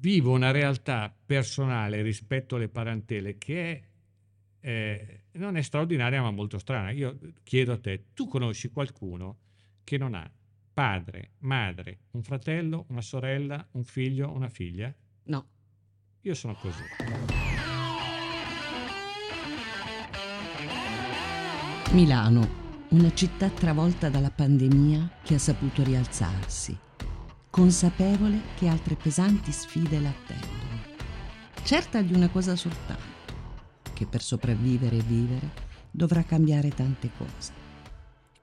vivo 0.00 0.32
una 0.32 0.50
realtà 0.50 1.14
personale 1.26 2.02
rispetto 2.02 2.56
alle 2.56 2.68
parentele 2.68 3.36
che 3.38 3.70
è, 3.70 3.82
eh, 4.60 5.22
non 5.32 5.56
è 5.56 5.62
straordinaria 5.62 6.22
ma 6.22 6.30
molto 6.30 6.58
strana. 6.58 6.90
Io 6.90 7.18
chiedo 7.42 7.72
a 7.72 7.78
te, 7.78 8.06
tu 8.14 8.26
conosci 8.28 8.70
qualcuno 8.70 9.38
che 9.84 9.98
non 9.98 10.14
ha 10.14 10.30
padre, 10.72 11.32
madre, 11.38 11.98
un 12.12 12.22
fratello, 12.22 12.86
una 12.90 13.02
sorella, 13.02 13.66
un 13.72 13.84
figlio, 13.84 14.30
una 14.32 14.48
figlia? 14.48 14.94
No. 15.24 15.48
Io 16.20 16.34
sono 16.34 16.54
così. 16.54 16.82
Milano, 21.92 22.48
una 22.90 23.12
città 23.12 23.48
travolta 23.48 24.08
dalla 24.08 24.30
pandemia 24.30 25.18
che 25.24 25.34
ha 25.34 25.38
saputo 25.38 25.82
rialzarsi, 25.82 26.78
consapevole 27.58 28.42
che 28.56 28.68
altre 28.68 28.94
pesanti 28.94 29.50
sfide 29.50 29.98
l'attendono, 29.98 30.80
certa 31.64 32.00
di 32.02 32.14
una 32.14 32.28
cosa 32.28 32.54
soltanto, 32.54 33.34
che 33.94 34.06
per 34.06 34.22
sopravvivere 34.22 34.98
e 34.98 35.02
vivere 35.02 35.50
dovrà 35.90 36.22
cambiare 36.22 36.68
tante 36.68 37.10
cose. 37.18 37.50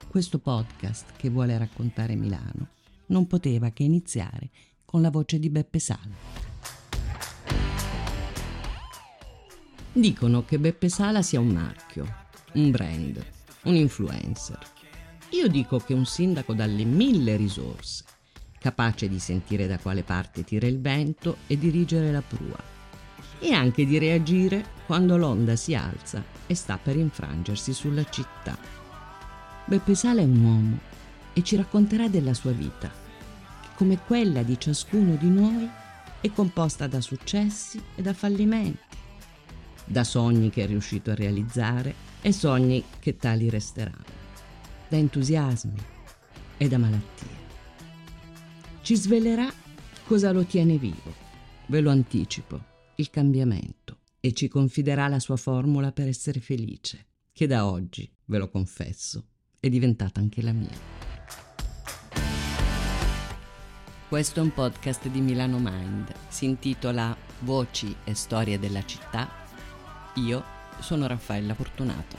Questo 0.06 0.38
podcast 0.38 1.12
che 1.16 1.30
vuole 1.30 1.56
raccontare 1.56 2.14
Milano 2.14 2.68
non 3.06 3.26
poteva 3.26 3.70
che 3.70 3.84
iniziare 3.84 4.50
con 4.84 5.00
la 5.00 5.08
voce 5.08 5.38
di 5.38 5.48
Beppe 5.48 5.78
Sala. 5.78 6.14
Dicono 9.94 10.44
che 10.44 10.58
Beppe 10.58 10.90
Sala 10.90 11.22
sia 11.22 11.40
un 11.40 11.48
marchio, 11.48 12.06
un 12.52 12.70
brand, 12.70 13.24
un 13.62 13.76
influencer. 13.76 14.58
Io 15.30 15.48
dico 15.48 15.78
che 15.78 15.94
un 15.94 16.04
sindaco 16.04 16.52
dalle 16.52 16.84
mille 16.84 17.36
risorse, 17.36 18.05
capace 18.58 19.08
di 19.08 19.18
sentire 19.18 19.66
da 19.66 19.78
quale 19.78 20.02
parte 20.02 20.44
tira 20.44 20.66
il 20.66 20.80
vento 20.80 21.38
e 21.46 21.58
dirigere 21.58 22.10
la 22.10 22.22
prua, 22.22 22.58
e 23.38 23.52
anche 23.52 23.86
di 23.86 23.98
reagire 23.98 24.64
quando 24.86 25.16
l'onda 25.16 25.56
si 25.56 25.74
alza 25.74 26.22
e 26.46 26.54
sta 26.54 26.78
per 26.78 26.96
infrangersi 26.96 27.72
sulla 27.72 28.04
città. 28.04 28.56
Beppe 29.64 29.94
Sala 29.94 30.20
è 30.20 30.24
un 30.24 30.44
uomo 30.44 30.78
e 31.32 31.42
ci 31.42 31.56
racconterà 31.56 32.08
della 32.08 32.34
sua 32.34 32.52
vita, 32.52 32.90
che 33.60 33.68
come 33.74 33.98
quella 33.98 34.42
di 34.42 34.58
ciascuno 34.58 35.16
di 35.16 35.28
noi 35.28 35.68
è 36.20 36.30
composta 36.30 36.86
da 36.86 37.00
successi 37.00 37.82
e 37.94 38.02
da 38.02 38.14
fallimenti 38.14 39.04
da 39.86 40.02
sogni 40.02 40.50
che 40.50 40.64
è 40.64 40.66
riuscito 40.66 41.12
a 41.12 41.14
realizzare 41.14 41.94
e 42.20 42.32
sogni 42.32 42.82
che 42.98 43.16
tali 43.16 43.48
resteranno, 43.48 44.04
da 44.88 44.96
entusiasmi 44.96 45.80
e 46.56 46.68
da 46.68 46.78
malattie. 46.78 47.35
Ci 48.86 48.94
svelerà 48.94 49.52
cosa 50.04 50.30
lo 50.30 50.44
tiene 50.44 50.78
vivo, 50.78 51.12
ve 51.66 51.80
lo 51.80 51.90
anticipo, 51.90 52.60
il 52.94 53.10
cambiamento, 53.10 53.98
e 54.20 54.32
ci 54.32 54.46
confiderà 54.46 55.08
la 55.08 55.18
sua 55.18 55.34
formula 55.34 55.90
per 55.90 56.06
essere 56.06 56.38
felice, 56.38 57.06
che 57.32 57.48
da 57.48 57.66
oggi, 57.66 58.08
ve 58.26 58.38
lo 58.38 58.48
confesso, 58.48 59.24
è 59.58 59.68
diventata 59.68 60.20
anche 60.20 60.40
la 60.40 60.52
mia. 60.52 60.78
Questo 64.08 64.38
è 64.38 64.42
un 64.44 64.52
podcast 64.52 65.08
di 65.08 65.20
Milano 65.20 65.58
Mind, 65.58 66.12
si 66.28 66.44
intitola 66.44 67.16
Voci 67.40 67.92
e 68.04 68.14
storie 68.14 68.60
della 68.60 68.84
città 68.84 69.28
io 70.14 70.44
sono 70.78 71.08
Raffaella 71.08 71.54
Fortunato. 71.54 72.16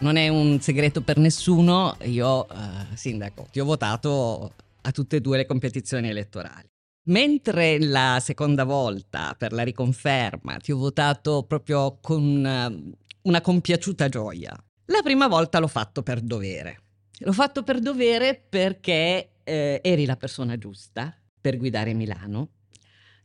Non 0.00 0.16
è 0.16 0.28
un 0.28 0.60
segreto 0.60 1.02
per 1.02 1.18
nessuno, 1.18 1.96
io, 2.02 2.48
eh, 2.48 2.54
sindaco, 2.94 3.48
ti 3.50 3.58
ho 3.58 3.64
votato 3.64 4.52
a 4.80 4.92
tutte 4.92 5.16
e 5.16 5.20
due 5.20 5.38
le 5.38 5.46
competizioni 5.46 6.08
elettorali. 6.08 6.68
Mentre 7.06 7.80
la 7.80 8.20
seconda 8.22 8.64
volta 8.64 9.34
per 9.36 9.52
la 9.52 9.62
riconferma 9.62 10.58
ti 10.58 10.72
ho 10.72 10.76
votato 10.76 11.42
proprio 11.42 11.98
con 12.00 12.46
eh, 12.46 12.94
una 13.22 13.40
compiaciuta 13.40 14.08
gioia, 14.08 14.56
la 14.86 15.02
prima 15.02 15.26
volta 15.26 15.58
l'ho 15.58 15.68
fatto 15.68 16.02
per 16.02 16.20
dovere. 16.20 16.82
L'ho 17.20 17.32
fatto 17.32 17.62
per 17.62 17.80
dovere 17.80 18.40
perché 18.48 19.30
eh, 19.42 19.80
eri 19.82 20.04
la 20.04 20.16
persona 20.16 20.56
giusta 20.58 21.12
per 21.40 21.56
guidare 21.56 21.92
Milano 21.92 22.50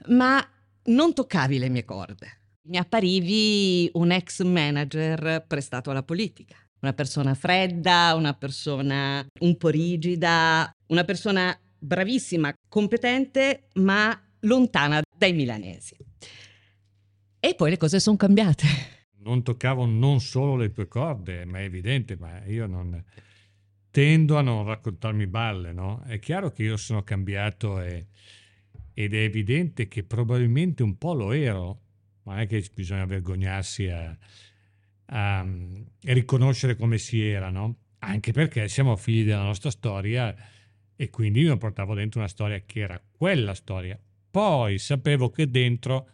ma 0.07 0.45
non 0.85 1.13
toccavi 1.13 1.59
le 1.59 1.69
mie 1.69 1.85
corde. 1.85 2.41
Mi 2.63 2.77
apparivi 2.77 3.89
un 3.93 4.11
ex 4.11 4.41
manager 4.43 5.45
prestato 5.45 5.91
alla 5.91 6.03
politica, 6.03 6.55
una 6.83 6.93
persona 6.93 7.33
fredda, 7.33 8.13
una 8.15 8.33
persona 8.33 9.25
un 9.39 9.57
po' 9.57 9.69
rigida, 9.69 10.69
una 10.87 11.05
persona 11.05 11.57
bravissima, 11.79 12.53
competente, 12.67 13.67
ma 13.75 14.21
lontana 14.41 15.01
dai 15.17 15.33
milanesi. 15.33 15.95
E 17.39 17.55
poi 17.55 17.69
le 17.69 17.77
cose 17.77 17.99
sono 17.99 18.17
cambiate. 18.17 18.65
Non 19.23 19.43
toccavo 19.43 19.85
non 19.85 20.19
solo 20.19 20.57
le 20.57 20.71
tue 20.71 20.87
corde, 20.87 21.45
ma 21.45 21.59
è 21.59 21.63
evidente, 21.63 22.17
ma 22.17 22.43
io 22.45 22.67
non 22.67 23.01
tendo 23.89 24.37
a 24.37 24.41
non 24.41 24.65
raccontarmi 24.65 25.27
balle, 25.27 25.71
no? 25.71 26.03
È 26.05 26.19
chiaro 26.19 26.51
che 26.51 26.63
io 26.63 26.77
sono 26.77 27.03
cambiato 27.03 27.79
e 27.79 28.07
ed 28.95 29.13
è 29.13 29.23
evidente 29.23 29.87
che 29.87 30.03
probabilmente 30.03 30.83
un 30.83 30.97
po' 30.97 31.13
lo 31.13 31.31
ero, 31.31 31.81
ma 32.23 32.33
non 32.33 32.41
è 32.41 32.47
che 32.47 32.63
bisogna 32.75 33.05
vergognarsi 33.05 33.87
a, 33.87 34.15
a 35.15 35.45
riconoscere 36.01 36.75
come 36.75 36.97
si 36.97 37.21
era, 37.21 37.49
no? 37.49 37.77
Anche 37.99 38.31
perché 38.31 38.67
siamo 38.67 38.95
figli 38.95 39.23
della 39.23 39.43
nostra 39.43 39.69
storia 39.69 40.35
e 40.95 41.09
quindi 41.09 41.41
io 41.41 41.57
portavo 41.57 41.93
dentro 41.93 42.19
una 42.19 42.29
storia 42.29 42.61
che 42.65 42.79
era 42.79 43.01
quella 43.11 43.53
storia. 43.53 43.99
Poi 44.29 44.79
sapevo 44.79 45.29
che 45.29 45.49
dentro 45.49 46.09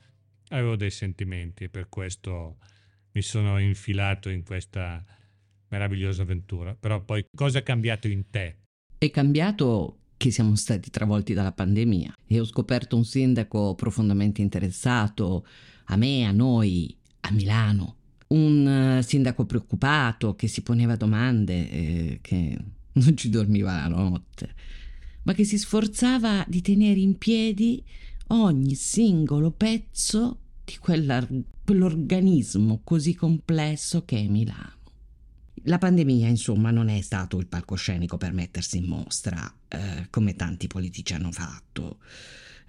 avevo 0.50 0.76
dei 0.76 0.92
sentimenti 0.92 1.66
e 1.66 1.70
per 1.70 1.88
questo 1.88 2.58
mi 3.14 3.22
sono 3.22 3.58
infilato 3.58 4.30
in 4.30 4.44
questa 4.44 5.04
meravigliosa 5.70 6.24
avventura. 6.24 6.76
Però 6.76 7.02
poi 7.02 7.26
cosa 7.34 7.60
è 7.60 7.64
cambiato 7.64 8.08
in 8.08 8.30
te? 8.30 8.58
È 8.98 9.10
cambiato 9.10 10.00
che 10.18 10.32
siamo 10.32 10.56
stati 10.58 10.90
travolti 10.90 11.34
dalla 11.34 11.54
pandemia 11.54 12.14
e 12.28 12.40
ho 12.42 12.46
scoperto 12.46 12.98
un 12.98 13.06
sindaco 13.06 13.74
profondamente 13.76 14.42
interessato 14.42 15.48
a 15.86 15.96
me, 15.96 16.26
a 16.26 16.32
noi, 16.32 16.96
a 17.22 17.32
Milano. 17.32 17.99
Un 18.30 18.98
uh, 18.98 19.02
sindaco 19.02 19.46
preoccupato 19.46 20.36
che 20.36 20.48
si 20.48 20.62
poneva 20.62 20.96
domande, 20.96 21.70
eh, 21.70 22.20
che 22.22 22.58
non 22.94 23.18
ci 23.18 23.30
dormiva 23.30 23.74
la 23.74 23.88
notte, 23.88 24.54
ma 25.24 25.34
che 25.34 25.44
si 25.44 25.58
sforzava 25.58 26.46
di 26.48 26.62
tenere 26.62 27.00
in 27.00 27.18
piedi 27.18 27.84
ogni 28.28 28.76
singolo 28.76 29.52
pezzo 29.52 30.38
di 30.64 30.78
quell'organismo 30.78 32.82
così 32.84 33.16
complesso 33.16 34.06
che 34.06 34.18
è 34.18 34.28
Milano. 34.28 34.78
La 35.64 35.78
pandemia, 35.78 36.28
insomma, 36.28 36.72
non 36.72 36.90
è 36.90 37.02
stato 37.02 37.40
il 37.40 37.48
palcoscenico 37.48 38.18
per 38.18 38.34
mettersi 38.34 38.78
in 38.78 38.86
mostra, 38.86 39.54
eh, 39.68 40.08
come 40.10 40.36
tanti 40.36 40.68
politici 40.68 41.14
hanno 41.14 41.32
fatto, 41.32 41.98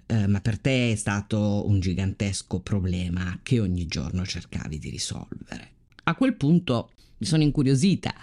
eh, 0.05 0.27
ma 0.27 0.41
per 0.41 0.59
te 0.59 0.91
è 0.91 0.95
stato 0.95 1.67
un 1.67 1.79
gigantesco 1.79 2.59
problema 2.59 3.39
che 3.43 3.59
ogni 3.59 3.85
giorno 3.85 4.25
cercavi 4.25 4.79
di 4.79 4.89
risolvere. 4.89 5.69
A 6.03 6.15
quel 6.15 6.35
punto 6.35 6.91
mi 7.17 7.27
sono 7.27 7.43
incuriosita 7.43 8.13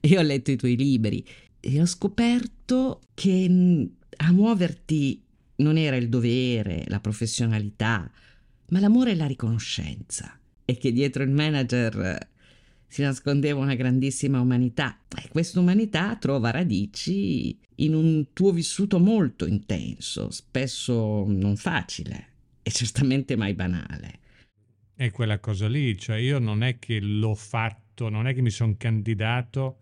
e 0.00 0.18
ho 0.18 0.22
letto 0.22 0.50
i 0.50 0.56
tuoi 0.56 0.76
libri 0.76 1.24
e 1.60 1.80
ho 1.80 1.86
scoperto 1.86 3.00
che 3.14 3.46
mm, 3.48 3.84
a 4.18 4.32
muoverti 4.32 5.22
non 5.56 5.76
era 5.76 5.96
il 5.96 6.08
dovere, 6.08 6.84
la 6.88 7.00
professionalità, 7.00 8.10
ma 8.68 8.80
l'amore 8.80 9.12
e 9.12 9.16
la 9.16 9.26
riconoscenza 9.26 10.38
e 10.64 10.76
che 10.76 10.92
dietro 10.92 11.22
il 11.22 11.30
manager 11.30 12.28
si 12.88 13.02
nascondeva 13.02 13.60
una 13.60 13.74
grandissima 13.74 14.40
umanità 14.40 15.00
e 15.22 15.28
questa 15.28 15.60
umanità 15.60 16.16
trova 16.16 16.50
radici 16.50 17.58
in 17.76 17.94
un 17.94 18.32
tuo 18.32 18.52
vissuto 18.52 18.98
molto 18.98 19.46
intenso, 19.46 20.30
spesso 20.30 21.24
non 21.26 21.56
facile 21.56 22.34
e 22.62 22.70
certamente 22.70 23.36
mai 23.36 23.54
banale. 23.54 24.20
È 24.94 25.10
quella 25.10 25.38
cosa 25.38 25.68
lì, 25.68 25.96
cioè 25.98 26.16
io 26.16 26.38
non 26.38 26.62
è 26.62 26.78
che 26.78 27.00
l'ho 27.00 27.34
fatto, 27.34 28.08
non 28.08 28.26
è 28.26 28.34
che 28.34 28.40
mi 28.40 28.50
sono 28.50 28.74
candidato 28.78 29.80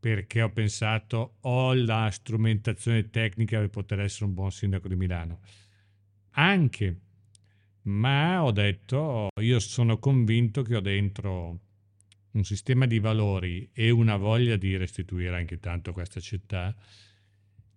perché 0.00 0.40
ho 0.40 0.50
pensato 0.50 1.34
ho 1.40 1.74
la 1.74 2.08
strumentazione 2.10 3.10
tecnica 3.10 3.58
per 3.58 3.68
poter 3.68 4.00
essere 4.00 4.24
un 4.24 4.34
buon 4.34 4.50
sindaco 4.50 4.88
di 4.88 4.96
Milano. 4.96 5.40
Anche, 6.30 7.00
ma 7.82 8.42
ho 8.42 8.50
detto 8.50 9.28
io 9.40 9.58
sono 9.58 9.98
convinto 9.98 10.62
che 10.62 10.76
ho 10.76 10.80
dentro 10.80 11.60
un 12.32 12.44
sistema 12.44 12.86
di 12.86 12.98
valori 12.98 13.68
e 13.72 13.90
una 13.90 14.16
voglia 14.16 14.56
di 14.56 14.76
restituire 14.76 15.36
anche 15.36 15.58
tanto 15.58 15.92
questa 15.92 16.20
città 16.20 16.74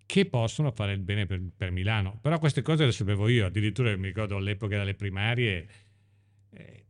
che 0.05 0.25
possono 0.25 0.71
fare 0.71 0.93
il 0.93 0.99
bene 0.99 1.25
per, 1.25 1.41
per, 1.55 1.71
Milano. 1.71 2.19
Però 2.21 2.37
queste 2.37 2.61
cose 2.61 2.85
le 2.85 2.91
sapevo 2.91 3.27
io, 3.27 3.45
addirittura 3.45 3.95
mi 3.97 4.07
ricordo 4.07 4.35
all'epoca 4.35 4.77
delle 4.77 4.93
primarie 4.93 5.67
eh, 6.51 6.85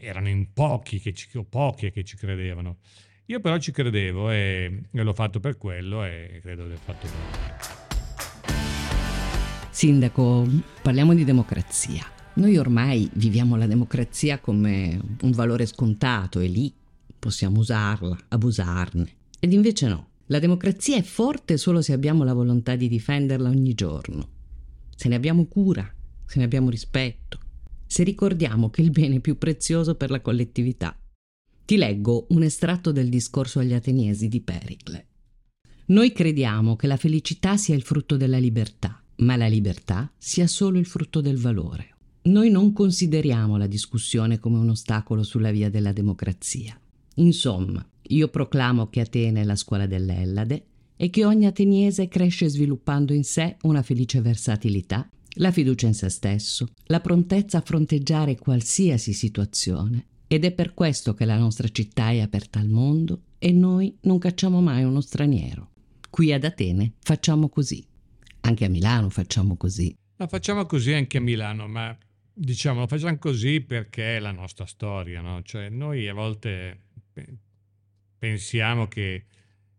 erano 0.00 0.28
in 0.28 0.52
pochi 0.52 1.00
che, 1.00 1.12
ci, 1.12 1.28
pochi 1.48 1.90
che 1.90 2.04
ci 2.04 2.16
credevano. 2.16 2.78
Io 3.26 3.40
però 3.40 3.58
ci 3.58 3.72
credevo 3.72 4.30
e, 4.30 4.84
e 4.90 5.02
l'ho 5.02 5.12
fatto 5.12 5.40
per 5.40 5.58
quello 5.58 6.04
e 6.04 6.38
credo 6.40 6.66
di 6.66 6.72
aver 6.72 6.78
fatto 6.78 7.06
bene. 7.06 7.76
Sindaco, 9.70 10.46
parliamo 10.82 11.14
di 11.14 11.24
democrazia. 11.24 12.04
Noi 12.34 12.56
ormai 12.56 13.10
viviamo 13.14 13.56
la 13.56 13.66
democrazia 13.66 14.38
come 14.38 14.98
un 15.22 15.30
valore 15.32 15.66
scontato 15.66 16.40
e 16.40 16.46
lì 16.46 16.72
possiamo 17.18 17.60
usarla, 17.60 18.16
abusarne. 18.28 19.12
Ed 19.40 19.52
invece 19.52 19.88
no. 19.88 20.06
La 20.26 20.38
democrazia 20.38 20.96
è 20.96 21.02
forte 21.02 21.56
solo 21.56 21.80
se 21.80 21.92
abbiamo 21.92 22.22
la 22.22 22.34
volontà 22.34 22.76
di 22.76 22.88
difenderla 22.88 23.48
ogni 23.48 23.74
giorno. 23.74 24.28
Se 24.94 25.08
ne 25.08 25.14
abbiamo 25.14 25.46
cura, 25.46 25.90
se 26.26 26.38
ne 26.38 26.44
abbiamo 26.44 26.68
rispetto, 26.68 27.38
se 27.86 28.02
ricordiamo 28.02 28.68
che 28.68 28.82
il 28.82 28.90
bene 28.90 29.20
più 29.20 29.38
prezioso 29.38 29.94
per 29.94 30.10
la 30.10 30.20
collettività. 30.20 30.98
Ti 31.64 31.76
leggo 31.76 32.26
un 32.30 32.42
estratto 32.42 32.92
del 32.92 33.08
discorso 33.08 33.60
agli 33.60 33.72
Ateniesi 33.72 34.28
di 34.28 34.40
Pericle. 34.40 35.06
Noi 35.86 36.12
crediamo 36.12 36.76
che 36.76 36.86
la 36.86 36.96
felicità 36.96 37.56
sia 37.56 37.74
il 37.74 37.82
frutto 37.82 38.18
della 38.18 38.38
libertà 38.38 39.02
ma 39.18 39.36
la 39.36 39.46
libertà 39.46 40.10
sia 40.16 40.46
solo 40.46 40.78
il 40.78 40.86
frutto 40.86 41.20
del 41.20 41.38
valore. 41.38 41.94
Noi 42.22 42.50
non 42.50 42.72
consideriamo 42.72 43.56
la 43.56 43.66
discussione 43.66 44.38
come 44.38 44.58
un 44.58 44.68
ostacolo 44.68 45.22
sulla 45.22 45.50
via 45.50 45.70
della 45.70 45.92
democrazia. 45.92 46.78
Insomma, 47.18 47.84
io 48.08 48.28
proclamo 48.28 48.88
che 48.88 49.00
Atene 49.00 49.42
è 49.42 49.44
la 49.44 49.56
scuola 49.56 49.86
dell'Ellade 49.86 50.64
e 50.96 51.10
che 51.10 51.24
ogni 51.24 51.46
ateniese 51.46 52.08
cresce 52.08 52.48
sviluppando 52.48 53.12
in 53.12 53.24
sé 53.24 53.56
una 53.62 53.82
felice 53.82 54.20
versatilità, 54.20 55.08
la 55.34 55.52
fiducia 55.52 55.86
in 55.86 55.94
se 55.94 56.08
stesso, 56.08 56.68
la 56.86 57.00
prontezza 57.00 57.58
a 57.58 57.62
fronteggiare 57.62 58.36
qualsiasi 58.36 59.12
situazione. 59.12 60.06
Ed 60.26 60.44
è 60.44 60.52
per 60.52 60.74
questo 60.74 61.14
che 61.14 61.24
la 61.24 61.38
nostra 61.38 61.68
città 61.68 62.10
è 62.10 62.20
aperta 62.20 62.58
al 62.58 62.68
mondo 62.68 63.22
e 63.38 63.52
noi 63.52 63.96
non 64.02 64.18
cacciamo 64.18 64.60
mai 64.60 64.84
uno 64.84 65.00
straniero. 65.00 65.70
Qui 66.10 66.32
ad 66.32 66.44
Atene 66.44 66.94
facciamo 67.00 67.48
così. 67.48 67.84
Anche 68.40 68.64
a 68.64 68.68
Milano 68.68 69.08
facciamo 69.08 69.56
così. 69.56 69.94
La 70.16 70.26
facciamo 70.26 70.66
così 70.66 70.92
anche 70.92 71.18
a 71.18 71.20
Milano, 71.20 71.68
ma 71.68 71.96
diciamo 72.32 72.86
facciamo 72.86 73.18
così 73.18 73.60
perché 73.60 74.16
è 74.16 74.20
la 74.20 74.32
nostra 74.32 74.66
storia, 74.66 75.20
no? 75.20 75.42
Cioè 75.42 75.68
noi 75.68 76.08
a 76.08 76.14
volte 76.14 76.87
pensiamo 78.18 78.88
che 78.88 79.24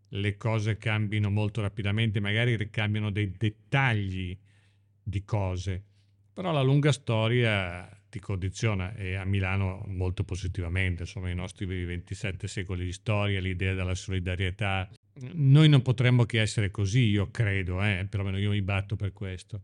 le 0.08 0.36
cose 0.36 0.76
cambino 0.76 1.30
molto 1.30 1.60
rapidamente, 1.60 2.20
magari 2.20 2.56
ricambiano 2.56 3.10
dei 3.10 3.30
dettagli 3.30 4.36
di 5.02 5.24
cose, 5.24 5.82
però 6.32 6.52
la 6.52 6.62
lunga 6.62 6.92
storia 6.92 7.88
ti 8.08 8.18
condiziona 8.18 8.94
e 8.94 9.14
a 9.14 9.24
Milano 9.24 9.84
molto 9.86 10.24
positivamente, 10.24 11.02
insomma 11.02 11.30
i 11.30 11.34
nostri 11.34 11.64
27 11.66 12.48
secoli 12.48 12.84
di 12.84 12.92
storia, 12.92 13.40
l'idea 13.40 13.74
della 13.74 13.94
solidarietà, 13.94 14.90
noi 15.34 15.68
non 15.68 15.82
potremmo 15.82 16.24
che 16.24 16.40
essere 16.40 16.70
così, 16.70 17.04
io 17.04 17.30
credo, 17.30 17.82
eh, 17.82 18.06
perlomeno 18.08 18.38
io 18.38 18.50
mi 18.50 18.62
batto 18.62 18.96
per 18.96 19.12
questo. 19.12 19.62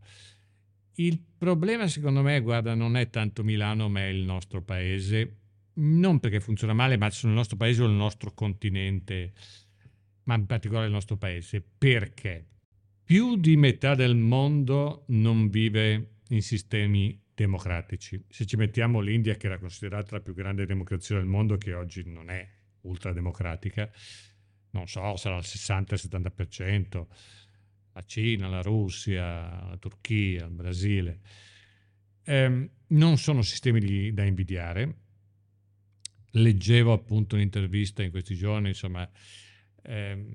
Il 0.95 1.19
problema 1.37 1.87
secondo 1.87 2.21
me, 2.21 2.39
guarda, 2.39 2.73
non 2.73 2.95
è 2.95 3.09
tanto 3.09 3.43
Milano, 3.43 3.89
ma 3.89 3.99
è 3.99 4.07
il 4.07 4.23
nostro 4.23 4.61
paese, 4.61 5.35
non 5.77 6.19
perché 6.19 6.39
funziona 6.39 6.73
male, 6.73 6.97
ma 6.97 7.09
sul 7.09 7.31
nostro 7.31 7.57
paese 7.57 7.83
o 7.83 7.87
il 7.87 7.93
nostro 7.93 8.33
continente, 8.33 9.33
ma 10.23 10.35
in 10.35 10.45
particolare 10.45 10.87
il 10.87 10.91
nostro 10.91 11.17
paese. 11.17 11.63
Perché? 11.77 12.45
Più 13.03 13.37
di 13.37 13.55
metà 13.55 13.95
del 13.95 14.15
mondo 14.15 15.05
non 15.07 15.49
vive 15.49 16.17
in 16.29 16.41
sistemi 16.41 17.19
democratici. 17.33 18.21
Se 18.27 18.45
ci 18.45 18.57
mettiamo 18.57 18.99
l'India, 18.99 19.35
che 19.35 19.45
era 19.47 19.59
considerata 19.59 20.15
la 20.15 20.21
più 20.21 20.33
grande 20.33 20.65
democrazia 20.65 21.15
del 21.15 21.25
mondo, 21.25 21.57
che 21.57 21.73
oggi 21.73 22.03
non 22.05 22.29
è 22.29 22.45
ultrademocratica, 22.81 23.89
non 24.71 24.87
so, 24.87 25.15
sarà 25.15 25.37
il 25.37 25.43
60-70%, 25.45 27.05
la 27.93 28.03
Cina, 28.05 28.47
la 28.47 28.61
Russia, 28.61 29.23
la 29.69 29.77
Turchia, 29.79 30.45
il 30.45 30.51
Brasile. 30.51 31.19
Eh, 32.23 32.69
non 32.87 33.17
sono 33.17 33.41
sistemi 33.41 33.79
di, 33.79 34.13
da 34.13 34.23
invidiare. 34.23 35.06
Leggevo 36.37 36.93
appunto 36.93 37.35
un'intervista 37.35 38.03
in 38.03 38.11
questi 38.11 38.35
giorni, 38.35 38.69
insomma, 38.69 39.09
eh, 39.83 40.25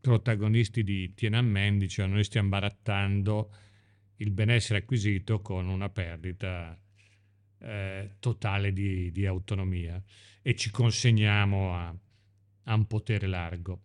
protagonisti 0.00 0.84
di 0.84 1.12
Tiananmen 1.14 1.78
dicevano 1.78 2.14
noi 2.14 2.24
stiamo 2.24 2.48
barattando 2.48 3.54
il 4.16 4.30
benessere 4.30 4.80
acquisito 4.80 5.40
con 5.40 5.68
una 5.68 5.88
perdita 5.88 6.78
eh, 7.58 8.16
totale 8.18 8.72
di, 8.72 9.10
di, 9.10 9.26
autonomia 9.26 10.02
e 10.42 10.54
ci 10.54 10.70
consegniamo 10.70 11.74
a, 11.74 11.94
ha 12.64 12.74
un 12.74 12.86
potere 12.86 13.26
largo. 13.26 13.82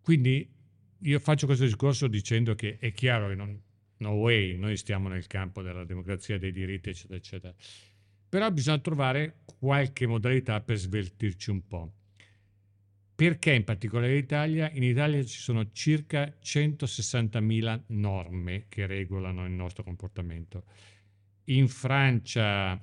Quindi 0.00 0.48
io 1.00 1.18
faccio 1.18 1.46
questo 1.46 1.64
discorso 1.64 2.06
dicendo 2.06 2.54
che 2.54 2.78
è 2.78 2.92
chiaro 2.92 3.28
che 3.28 3.34
non, 3.34 3.60
no 3.98 4.10
way, 4.10 4.56
noi 4.56 4.76
stiamo 4.76 5.08
nel 5.08 5.26
campo 5.26 5.62
della 5.62 5.84
democrazia, 5.84 6.38
dei 6.38 6.52
diritti, 6.52 6.90
eccetera, 6.90 7.16
eccetera. 7.16 7.54
Però 8.28 8.50
bisogna 8.50 8.78
trovare 8.78 9.38
qualche 9.58 10.06
modalità 10.06 10.60
per 10.60 10.76
sveltirci 10.76 11.50
un 11.50 11.66
po'. 11.66 11.92
Perché 13.14 13.54
in 13.54 13.64
particolare 13.64 14.12
in 14.12 14.18
Italia? 14.18 14.70
In 14.72 14.82
Italia 14.82 15.24
ci 15.24 15.38
sono 15.38 15.72
circa 15.72 16.34
160.000 16.42 17.84
norme 17.86 18.66
che 18.68 18.86
regolano 18.86 19.46
il 19.46 19.52
nostro 19.52 19.82
comportamento. 19.82 20.64
In 21.44 21.68
Francia 21.68 22.78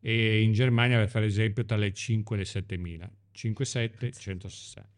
e 0.00 0.42
in 0.42 0.52
Germania, 0.52 0.98
per 0.98 1.08
fare 1.08 1.26
esempio, 1.26 1.64
tra 1.64 1.76
le 1.76 1.92
5 1.92 2.34
e 2.34 2.38
le 2.38 2.44
7.000. 2.44 3.08
57 3.30 4.12
160. 4.12 4.88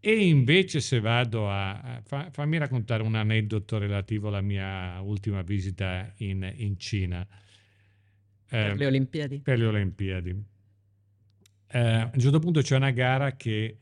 E 0.00 0.26
invece 0.26 0.80
se 0.80 1.00
vado 1.00 1.50
a... 1.50 2.00
Fa, 2.04 2.30
fammi 2.30 2.58
raccontare 2.58 3.02
un 3.02 3.14
aneddoto 3.14 3.78
relativo 3.78 4.28
alla 4.28 4.40
mia 4.40 5.00
ultima 5.00 5.42
visita 5.42 6.12
in, 6.18 6.52
in 6.56 6.78
Cina. 6.78 7.26
Per 8.62 8.70
eh, 8.70 8.76
le 8.76 8.86
Olimpiadi. 8.86 9.40
Per 9.40 9.58
le 9.58 9.66
Olimpiadi. 9.66 10.44
Eh, 11.68 11.78
a 11.78 12.10
un 12.12 12.20
certo 12.20 12.38
punto 12.38 12.60
c'è 12.60 12.76
una 12.76 12.90
gara 12.90 13.36
che, 13.36 13.76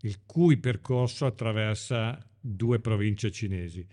il 0.00 0.18
cui 0.24 0.56
percorso 0.56 1.26
attraversa 1.26 2.24
due 2.40 2.78
province 2.80 3.30
cinesi 3.30 3.86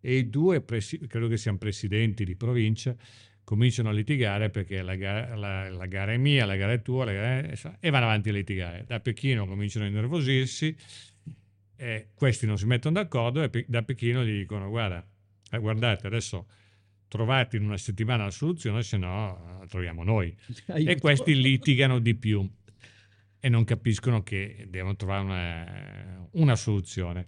e 0.00 0.16
i 0.16 0.28
due, 0.28 0.60
presi- 0.60 0.98
credo 1.06 1.28
che 1.28 1.36
siano 1.36 1.58
presidenti 1.58 2.24
di 2.24 2.34
provincia, 2.34 2.94
cominciano 3.44 3.88
a 3.88 3.92
litigare 3.92 4.50
perché 4.50 4.82
la 4.82 4.94
gara, 4.94 5.34
la, 5.34 5.68
la 5.68 5.86
gara 5.86 6.12
è 6.12 6.16
mia, 6.16 6.46
la 6.46 6.56
gara 6.56 6.72
è 6.72 6.82
tua, 6.82 7.04
gara 7.04 7.40
è, 7.40 7.52
e 7.80 7.90
vanno 7.90 8.04
avanti 8.04 8.30
a 8.30 8.32
litigare. 8.32 8.84
Da 8.86 9.00
Pechino 9.00 9.46
cominciano 9.46 9.84
a 9.84 9.88
innervosirsi, 9.88 10.76
eh, 11.76 12.08
questi 12.14 12.46
non 12.46 12.58
si 12.58 12.66
mettono 12.66 12.94
d'accordo 12.94 13.42
e 13.42 13.64
da 13.66 13.82
Pechino 13.82 14.24
gli 14.24 14.38
dicono 14.38 14.68
guarda, 14.68 15.06
eh, 15.50 15.58
guardate 15.58 16.06
adesso 16.06 16.46
trovate 17.10 17.56
in 17.56 17.64
una 17.64 17.76
settimana 17.76 18.24
la 18.24 18.30
soluzione, 18.30 18.82
se 18.82 18.96
no 18.96 19.58
la 19.58 19.66
troviamo 19.66 20.04
noi. 20.04 20.34
Aiuto. 20.68 20.90
E 20.90 20.98
questi 20.98 21.34
litigano 21.34 21.98
di 21.98 22.14
più 22.14 22.48
e 23.40 23.48
non 23.48 23.64
capiscono 23.64 24.22
che 24.22 24.66
devono 24.68 24.94
trovare 24.94 25.24
una, 25.24 26.28
una 26.32 26.56
soluzione. 26.56 27.26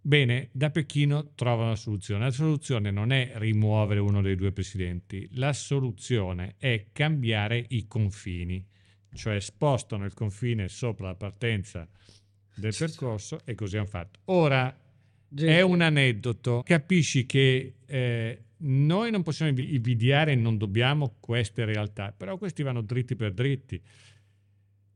Bene, 0.00 0.48
da 0.52 0.70
Pechino 0.70 1.32
trova 1.34 1.64
una 1.64 1.76
soluzione. 1.76 2.24
La 2.24 2.30
soluzione 2.32 2.90
non 2.90 3.12
è 3.12 3.32
rimuovere 3.36 4.00
uno 4.00 4.20
dei 4.20 4.34
due 4.34 4.52
presidenti, 4.52 5.28
la 5.34 5.52
soluzione 5.52 6.56
è 6.58 6.86
cambiare 6.92 7.64
i 7.68 7.86
confini, 7.86 8.66
cioè 9.14 9.38
spostano 9.38 10.04
il 10.04 10.12
confine 10.12 10.68
sopra 10.68 11.06
la 11.06 11.14
partenza 11.14 11.88
del 12.56 12.74
percorso 12.76 13.40
e 13.44 13.54
così 13.54 13.76
hanno 13.76 13.86
fatto. 13.86 14.18
Ora 14.24 14.76
è 15.34 15.60
un 15.60 15.80
aneddoto, 15.80 16.62
capisci 16.64 17.26
che 17.26 17.76
eh, 17.86 18.44
noi 18.64 19.10
non 19.10 19.22
possiamo 19.22 19.58
invidiare 19.58 20.34
non 20.34 20.56
dobbiamo 20.56 21.16
queste 21.20 21.64
realtà, 21.64 22.12
però 22.16 22.38
questi 22.38 22.62
vanno 22.62 22.82
dritti 22.82 23.14
per 23.14 23.32
dritti. 23.32 23.80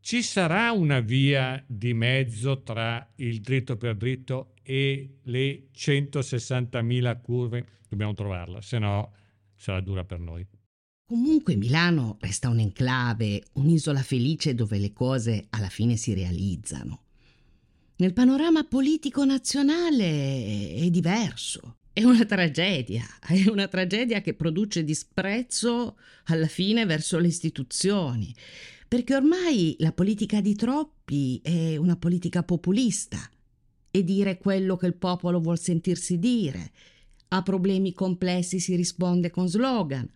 Ci 0.01 0.23
sarà 0.23 0.73
una 0.73 1.01
via 1.01 1.63
di 1.67 1.93
mezzo 1.93 2.63
tra 2.63 3.13
il 3.17 3.41
dritto 3.41 3.77
per 3.77 3.97
dritto 3.97 4.55
e 4.63 5.19
le 5.23 5.69
160.000 5.75 7.21
curve? 7.21 7.67
Dobbiamo 7.89 8.15
trovarla, 8.15 8.61
se 8.63 8.79
no 8.79 9.13
sarà 9.55 9.81
dura 9.81 10.05
per 10.05 10.21
noi. 10.21 10.47
Comunque 11.05 11.57
Milano 11.57 12.17
resta 12.21 12.49
un'enclave, 12.49 13.43
un'isola 13.55 14.03
felice 14.03 14.55
dove 14.55 14.79
le 14.79 14.93
cose 14.93 15.47
alla 15.51 15.69
fine 15.69 15.97
si 15.97 16.15
realizzano. 16.15 17.05
Nel 17.97 18.13
panorama 18.13 18.65
politico 18.65 19.25
nazionale 19.25 20.75
è 20.75 20.89
diverso. 20.91 21.78
È 21.99 22.05
una 22.05 22.25
tragedia, 22.25 23.05
è 23.27 23.49
una 23.49 23.67
tragedia 23.67 24.21
che 24.21 24.33
produce 24.33 24.85
disprezzo 24.85 25.97
alla 26.27 26.47
fine 26.47 26.87
verso 26.87 27.19
le 27.19 27.27
istituzioni 27.27 28.33
perché 28.87 29.17
ormai 29.17 29.75
la 29.81 29.91
politica 29.91 30.41
di 30.41 30.55
troppi 30.55 31.41
è 31.43 31.77
una 31.77 31.97
politica 31.97 32.45
populista 32.45 33.19
e 33.91 34.05
dire 34.05 34.39
quello 34.39 34.77
che 34.77 34.87
il 34.87 34.95
popolo 34.95 35.41
vuol 35.41 35.59
sentirsi 35.59 36.21
dire. 36.21 36.71
A 37.31 37.43
problemi 37.43 37.93
complessi 37.93 38.61
si 38.61 38.77
risponde 38.77 39.31
con 39.31 39.49
slogan 39.49 40.09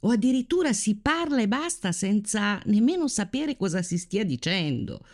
o 0.00 0.10
addirittura 0.10 0.72
si 0.72 0.96
parla 0.96 1.42
e 1.42 1.46
basta 1.46 1.92
senza 1.92 2.60
nemmeno 2.64 3.06
sapere 3.06 3.56
cosa 3.56 3.82
si 3.82 3.98
stia 3.98 4.24
dicendo. 4.24 5.06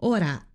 Ora, 0.00 0.45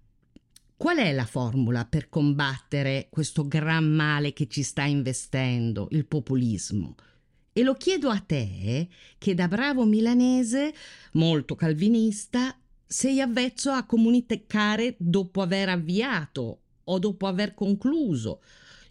Qual 0.81 0.97
è 0.97 1.13
la 1.13 1.25
formula 1.25 1.85
per 1.85 2.09
combattere 2.09 3.05
questo 3.11 3.47
gran 3.47 3.85
male 3.85 4.33
che 4.33 4.47
ci 4.47 4.63
sta 4.63 4.81
investendo, 4.81 5.87
il 5.91 6.07
populismo? 6.07 6.95
E 7.53 7.61
lo 7.61 7.75
chiedo 7.75 8.09
a 8.09 8.17
te, 8.17 8.89
che 9.19 9.35
da 9.35 9.47
bravo 9.47 9.85
milanese, 9.85 10.73
molto 11.11 11.53
calvinista, 11.53 12.59
sei 12.83 13.21
avvezzo 13.21 13.69
a 13.69 13.85
comunicare 13.85 14.95
dopo 14.97 15.43
aver 15.43 15.69
avviato 15.69 16.61
o 16.83 16.97
dopo 16.97 17.27
aver 17.27 17.53
concluso 17.53 18.41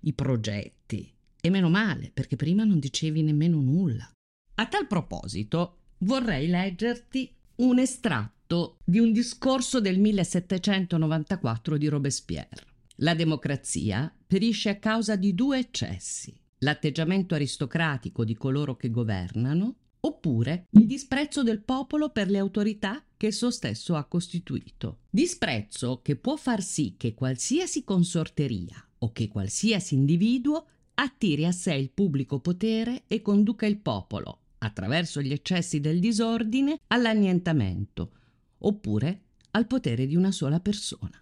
i 0.02 0.12
progetti. 0.12 1.12
E 1.40 1.50
meno 1.50 1.70
male, 1.70 2.12
perché 2.14 2.36
prima 2.36 2.62
non 2.62 2.78
dicevi 2.78 3.20
nemmeno 3.24 3.60
nulla. 3.60 4.08
A 4.54 4.66
tal 4.66 4.86
proposito, 4.86 5.78
vorrei 5.98 6.46
leggerti 6.46 7.34
un 7.56 7.80
estratto 7.80 8.39
tratto 8.50 8.78
di 8.84 8.98
un 8.98 9.12
discorso 9.12 9.80
del 9.80 10.00
1794 10.00 11.76
di 11.76 11.86
Robespierre. 11.86 12.66
La 12.96 13.14
democrazia 13.14 14.12
perisce 14.26 14.70
a 14.70 14.78
causa 14.78 15.14
di 15.14 15.34
due 15.34 15.58
eccessi, 15.58 16.36
l'atteggiamento 16.58 17.36
aristocratico 17.36 18.24
di 18.24 18.34
coloro 18.34 18.74
che 18.74 18.90
governano 18.90 19.76
oppure 20.00 20.66
il 20.70 20.86
disprezzo 20.86 21.44
del 21.44 21.62
popolo 21.62 22.10
per 22.10 22.28
le 22.28 22.38
autorità 22.38 23.04
che 23.16 23.28
esso 23.28 23.50
stesso 23.50 23.94
ha 23.94 24.04
costituito. 24.04 25.02
Disprezzo 25.08 26.00
che 26.02 26.16
può 26.16 26.34
far 26.36 26.62
sì 26.62 26.94
che 26.96 27.14
qualsiasi 27.14 27.84
consorteria 27.84 28.84
o 28.98 29.12
che 29.12 29.28
qualsiasi 29.28 29.94
individuo 29.94 30.66
attiri 30.94 31.46
a 31.46 31.52
sé 31.52 31.74
il 31.74 31.90
pubblico 31.90 32.40
potere 32.40 33.04
e 33.06 33.22
conduca 33.22 33.66
il 33.66 33.78
popolo, 33.78 34.40
attraverso 34.58 35.22
gli 35.22 35.32
eccessi 35.32 35.80
del 35.80 36.00
disordine, 36.00 36.80
all'annientamento, 36.88 38.12
oppure 38.60 39.22
al 39.52 39.66
potere 39.66 40.06
di 40.06 40.16
una 40.16 40.30
sola 40.30 40.60
persona. 40.60 41.20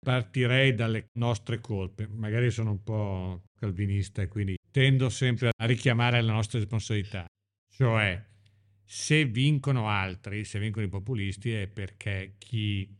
Partirei 0.00 0.74
dalle 0.74 1.08
nostre 1.18 1.60
colpe, 1.60 2.06
magari 2.06 2.50
sono 2.50 2.70
un 2.70 2.82
po' 2.82 3.42
calvinista 3.54 4.22
e 4.22 4.28
quindi 4.28 4.56
tendo 4.70 5.08
sempre 5.08 5.50
a 5.54 5.66
richiamare 5.66 6.20
la 6.22 6.32
nostra 6.32 6.58
responsabilità, 6.58 7.26
cioè 7.74 8.24
se 8.84 9.24
vincono 9.26 9.88
altri, 9.88 10.44
se 10.44 10.58
vincono 10.58 10.86
i 10.86 10.88
populisti 10.88 11.52
è 11.52 11.66
perché 11.66 12.36
chi 12.38 12.96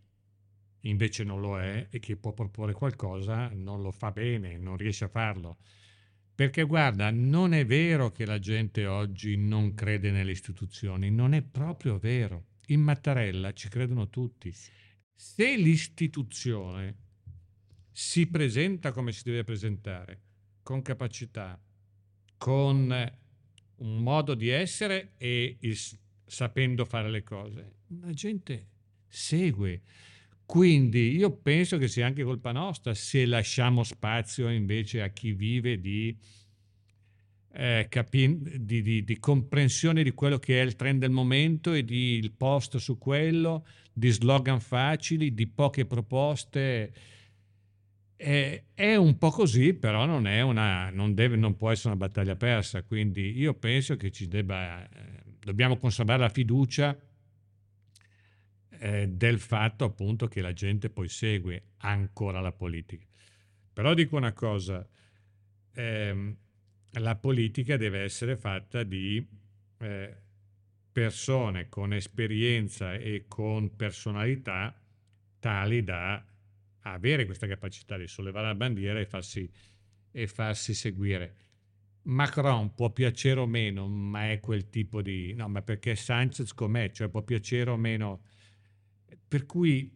invece 0.82 1.24
non 1.24 1.40
lo 1.40 1.58
è 1.58 1.86
e 1.90 1.98
chi 1.98 2.16
può 2.16 2.32
proporre 2.32 2.72
qualcosa 2.72 3.48
non 3.54 3.80
lo 3.80 3.90
fa 3.90 4.10
bene, 4.10 4.58
non 4.58 4.76
riesce 4.76 5.04
a 5.04 5.08
farlo. 5.08 5.58
Perché 6.34 6.64
guarda, 6.64 7.10
non 7.10 7.52
è 7.52 7.64
vero 7.64 8.10
che 8.12 8.26
la 8.26 8.38
gente 8.38 8.86
oggi 8.86 9.36
non 9.36 9.74
crede 9.74 10.10
nelle 10.10 10.30
istituzioni, 10.30 11.10
non 11.10 11.32
è 11.32 11.42
proprio 11.42 11.98
vero 11.98 12.47
in 12.70 12.80
Mattarella 12.80 13.52
ci 13.52 13.68
credono 13.68 14.08
tutti. 14.08 14.52
Se 15.14 15.56
l'istituzione 15.56 16.96
si 17.92 18.26
presenta 18.28 18.92
come 18.92 19.12
si 19.12 19.22
deve 19.24 19.44
presentare, 19.44 20.22
con 20.62 20.82
capacità, 20.82 21.60
con 22.36 23.12
un 23.76 24.02
modo 24.02 24.34
di 24.34 24.48
essere 24.48 25.14
e 25.16 25.56
il, 25.60 25.76
sapendo 26.24 26.84
fare 26.84 27.10
le 27.10 27.22
cose, 27.22 27.72
la 28.00 28.12
gente 28.12 28.68
segue. 29.08 29.82
Quindi 30.44 31.16
io 31.16 31.30
penso 31.30 31.76
che 31.76 31.88
sia 31.88 32.06
anche 32.06 32.22
colpa 32.22 32.52
nostra 32.52 32.94
se 32.94 33.26
lasciamo 33.26 33.82
spazio 33.82 34.48
invece 34.48 35.02
a 35.02 35.08
chi 35.08 35.32
vive 35.32 35.80
di 35.80 36.16
eh, 37.52 37.86
capi- 37.88 38.60
di, 38.60 38.82
di, 38.82 39.04
di, 39.04 39.18
comprensione 39.18 40.02
di 40.02 40.12
quello 40.12 40.38
che 40.38 40.60
è 40.60 40.64
il 40.64 40.76
trend 40.76 41.00
del 41.00 41.10
momento 41.10 41.72
e 41.72 41.84
di 41.84 42.14
il 42.14 42.32
post 42.32 42.76
su 42.76 42.98
quello, 42.98 43.66
di 43.92 44.10
slogan 44.10 44.60
facili, 44.60 45.34
di 45.34 45.46
poche 45.46 45.86
proposte. 45.86 46.92
Eh, 48.16 48.64
è 48.74 48.96
un 48.96 49.16
po' 49.16 49.30
così, 49.30 49.74
però 49.74 50.04
non, 50.04 50.26
è 50.26 50.40
una, 50.40 50.90
non, 50.90 51.14
deve, 51.14 51.36
non 51.36 51.56
può 51.56 51.70
essere 51.70 51.94
una 51.94 52.06
battaglia 52.06 52.36
persa. 52.36 52.82
Quindi 52.82 53.38
io 53.38 53.54
penso 53.54 53.96
che 53.96 54.10
ci 54.10 54.28
debba, 54.28 54.82
eh, 54.88 55.22
dobbiamo 55.40 55.78
conservare 55.78 56.20
la 56.20 56.28
fiducia 56.28 56.96
eh, 58.80 59.08
del 59.08 59.40
fatto 59.40 59.84
appunto 59.84 60.28
che 60.28 60.40
la 60.40 60.52
gente 60.52 60.90
poi 60.90 61.08
segue 61.08 61.70
ancora 61.78 62.40
la 62.40 62.52
politica. 62.52 63.06
Però 63.72 63.94
dico 63.94 64.16
una 64.16 64.32
cosa, 64.32 64.86
ehm, 65.74 66.36
la 66.92 67.16
politica 67.16 67.76
deve 67.76 68.00
essere 68.00 68.36
fatta 68.36 68.82
di 68.82 69.26
eh, 69.78 70.16
persone 70.90 71.68
con 71.68 71.92
esperienza 71.92 72.94
e 72.94 73.26
con 73.28 73.76
personalità 73.76 74.74
tali 75.38 75.84
da 75.84 76.24
avere 76.80 77.24
questa 77.26 77.46
capacità 77.46 77.96
di 77.96 78.06
sollevare 78.06 78.46
la 78.46 78.54
bandiera 78.54 78.98
e 78.98 79.06
farsi, 79.06 79.50
e 80.10 80.26
farsi 80.26 80.74
seguire. 80.74 81.36
Macron 82.02 82.74
può 82.74 82.90
piacere 82.90 83.40
o 83.40 83.46
meno, 83.46 83.86
ma 83.86 84.30
è 84.30 84.40
quel 84.40 84.70
tipo 84.70 85.02
di... 85.02 85.34
No, 85.34 85.48
ma 85.48 85.60
perché 85.62 85.94
Sanchez 85.94 86.54
com'è, 86.54 86.90
cioè 86.90 87.08
può 87.08 87.22
piacere 87.22 87.70
o 87.70 87.76
meno. 87.76 88.22
Per 89.28 89.44
cui 89.44 89.94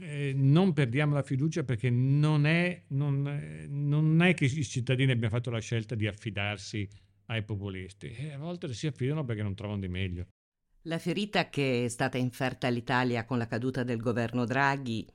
eh, 0.00 0.32
non 0.34 0.72
perdiamo 0.72 1.14
la 1.14 1.22
fiducia 1.22 1.62
perché 1.64 1.90
non 1.90 2.46
è, 2.46 2.84
non, 2.88 3.26
eh, 3.28 3.66
non 3.68 4.20
è, 4.22 4.34
che 4.34 4.46
i 4.46 4.64
cittadini 4.64 5.12
abbiano 5.12 5.34
fatto 5.34 5.50
la 5.50 5.60
scelta 5.60 5.94
di 5.94 6.06
affidarsi 6.06 6.88
ai 7.26 7.42
populisti, 7.42 8.08
e 8.08 8.32
a 8.32 8.38
volte 8.38 8.72
si 8.74 8.86
affidano 8.86 9.24
perché 9.24 9.42
non 9.42 9.54
trovano 9.54 9.80
di 9.80 9.88
meglio. 9.88 10.26
La 10.82 10.98
ferita 10.98 11.48
che 11.48 11.84
è 11.84 11.88
stata 11.88 12.18
inferta 12.18 12.66
all'Italia 12.66 13.24
con 13.24 13.38
la 13.38 13.46
caduta 13.46 13.84
del 13.84 14.00
governo 14.00 14.44
Draghi 14.44 15.06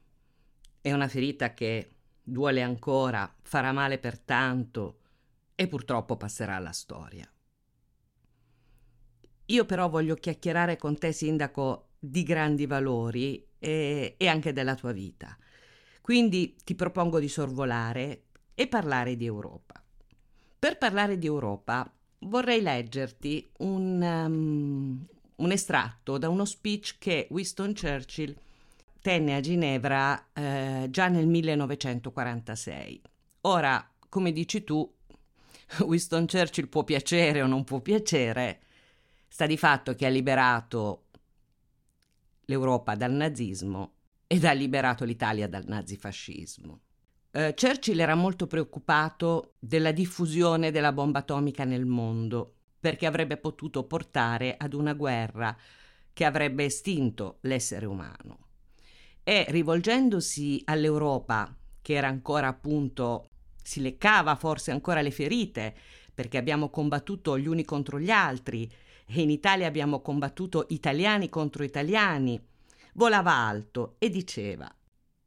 è 0.81 0.91
una 0.91 1.07
ferita 1.07 1.53
che 1.53 1.91
duole 2.23 2.61
ancora, 2.61 3.35
farà 3.41 3.71
male 3.71 3.99
per 3.99 4.17
tanto 4.19 4.99
e 5.53 5.67
purtroppo 5.67 6.17
passerà 6.17 6.55
alla 6.55 6.71
storia. 6.71 7.31
Io 9.45 9.65
però 9.65 9.89
voglio 9.89 10.15
chiacchierare 10.15 10.77
con 10.77 10.97
te, 10.97 11.11
sindaco, 11.11 11.89
di 11.99 12.23
grandi 12.23 12.65
valori 12.65 13.48
e, 13.59 14.15
e 14.17 14.27
anche 14.27 14.53
della 14.53 14.75
tua 14.75 14.91
vita. 14.91 15.37
Quindi 16.01 16.55
ti 16.63 16.73
propongo 16.73 17.19
di 17.19 17.27
sorvolare 17.27 18.23
e 18.55 18.67
parlare 18.67 19.15
di 19.15 19.25
Europa. 19.25 19.81
Per 20.57 20.77
parlare 20.77 21.17
di 21.17 21.27
Europa 21.27 21.91
vorrei 22.19 22.61
leggerti 22.61 23.51
un, 23.59 24.01
um, 24.01 25.05
un 25.35 25.51
estratto 25.51 26.17
da 26.17 26.29
uno 26.29 26.45
speech 26.45 26.95
che 26.97 27.27
Winston 27.29 27.73
Churchill 27.73 28.35
tenne 29.01 29.35
a 29.35 29.39
Ginevra 29.39 30.31
eh, 30.33 30.87
già 30.89 31.07
nel 31.07 31.27
1946. 31.27 33.01
Ora, 33.41 33.89
come 34.09 34.31
dici 34.31 34.63
tu, 34.63 34.91
Winston 35.85 36.25
Churchill 36.25 36.67
può 36.67 36.83
piacere 36.83 37.41
o 37.41 37.47
non 37.47 37.63
può 37.63 37.79
piacere, 37.79 38.61
sta 39.27 39.45
di 39.45 39.57
fatto 39.57 39.95
che 39.95 40.05
ha 40.05 40.09
liberato 40.09 41.03
l'Europa 42.49 42.95
dal 42.95 43.13
nazismo 43.13 43.93
ed 44.27 44.43
ha 44.43 44.51
liberato 44.51 45.05
l'Italia 45.05 45.47
dal 45.47 45.65
nazifascismo. 45.67 46.81
Eh, 47.31 47.53
Churchill 47.53 47.99
era 47.99 48.15
molto 48.15 48.47
preoccupato 48.47 49.53
della 49.59 49.91
diffusione 49.91 50.71
della 50.71 50.91
bomba 50.91 51.19
atomica 51.19 51.63
nel 51.63 51.85
mondo 51.85 52.55
perché 52.79 53.05
avrebbe 53.05 53.37
potuto 53.37 53.83
portare 53.83 54.55
ad 54.57 54.73
una 54.73 54.93
guerra 54.93 55.55
che 56.11 56.25
avrebbe 56.25 56.65
estinto 56.65 57.37
l'essere 57.41 57.85
umano. 57.85 58.47
E 59.23 59.45
rivolgendosi 59.49 60.61
all'Europa, 60.65 61.55
che 61.81 61.93
era 61.93 62.07
ancora 62.07 62.47
appunto, 62.47 63.29
si 63.61 63.79
leccava 63.81 64.35
forse 64.35 64.71
ancora 64.71 65.01
le 65.01 65.11
ferite, 65.11 65.75
perché 66.13 66.37
abbiamo 66.37 66.69
combattuto 66.69 67.37
gli 67.37 67.47
uni 67.47 67.63
contro 67.63 67.99
gli 67.99 68.09
altri, 68.09 68.69
e 69.11 69.21
in 69.21 69.29
Italia 69.29 69.67
abbiamo 69.67 70.01
combattuto 70.01 70.65
italiani 70.69 71.29
contro 71.29 71.63
italiani, 71.63 72.39
volava 72.93 73.33
alto 73.33 73.95
e 73.97 74.09
diceva 74.09 74.71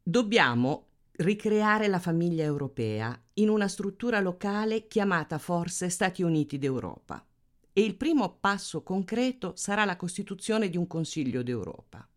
dobbiamo 0.05 0.87
ricreare 1.17 1.87
la 1.87 1.99
famiglia 1.99 2.43
europea 2.43 3.17
in 3.35 3.49
una 3.49 3.67
struttura 3.67 4.19
locale 4.19 4.87
chiamata 4.87 5.37
forse 5.37 5.89
Stati 5.89 6.23
Uniti 6.23 6.57
d'Europa 6.57 7.25
e 7.71 7.81
il 7.81 7.95
primo 7.95 8.37
passo 8.39 8.83
concreto 8.83 9.53
sarà 9.55 9.85
la 9.85 9.95
costituzione 9.95 10.69
di 10.69 10.77
un 10.77 10.87
Consiglio 10.87 11.41
d'Europa. 11.41 12.07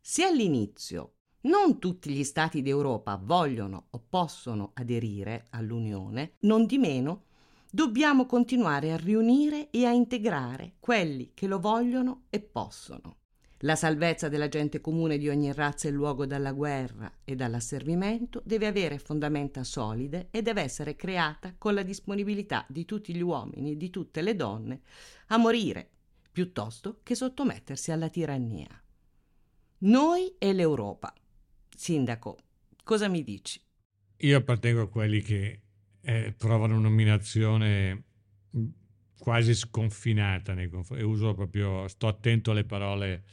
Se 0.00 0.24
all'inizio 0.24 1.12
non 1.42 1.78
tutti 1.78 2.10
gli 2.10 2.24
Stati 2.24 2.60
d'Europa 2.60 3.18
vogliono 3.22 3.86
o 3.90 4.04
possono 4.08 4.72
aderire 4.74 5.46
all'Unione, 5.50 6.34
non 6.40 6.66
di 6.66 6.78
meno 6.78 7.24
dobbiamo 7.70 8.26
continuare 8.26 8.92
a 8.92 8.96
riunire 8.96 9.70
e 9.70 9.84
a 9.84 9.90
integrare 9.90 10.74
quelli 10.80 11.32
che 11.34 11.46
lo 11.46 11.60
vogliono 11.60 12.24
e 12.30 12.40
possono. 12.40 13.16
La 13.62 13.74
salvezza 13.74 14.28
della 14.28 14.48
gente 14.48 14.80
comune 14.80 15.18
di 15.18 15.28
ogni 15.28 15.52
razza 15.52 15.88
e 15.88 15.90
luogo 15.90 16.26
dalla 16.26 16.52
guerra 16.52 17.12
e 17.24 17.34
dall'asservimento 17.34 18.40
deve 18.44 18.66
avere 18.66 18.98
fondamenta 18.98 19.64
solide 19.64 20.28
e 20.30 20.42
deve 20.42 20.62
essere 20.62 20.94
creata 20.94 21.54
con 21.58 21.74
la 21.74 21.82
disponibilità 21.82 22.64
di 22.68 22.84
tutti 22.84 23.14
gli 23.14 23.22
uomini 23.22 23.72
e 23.72 23.76
di 23.76 23.90
tutte 23.90 24.22
le 24.22 24.36
donne 24.36 24.82
a 25.28 25.36
morire 25.36 25.90
piuttosto 26.30 27.00
che 27.02 27.16
sottomettersi 27.16 27.90
alla 27.90 28.08
tirannia. 28.08 28.68
Noi 29.78 30.34
e 30.38 30.52
l'Europa. 30.52 31.12
Sindaco, 31.68 32.38
Cosa 32.88 33.08
mi 33.08 33.22
dici? 33.22 33.60
Io 34.20 34.38
appartengo 34.38 34.80
a 34.80 34.88
quelli 34.88 35.20
che 35.20 35.60
eh, 36.02 36.34
provano 36.36 36.76
una 36.76 36.88
nominazione 36.88 38.04
quasi 39.18 39.54
sconfinata 39.54 40.54
nei 40.54 40.68
confronti, 40.68 41.02
e 41.02 41.06
uso 41.06 41.34
proprio, 41.34 41.88
sto 41.88 42.06
attento 42.06 42.52
alle 42.52 42.64
parole 42.64 43.24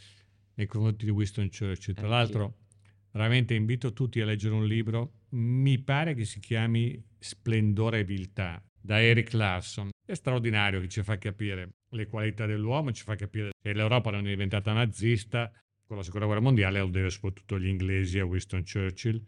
nei 0.56 0.66
confronti 0.66 1.06
di 1.06 1.12
Winston 1.12 1.50
Churchill. 1.50 1.94
Tra 1.94 2.08
l'altro, 2.08 2.58
veramente 3.12 3.54
invito 3.54 3.94
tutti 3.94 4.20
a 4.20 4.26
leggere 4.26 4.56
un 4.56 4.66
libro, 4.66 5.22
mi 5.30 5.80
pare 5.80 6.14
che 6.16 6.26
si 6.26 6.40
chiami 6.40 7.02
Splendore 7.20 8.00
e 8.00 8.04
Viltà, 8.04 8.62
da 8.80 9.02
Eric 9.02 9.34
Larson. 9.34 9.90
È 10.06 10.14
straordinario 10.14 10.80
che 10.82 10.88
ci 10.88 11.02
fa 11.04 11.18
capire 11.18 11.76
le 11.90 12.08
qualità 12.08 12.46
dell'uomo, 12.46 12.92
ci 12.92 13.04
fa 13.04 13.16
capire 13.16 13.52
che 13.62 13.74
l'Europa 13.74 14.12
non 14.12 14.26
è 14.26 14.30
diventata 14.30 14.74
nazista, 14.74 15.52
con 15.86 15.98
la 15.98 16.04
seconda 16.04 16.26
guerra 16.26 16.42
mondiale 16.42 16.80
lo 16.80 16.88
deve 16.88 17.10
soprattutto 17.10 17.56
agli 17.56 17.68
inglesi, 17.68 18.20
a 18.20 18.26
Winston 18.26 18.64
Churchill, 18.64 19.22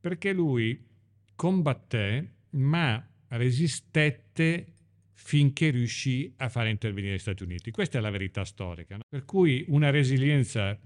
perché 0.00 0.32
lui 0.32 0.86
combatté 1.34 2.36
ma 2.50 3.06
resistette 3.28 4.74
finché 5.12 5.70
riuscì 5.70 6.32
a 6.38 6.48
fare 6.48 6.70
intervenire 6.70 7.14
gli 7.14 7.18
Stati 7.18 7.42
Uniti. 7.42 7.70
Questa 7.70 7.98
è 7.98 8.00
la 8.00 8.10
verità 8.10 8.44
storica. 8.44 8.96
No? 8.96 9.02
Per 9.08 9.24
cui 9.24 9.64
una 9.68 9.90
resilienza 9.90 10.78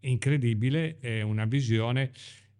incredibile, 0.00 0.98
è 1.00 1.22
una 1.22 1.44
visione, 1.44 2.12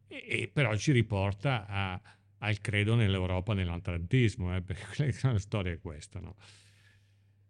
e, 0.06 0.24
e 0.28 0.50
però 0.52 0.76
ci 0.76 0.92
riporta 0.92 1.66
a, 1.66 2.00
al 2.38 2.60
credo 2.60 2.94
nell'Europa, 2.94 3.54
nell'atlantismo, 3.54 4.54
eh, 4.56 4.62
perché 4.62 5.14
la 5.22 5.38
storia 5.38 5.72
è 5.72 5.80
questa. 5.80 6.20
No? 6.20 6.36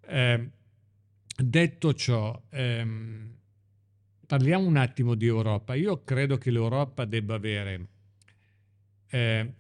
Eh, 0.07 0.51
detto 1.37 1.95
ciò, 1.95 2.41
ehm, 2.51 3.37
parliamo 4.27 4.67
un 4.67 4.77
attimo 4.77 5.15
di 5.15 5.27
Europa. 5.27 5.75
Io 5.75 6.05
credo 6.05 6.39
che 6.39 6.51
l'Europa 6.51 7.05
debba 7.05 7.35
avere 7.35 7.89
eh, 9.09 9.55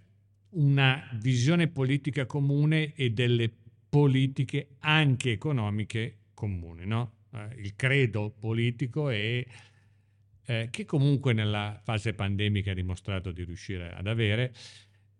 una 0.54 1.08
visione 1.14 1.68
politica 1.68 2.26
comune 2.26 2.94
e 2.94 3.10
delle 3.10 3.50
politiche 3.88 4.76
anche 4.80 5.32
economiche 5.32 6.18
comuni. 6.34 6.86
No? 6.86 7.12
Eh, 7.32 7.60
il 7.60 7.74
credo 7.76 8.30
politico 8.30 9.08
è 9.08 9.44
eh, 10.46 10.68
che 10.70 10.84
comunque 10.84 11.32
nella 11.32 11.80
fase 11.82 12.12
pandemica 12.12 12.72
ha 12.72 12.74
dimostrato 12.74 13.32
di 13.32 13.44
riuscire 13.44 13.92
ad 13.92 14.06
avere. 14.06 14.52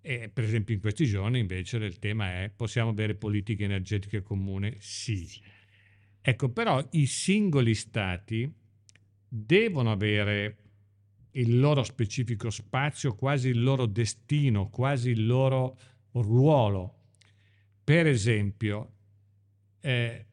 E 0.00 0.28
per 0.28 0.44
esempio 0.44 0.74
in 0.74 0.80
questi 0.80 1.06
giorni 1.06 1.38
invece 1.38 1.78
il 1.78 1.98
tema 1.98 2.42
è 2.42 2.50
possiamo 2.54 2.90
avere 2.90 3.14
politiche 3.14 3.64
energetiche 3.64 4.22
comuni? 4.22 4.76
Sì. 4.78 5.26
Ecco, 6.20 6.50
però 6.50 6.86
i 6.92 7.06
singoli 7.06 7.74
stati 7.74 8.52
devono 9.26 9.90
avere 9.90 10.56
il 11.36 11.58
loro 11.58 11.82
specifico 11.82 12.50
spazio, 12.50 13.14
quasi 13.14 13.48
il 13.48 13.62
loro 13.62 13.86
destino, 13.86 14.68
quasi 14.68 15.10
il 15.10 15.26
loro 15.26 15.78
ruolo. 16.12 16.98
Per 17.82 18.06
esempio, 18.06 18.92
eh, 19.80 20.26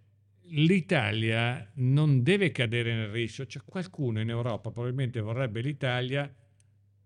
l'Italia 0.54 1.70
non 1.76 2.24
deve 2.24 2.52
cadere 2.52 2.94
nel 2.94 3.10
rischio, 3.10 3.46
c'è 3.46 3.62
qualcuno 3.66 4.20
in 4.20 4.30
Europa 4.30 4.72
probabilmente 4.72 5.20
vorrebbe 5.22 5.62
l'Italia 5.62 6.34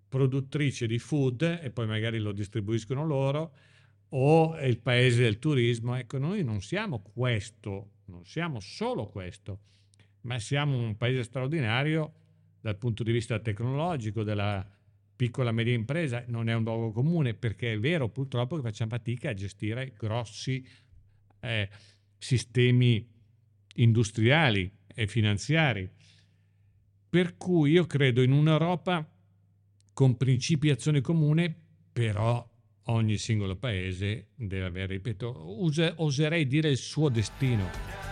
produttrice 0.08 0.88
di 0.88 1.00
food 1.00 1.60
e 1.62 1.72
poi 1.72 1.88
magari 1.88 2.20
lo 2.20 2.32
distribuiscono 2.32 3.06
loro 3.06 3.54
o 4.10 4.58
il 4.60 4.80
paese 4.80 5.24
del 5.24 5.40
turismo. 5.40 5.96
Ecco, 5.96 6.18
noi 6.18 6.44
non 6.44 6.62
siamo 6.62 7.02
questo, 7.02 7.92
non 8.06 8.26
siamo 8.26 8.60
solo 8.60 9.08
questo, 9.08 9.60
ma 10.22 10.40
siamo 10.40 10.78
un 10.78 10.96
paese 10.96 11.24
straordinario 11.24 12.14
dal 12.66 12.78
punto 12.78 13.04
di 13.04 13.12
vista 13.12 13.38
tecnologico, 13.38 14.24
della 14.24 14.68
piccola 15.16 15.52
e 15.52 15.54
media 15.54 15.76
impresa, 15.76 16.24
non 16.30 16.50
è 16.50 16.56
un 16.56 16.64
luogo 16.64 16.92
comune 16.92 17.36
perché 17.36 17.74
è 17.74 17.80
vero 17.80 18.10
purtroppo 18.10 18.56
che 18.56 18.64
facciamo 18.64 18.90
fatica 18.90 19.30
a 19.30 19.34
gestire 19.36 19.94
grossi 19.96 20.68
eh, 21.42 21.70
sistemi 22.18 23.08
industriali 23.76 24.80
e 24.88 25.06
finanziari. 25.06 25.88
Per 27.08 27.38
cui 27.38 27.74
io 27.74 27.86
credo 27.86 28.24
in 28.24 28.32
un'Europa 28.32 29.08
con 29.94 30.18
principi 30.18 30.70
e 30.70 30.72
azione 30.72 31.02
comune, 31.02 31.56
però 31.94 32.50
ogni 32.86 33.18
singolo 33.18 33.58
paese 33.58 34.30
deve 34.34 34.66
avere, 34.66 34.94
ripeto, 34.94 36.02
oserei 36.02 36.48
dire 36.48 36.72
il 36.72 36.78
suo 36.78 37.10
destino. 37.10 38.05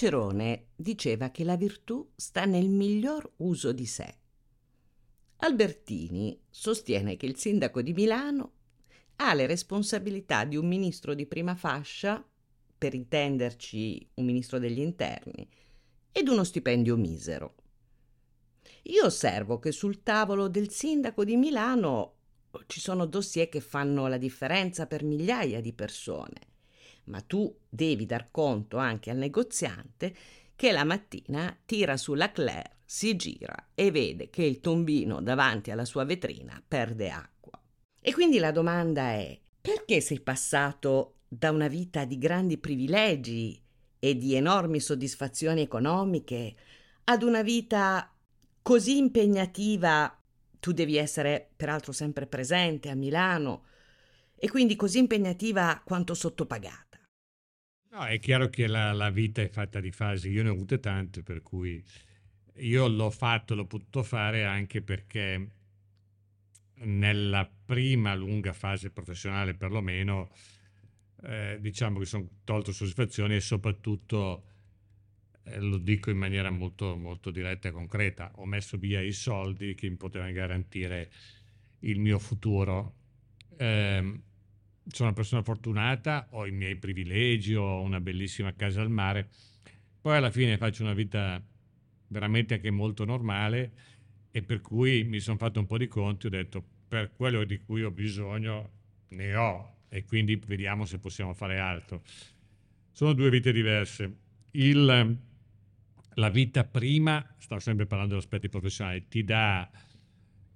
Cicerone 0.00 0.68
diceva 0.76 1.28
che 1.28 1.44
la 1.44 1.56
virtù 1.56 2.10
sta 2.16 2.46
nel 2.46 2.70
miglior 2.70 3.32
uso 3.36 3.70
di 3.70 3.84
sé. 3.84 4.16
Albertini 5.40 6.40
sostiene 6.48 7.18
che 7.18 7.26
il 7.26 7.36
sindaco 7.36 7.82
di 7.82 7.92
Milano 7.92 8.52
ha 9.16 9.34
le 9.34 9.44
responsabilità 9.44 10.44
di 10.44 10.56
un 10.56 10.66
ministro 10.66 11.12
di 11.12 11.26
prima 11.26 11.54
fascia, 11.54 12.26
per 12.78 12.94
intenderci 12.94 14.08
un 14.14 14.24
ministro 14.24 14.58
degli 14.58 14.78
interni, 14.78 15.46
ed 16.10 16.28
uno 16.28 16.44
stipendio 16.44 16.96
misero. 16.96 17.56
Io 18.84 19.04
osservo 19.04 19.58
che 19.58 19.70
sul 19.70 20.02
tavolo 20.02 20.48
del 20.48 20.70
sindaco 20.70 21.24
di 21.24 21.36
Milano 21.36 22.14
ci 22.68 22.80
sono 22.80 23.04
dossier 23.04 23.50
che 23.50 23.60
fanno 23.60 24.06
la 24.06 24.16
differenza 24.16 24.86
per 24.86 25.04
migliaia 25.04 25.60
di 25.60 25.74
persone 25.74 26.49
ma 27.10 27.20
tu 27.20 27.54
devi 27.68 28.06
dar 28.06 28.30
conto 28.30 28.78
anche 28.78 29.10
al 29.10 29.18
negoziante 29.18 30.14
che 30.56 30.72
la 30.72 30.84
mattina 30.84 31.54
tira 31.64 31.96
sulla 31.96 32.32
Claire, 32.32 32.78
si 32.84 33.14
gira 33.16 33.70
e 33.74 33.90
vede 33.90 34.30
che 34.30 34.42
il 34.42 34.60
tombino 34.60 35.20
davanti 35.20 35.70
alla 35.70 35.84
sua 35.84 36.04
vetrina 36.04 36.62
perde 36.66 37.10
acqua. 37.10 37.60
E 38.00 38.12
quindi 38.12 38.38
la 38.38 38.50
domanda 38.50 39.10
è: 39.10 39.38
perché 39.60 40.00
sei 40.00 40.20
passato 40.20 41.18
da 41.28 41.50
una 41.50 41.68
vita 41.68 42.04
di 42.04 42.18
grandi 42.18 42.58
privilegi 42.58 43.62
e 43.98 44.16
di 44.16 44.34
enormi 44.34 44.80
soddisfazioni 44.80 45.60
economiche 45.60 46.56
ad 47.04 47.22
una 47.22 47.42
vita 47.42 48.12
così 48.62 48.96
impegnativa? 48.96 50.18
Tu 50.58 50.72
devi 50.72 50.96
essere 50.96 51.50
peraltro 51.56 51.92
sempre 51.92 52.26
presente 52.26 52.90
a 52.90 52.94
Milano 52.94 53.66
e 54.34 54.50
quindi 54.50 54.74
così 54.76 54.98
impegnativa 54.98 55.80
quanto 55.84 56.14
sottopagata. 56.14 56.89
No, 57.92 58.04
è 58.04 58.20
chiaro 58.20 58.48
che 58.48 58.68
la, 58.68 58.92
la, 58.92 59.10
vita 59.10 59.42
è 59.42 59.48
fatta 59.48 59.80
di 59.80 59.90
fasi, 59.90 60.30
io 60.30 60.44
ne 60.44 60.50
ho 60.50 60.52
avute 60.52 60.78
tante, 60.78 61.24
per 61.24 61.42
cui 61.42 61.82
io 62.58 62.86
l'ho 62.86 63.10
fatto, 63.10 63.56
l'ho 63.56 63.66
potuto 63.66 64.04
fare 64.04 64.44
anche 64.44 64.80
perché 64.80 65.50
nella 66.82 67.50
prima 67.64 68.14
lunga 68.14 68.52
fase 68.52 68.90
professionale 68.90 69.54
perlomeno, 69.54 70.30
eh, 71.22 71.58
diciamo 71.60 71.98
che 71.98 72.04
sono 72.04 72.28
tolto 72.44 72.70
soddisfazioni 72.70 73.34
e 73.34 73.40
soprattutto, 73.40 74.44
eh, 75.42 75.58
lo 75.58 75.78
dico 75.78 76.10
in 76.10 76.18
maniera 76.18 76.50
molto, 76.50 76.96
molto 76.96 77.32
diretta 77.32 77.68
e 77.68 77.72
concreta, 77.72 78.30
ho 78.36 78.46
messo 78.46 78.78
via 78.78 79.00
i 79.00 79.12
soldi 79.12 79.74
che 79.74 79.88
mi 79.90 79.96
potevano 79.96 80.30
garantire 80.32 81.10
il 81.80 81.98
mio 81.98 82.20
futuro. 82.20 82.94
Eh, 83.56 84.20
sono 84.92 85.08
una 85.08 85.16
persona 85.16 85.42
fortunata, 85.42 86.28
ho 86.30 86.46
i 86.46 86.52
miei 86.52 86.76
privilegi, 86.76 87.54
ho 87.54 87.80
una 87.80 88.00
bellissima 88.00 88.54
casa 88.54 88.80
al 88.80 88.90
mare, 88.90 89.28
poi 90.00 90.16
alla 90.16 90.30
fine 90.30 90.56
faccio 90.56 90.82
una 90.82 90.94
vita 90.94 91.42
veramente 92.08 92.54
anche 92.54 92.70
molto 92.70 93.04
normale 93.04 93.72
e 94.30 94.42
per 94.42 94.60
cui 94.60 95.04
mi 95.04 95.20
sono 95.20 95.36
fatto 95.36 95.58
un 95.60 95.66
po' 95.66 95.78
di 95.78 95.88
conti, 95.88 96.26
ho 96.26 96.30
detto 96.30 96.64
per 96.88 97.12
quello 97.12 97.44
di 97.44 97.58
cui 97.58 97.82
ho 97.82 97.90
bisogno 97.90 98.70
ne 99.08 99.34
ho 99.34 99.76
e 99.88 100.04
quindi 100.04 100.36
vediamo 100.46 100.84
se 100.84 100.98
possiamo 100.98 101.34
fare 101.34 101.58
altro. 101.58 102.02
Sono 102.90 103.12
due 103.12 103.30
vite 103.30 103.52
diverse. 103.52 104.16
Il, 104.52 105.18
la 106.14 106.28
vita 106.30 106.64
prima, 106.64 107.34
stavo 107.38 107.60
sempre 107.60 107.86
parlando 107.86 108.14
degli 108.14 108.22
aspetti 108.22 108.48
professionali, 108.48 109.06
ti 109.08 109.24
dà, 109.24 109.70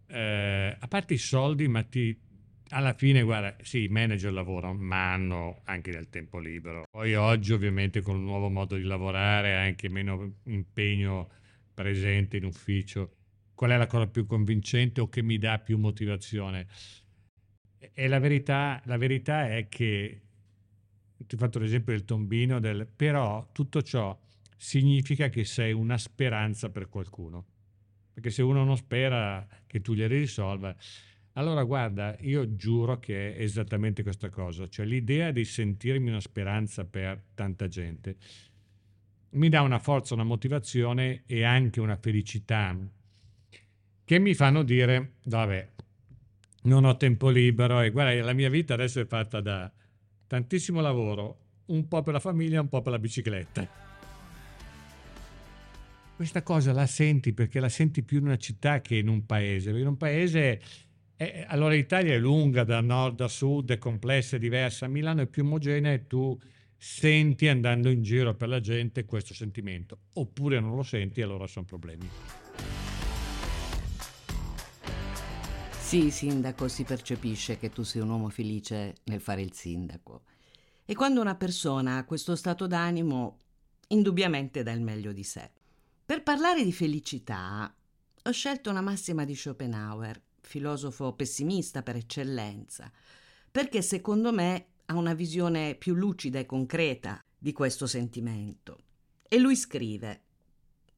eh, 0.07 0.77
a 0.79 0.89
parte 0.89 1.15
i 1.15 1.19
soldi, 1.19 1.69
ma 1.69 1.83
ti, 1.83 2.17
alla 2.71 2.95
fine, 2.95 3.23
guarda, 3.23 3.57
sì, 3.63 3.85
i 3.85 3.89
manager 3.89 4.33
lavorano, 4.33 4.75
ma 4.75 5.13
hanno 5.13 5.61
anche 5.65 5.91
del 5.91 6.09
tempo 6.09 6.39
libero. 6.39 6.85
Poi 6.91 7.15
oggi, 7.15 7.53
ovviamente, 7.53 8.01
con 8.01 8.17
un 8.17 8.25
nuovo 8.25 8.49
modo 8.49 8.77
di 8.77 8.83
lavorare, 8.83 9.55
anche 9.55 9.89
meno 9.89 10.37
impegno 10.45 11.31
presente 11.73 12.37
in 12.37 12.45
ufficio. 12.45 13.17
Qual 13.55 13.71
è 13.71 13.77
la 13.77 13.87
cosa 13.87 14.07
più 14.07 14.27
convincente 14.27 15.01
o 15.01 15.09
che 15.09 15.23
mi 15.23 15.39
dà 15.39 15.59
più 15.59 15.79
motivazione? 15.79 16.67
E 17.79 18.09
la 18.09 18.19
verità, 18.19 18.81
la 18.87 18.97
verità 18.97 19.49
è 19.49 19.69
che, 19.69 20.23
ti 21.17 21.35
ho 21.35 21.39
fatto 21.39 21.59
l'esempio 21.59 21.93
del 21.93 22.05
tombino, 22.05 22.59
del, 22.59 22.87
però 22.87 23.51
tutto 23.53 23.83
ciò 23.83 24.19
significa 24.57 25.29
che 25.29 25.45
sei 25.45 25.73
una 25.73 25.99
speranza 25.99 26.71
per 26.71 26.89
qualcuno. 26.89 27.47
Perché 28.15 28.31
se 28.31 28.43
uno 28.43 28.65
non 28.65 28.77
spera 28.77 29.47
che 29.67 29.81
tu 29.81 29.93
glieli 29.93 30.19
risolva, 30.19 30.75
allora 31.35 31.63
guarda, 31.63 32.17
io 32.21 32.57
giuro 32.57 32.99
che 32.99 33.35
è 33.37 33.43
esattamente 33.43 34.03
questa 34.03 34.31
cosa, 34.31 34.69
cioè 34.69 34.87
l'idea 34.87 35.31
di 35.31 35.45
sentirmi 35.45 36.09
una 36.09 36.21
speranza 36.21 36.85
per 36.85 37.23
tanta 37.35 37.69
gente 37.69 38.17
mi 39.35 39.49
dà 39.49 39.63
una 39.63 39.79
forza, 39.79 40.15
una 40.15 40.25
motivazione 40.25 41.23
e 41.27 41.45
anche 41.45 41.81
una 41.81 41.97
felicità 41.97 42.77
che 44.05 44.19
mi 44.19 44.35
fanno 44.35 44.63
dire, 44.63 45.15
vabbè, 45.25 45.71
non 46.63 46.85
ho 46.85 46.97
tempo 46.97 47.31
libero 47.31 47.81
e 47.81 47.91
guarda, 47.91 48.23
la 48.23 48.33
mia 48.33 48.51
vita 48.51 48.75
adesso 48.75 49.01
è 49.01 49.07
fatta 49.07 49.41
da 49.41 49.71
tantissimo 50.27 50.81
lavoro, 50.81 51.39
un 51.67 51.89
po' 51.89 52.03
per 52.03 52.15
la 52.15 52.21
famiglia, 52.21 52.61
un 52.61 52.69
po' 52.69 52.83
per 52.83 52.93
la 52.93 52.99
bicicletta. 52.99 53.83
Questa 56.17 56.43
cosa 56.43 56.73
la 56.73 56.87
senti 56.87 57.33
perché 57.33 57.59
la 57.59 57.69
senti 57.69 58.03
più 58.03 58.19
in 58.19 58.27
una 58.27 58.37
città 58.37 58.81
che 58.81 58.97
in 58.97 59.09
un 59.09 59.27
paese. 59.27 59.71
In 59.71 59.87
un 59.87 59.97
paese, 59.97 60.61
è, 61.17 61.45
allora 61.49 61.75
l'Italia 61.75 62.15
è 62.15 62.19
lunga 62.19 62.65
da 62.65 62.81
nord 62.81 63.21
a 63.21 63.29
sud, 63.29 63.71
è 63.71 63.79
complessa, 63.79 64.37
è 64.37 64.39
diversa. 64.39 64.89
Milano 64.89 65.23
è 65.23 65.27
più 65.27 65.45
omogenea 65.45 65.93
e 65.93 66.07
tu 66.07 66.39
senti 66.77 67.49
andando 67.49 67.89
in 67.89 68.03
giro 68.03 68.35
per 68.35 68.49
la 68.49 68.61
gente 68.61 69.05
questo 69.05 69.35
sentimento. 69.35 69.99
Oppure 70.15 70.61
non 70.61 70.75
lo 70.75 70.83
senti 70.83 71.21
e 71.21 71.23
allora 71.23 71.47
sono 71.47 71.65
problemi. 71.65 72.09
Sì, 75.79 76.11
sindaco, 76.11 76.67
si 76.67 76.83
percepisce 76.83 77.59
che 77.59 77.71
tu 77.71 77.85
sei 77.85 78.03
un 78.03 78.11
uomo 78.11 78.29
felice 78.29 78.97
nel 79.05 79.21
fare 79.21 79.43
il 79.43 79.53
sindaco. 79.53 80.23
E 80.85 80.95
quando 80.95 81.21
una 81.21 81.37
persona 81.37 81.99
ha 81.99 82.05
questo 82.05 82.35
stato 82.35 82.67
d'animo, 82.67 83.39
indubbiamente 83.89 84.63
dà 84.63 84.73
il 84.73 84.83
meglio 84.83 85.13
di 85.13 85.23
sé. 85.23 85.51
Per 86.05 86.23
parlare 86.23 86.65
di 86.65 86.73
felicità 86.73 87.73
ho 88.23 88.31
scelto 88.31 88.71
una 88.71 88.81
massima 88.81 89.25
di 89.25 89.35
Schopenhauer, 89.35 90.21
filosofo 90.47 91.13
pessimista 91.15 91.83
per 91.83 91.97
eccellenza, 91.97 92.91
perché 93.51 93.83
secondo 93.83 94.33
me 94.33 94.67
ha 94.87 94.95
una 94.95 95.15
visione 95.15 95.75
più 95.75 95.95
lucida 95.95 96.39
e 96.39 96.47
concreta 96.47 97.23
di 97.37 97.53
questo 97.53 97.87
sentimento. 97.87 98.79
E 99.29 99.39
lui 99.39 99.57
scrive 99.57 100.23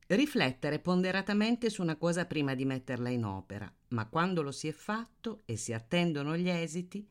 Riflettere 0.09 0.79
ponderatamente 0.79 1.69
su 1.69 1.83
una 1.83 1.97
cosa 1.97 2.27
prima 2.27 2.55
di 2.55 2.65
metterla 2.65 3.09
in 3.09 3.25
opera, 3.25 3.73
ma 3.89 4.07
quando 4.07 4.41
lo 4.41 4.53
si 4.53 4.69
è 4.69 4.73
fatto 4.73 5.43
e 5.47 5.57
si 5.57 5.73
attendono 5.73 6.37
gli 6.37 6.49
esiti, 6.49 7.05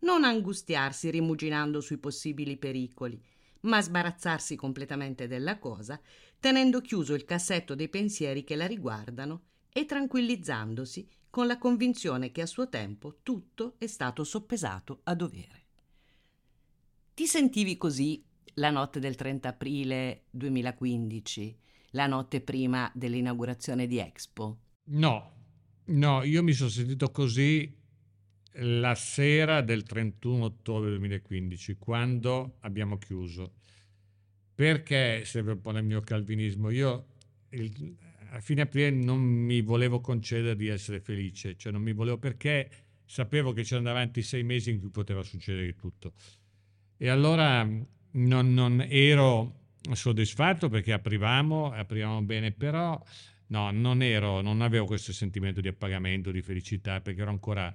non 0.00 0.22
angustiarsi 0.22 1.10
rimuginando 1.10 1.80
sui 1.80 1.98
possibili 1.98 2.56
pericoli, 2.56 3.20
ma 3.62 3.82
sbarazzarsi 3.82 4.54
completamente 4.54 5.26
della 5.26 5.58
cosa 5.58 6.00
tenendo 6.38 6.80
chiuso 6.80 7.14
il 7.14 7.24
cassetto 7.24 7.74
dei 7.74 7.88
pensieri 7.88 8.44
che 8.44 8.54
la 8.54 8.66
riguardano 8.66 9.42
e 9.72 9.84
tranquillizzandosi 9.84 11.08
con 11.36 11.46
la 11.46 11.58
convinzione 11.58 12.32
che 12.32 12.40
a 12.40 12.46
suo 12.46 12.66
tempo 12.70 13.18
tutto 13.22 13.74
è 13.76 13.86
stato 13.86 14.24
soppesato 14.24 15.00
a 15.02 15.14
dovere. 15.14 15.66
Ti 17.12 17.26
sentivi 17.26 17.76
così 17.76 18.24
la 18.54 18.70
notte 18.70 19.00
del 19.00 19.16
30 19.16 19.46
aprile 19.46 20.22
2015, 20.30 21.58
la 21.90 22.06
notte 22.06 22.40
prima 22.40 22.90
dell'inaugurazione 22.94 23.86
di 23.86 23.98
Expo? 23.98 24.60
No, 24.84 25.32
no, 25.84 26.22
io 26.22 26.42
mi 26.42 26.54
sono 26.54 26.70
sentito 26.70 27.10
così 27.10 27.70
la 28.52 28.94
sera 28.94 29.60
del 29.60 29.82
31 29.82 30.42
ottobre 30.42 30.88
2015, 30.88 31.76
quando 31.76 32.56
abbiamo 32.60 32.96
chiuso 32.96 33.56
perché 34.54 35.26
serve 35.26 35.52
un 35.52 35.60
po' 35.60 35.72
nel 35.72 35.84
mio 35.84 36.00
calvinismo. 36.00 36.70
Io 36.70 37.08
il, 37.50 37.94
a 38.30 38.40
fine 38.40 38.62
aprile 38.62 38.90
non 38.90 39.20
mi 39.20 39.60
volevo 39.62 40.00
concedere 40.00 40.56
di 40.56 40.68
essere 40.68 41.00
felice, 41.00 41.56
cioè 41.56 41.72
non 41.72 41.82
mi 41.82 41.92
volevo 41.92 42.18
perché 42.18 42.70
sapevo 43.04 43.52
che 43.52 43.62
c'erano 43.62 43.86
davanti 43.86 44.22
sei 44.22 44.42
mesi 44.42 44.70
in 44.70 44.80
cui 44.80 44.90
poteva 44.90 45.22
succedere 45.22 45.74
tutto. 45.74 46.12
E 46.96 47.08
allora 47.08 47.62
non, 47.64 48.54
non 48.54 48.84
ero 48.88 49.64
soddisfatto 49.92 50.68
perché 50.68 50.92
aprivamo, 50.92 51.72
aprivamo 51.72 52.22
bene, 52.22 52.52
però 52.52 53.00
no, 53.48 53.70
non 53.70 54.02
ero, 54.02 54.40
non 54.40 54.60
avevo 54.60 54.86
questo 54.86 55.12
sentimento 55.12 55.60
di 55.60 55.68
appagamento, 55.68 56.30
di 56.30 56.42
felicità, 56.42 57.00
perché 57.00 57.20
ero 57.20 57.30
ancora 57.30 57.74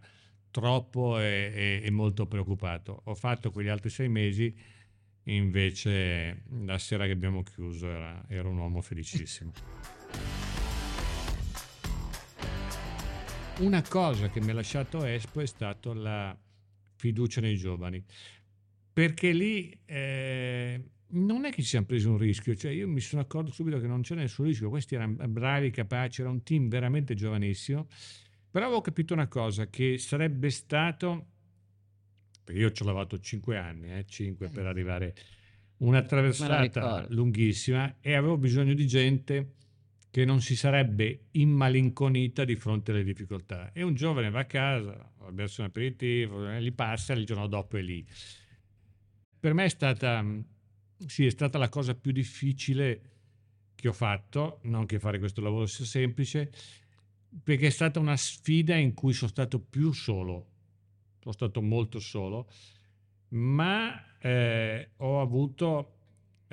troppo 0.50 1.20
e, 1.20 1.52
e, 1.54 1.82
e 1.84 1.92
molto 1.92 2.26
preoccupato. 2.26 3.02
Ho 3.06 3.16
fatto 3.16 3.52
quegli 3.52 3.70
altri 3.70 3.90
sei 3.90 4.10
mesi 4.10 4.54
invece 5.26 6.44
la 6.64 6.78
sera 6.78 7.06
che 7.06 7.12
abbiamo 7.12 7.44
chiuso 7.44 7.88
era, 7.88 8.24
era 8.28 8.48
un 8.48 8.58
uomo 8.58 8.82
felicissimo. 8.82 9.54
Una 13.60 13.84
cosa 13.84 14.30
che 14.30 14.42
mi 14.42 14.50
ha 14.50 14.54
lasciato 14.56 15.04
Espo 15.06 15.40
è 15.40 15.46
stata 15.46 15.94
la 15.94 16.36
fiducia 16.96 17.42
nei 17.42 17.56
giovani, 17.58 18.04
perché 18.92 19.32
lì 19.32 19.78
eh, 19.86 20.84
non 21.10 21.46
è 21.46 21.52
che 21.52 21.62
ci 21.62 21.68
siamo 21.68 21.86
presi 21.86 22.08
un 22.08 22.18
rischio, 22.18 22.56
cioè 22.56 22.72
io 22.72 22.88
mi 22.88 23.00
sono 23.00 23.22
accorto 23.22 23.52
subito 23.52 23.80
che 23.80 23.88
non 23.88 24.02
c'era 24.02 24.22
nessun 24.22 24.46
rischio, 24.46 24.70
questi 24.70 24.96
erano 24.96 25.16
bravi, 25.28 25.70
capaci, 25.70 26.22
era 26.22 26.30
un 26.30 26.42
team 26.42 26.70
veramente 26.70 27.14
giovanissimo, 27.14 27.88
però 28.50 28.66
avevo 28.66 28.82
capito 28.82 29.14
una 29.14 29.28
cosa, 29.28 29.68
che 29.68 29.98
sarebbe 29.98 30.50
stato 30.50 31.28
perché 32.44 32.60
io 32.60 32.72
ci 32.72 32.84
ho 32.84 32.86
lavorato 32.86 33.20
5 33.20 33.58
anni, 33.58 33.94
eh, 33.94 34.06
5 34.06 34.50
per 34.50 34.66
arrivare 34.66 35.16
una 35.78 36.02
traversata 36.02 37.06
lunghissima 37.10 37.98
e 38.02 38.14
avevo 38.14 38.38
bisogno 38.38 38.74
di 38.74 38.86
gente 38.88 39.54
che 40.12 40.26
non 40.26 40.42
si 40.42 40.56
sarebbe 40.56 41.28
immalinconita 41.32 42.46
di 42.46 42.56
fronte 42.56 42.92
alle 42.92 43.04
difficoltà. 43.04 43.72
E 43.72 43.82
un 43.82 43.96
giovane 43.96 44.30
va 44.30 44.42
a 44.42 44.46
casa, 44.46 45.14
ha 45.18 45.32
berso 45.32 45.62
un 45.62 45.68
aperitivo, 45.68 46.48
li 46.58 46.68
eh, 46.68 46.72
passa, 46.74 47.14
il 47.14 47.26
giorno 47.26 47.48
dopo 47.48 47.78
è 47.78 47.82
lì. 47.82 48.06
Per 49.40 49.54
me 49.54 49.66
è 49.66 49.70
stata, 49.70 50.24
sì, 51.08 51.26
è 51.26 51.30
stata 51.32 51.58
la 51.58 51.70
cosa 51.70 51.96
più 51.96 52.12
difficile 52.12 53.02
che 53.74 53.88
ho 53.88 53.94
fatto, 53.94 54.60
non 54.64 54.86
che 54.86 55.00
fare 55.00 55.18
questo 55.18 55.42
lavoro 55.42 55.66
sia 55.66 55.86
semplice, 55.86 56.52
perché 57.44 57.68
è 57.68 57.72
stata 57.72 58.00
una 58.00 58.18
sfida 58.18 58.76
in 58.76 58.94
cui 58.94 59.14
sono 59.14 59.32
stato 59.32 59.60
più 59.60 59.92
solo 59.94 60.52
sono 61.22 61.34
stato 61.34 61.62
molto 61.62 62.00
solo, 62.00 62.50
ma 63.30 64.18
eh, 64.18 64.92
ho 64.98 65.22
avuto 65.22 66.01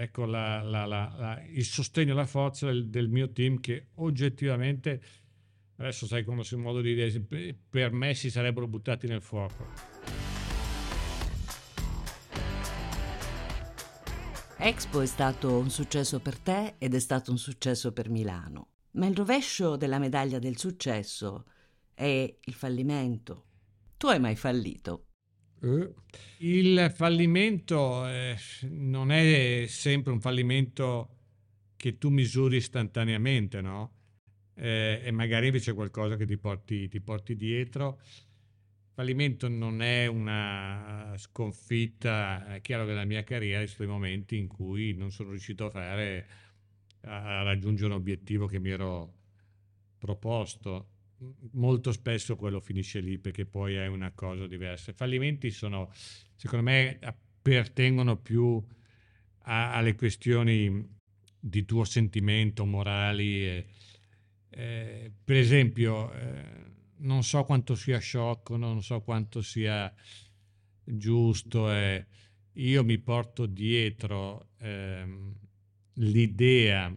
ecco, 0.01 0.27
la, 0.27 0.63
la, 0.63 0.87
la, 0.87 1.43
il 1.51 1.65
sostegno 1.65 2.13
e 2.13 2.15
la 2.15 2.27
forza 2.27 2.67
del, 2.67 2.89
del, 2.89 3.09
mio 3.09 3.33
team 3.33 3.59
che 3.59 3.89
oggettivamente, 3.97 5.03
adesso 5.77 6.07
sai 6.07 6.23
come 6.23 6.45
si 6.45 6.55
modo 6.55 6.81
di 6.81 6.95
dire, 6.95 7.57
per 7.69 7.91
me 7.91 8.15
si 8.15 8.31
sarebbero 8.31 8.69
buttati 8.69 9.09
nel 9.09 9.21
fuoco. 9.21 9.67
Expo 14.61 15.01
è 15.01 15.07
stato 15.07 15.59
un 15.59 15.71
successo 15.71 16.21
per 16.21 16.39
te 16.39 16.75
ed 16.79 16.95
è 16.95 17.01
stato 17.01 17.33
un 17.33 17.39
successo 17.39 17.93
per 17.93 18.09
Milano, 18.09 18.69
ma 18.93 19.07
il 19.07 19.17
rovescio 19.17 19.77
della 19.77 19.99
medaglia 19.99 20.39
del 20.39 20.59
successo 20.59 21.45
è 21.93 22.37
il 22.45 22.55
fallimento, 22.55 23.47
tu 23.97 24.07
hai 24.07 24.21
mai 24.21 24.37
fallito? 24.37 25.08
Uh, 25.61 25.93
il 26.39 26.93
fallimento 26.95 28.07
eh, 28.07 28.37
non 28.71 29.11
è 29.11 29.65
sempre 29.67 30.13
un 30.13 30.21
fallimento 30.21 31.17
che 31.77 31.99
tu 31.99 32.11
misuri 32.11 32.57
istantaneamente, 32.59 33.61
no? 33.61 33.93
Eh, 34.55 35.01
e 35.05 35.11
magari 35.11 35.47
invece 35.47 35.73
qualcosa 35.73 36.17
che 36.17 36.27
ti 36.27 36.37
porti, 36.37 36.89
ti 36.89 37.01
porti 37.01 37.37
dietro. 37.37 37.99
Il 38.01 38.95
fallimento 38.95 39.49
non 39.49 39.83
è 39.83 40.07
una 40.07 41.15
sconfitta, 41.17 42.55
è 42.55 42.61
chiaro 42.61 42.85
che 42.85 42.91
nella 42.91 43.05
mia 43.05 43.23
carriera 43.23 43.65
sono 43.67 43.93
momenti 43.93 44.37
in 44.37 44.49
cui 44.49 44.95
non 44.95 45.11
sono 45.13 45.31
riuscito 45.31 45.67
a 45.67 45.71
fare, 45.71 46.27
a 47.03 47.43
raggiungere 47.43 47.93
un 47.93 47.99
obiettivo 47.99 48.47
che 48.47 48.59
mi 48.59 48.71
ero 48.71 49.15
proposto 49.99 50.98
molto 51.53 51.93
spesso 51.93 52.37
quello 52.37 52.61
finisce 52.61 53.01
lì 53.01 53.19
perché 53.19 53.45
poi 53.47 53.75
è 53.75 53.87
una 53.87 54.13
cosa 54.13 54.47
diversa. 54.47 54.91
I 54.91 54.95
fallimenti 54.95 55.51
sono, 55.51 55.91
secondo 56.35 56.65
me, 56.65 56.99
appartengono 57.01 58.17
più 58.17 58.63
a, 59.43 59.75
alle 59.75 59.95
questioni 59.95 60.97
di 61.41 61.65
tuo 61.65 61.85
sentimento, 61.85 62.65
morali. 62.65 63.47
E, 63.47 63.67
eh, 64.51 65.13
per 65.25 65.37
esempio, 65.37 66.13
eh, 66.13 66.67
non 66.99 67.23
so 67.23 67.45
quanto 67.45 67.75
sia 67.75 67.99
sciocco, 67.99 68.57
non 68.57 68.83
so 68.83 69.01
quanto 69.01 69.43
sia 69.43 69.93
giusto. 70.85 71.71
Eh, 71.73 72.07
io 72.55 72.85
mi 72.85 72.99
porto 72.99 73.47
dietro 73.47 74.51
ehm, 74.59 75.35
l'idea 75.95 76.95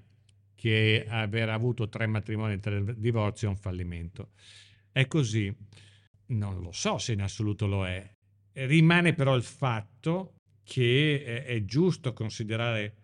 che 0.62 1.08
aver 1.10 1.50
avuto 1.50 1.89
tre 1.89 2.06
matrimoni 2.06 2.54
e 2.54 2.60
tre 2.60 2.93
divorzi 3.00 3.45
è 3.45 3.47
un 3.47 3.58
fallimento. 3.58 4.34
È 4.91 5.08
così? 5.08 5.52
Non 6.28 6.62
lo 6.62 6.71
so 6.71 7.00
se 7.00 7.13
in 7.13 7.24
assoluto 7.24 7.65
lo 7.65 7.88
è. 7.88 8.08
Rimane 8.52 9.15
però 9.15 9.36
il 9.36 9.41
fatto 9.41 10.36
che 10.62 11.43
è 11.43 11.65
giusto 11.65 12.13
considerare 12.13 12.95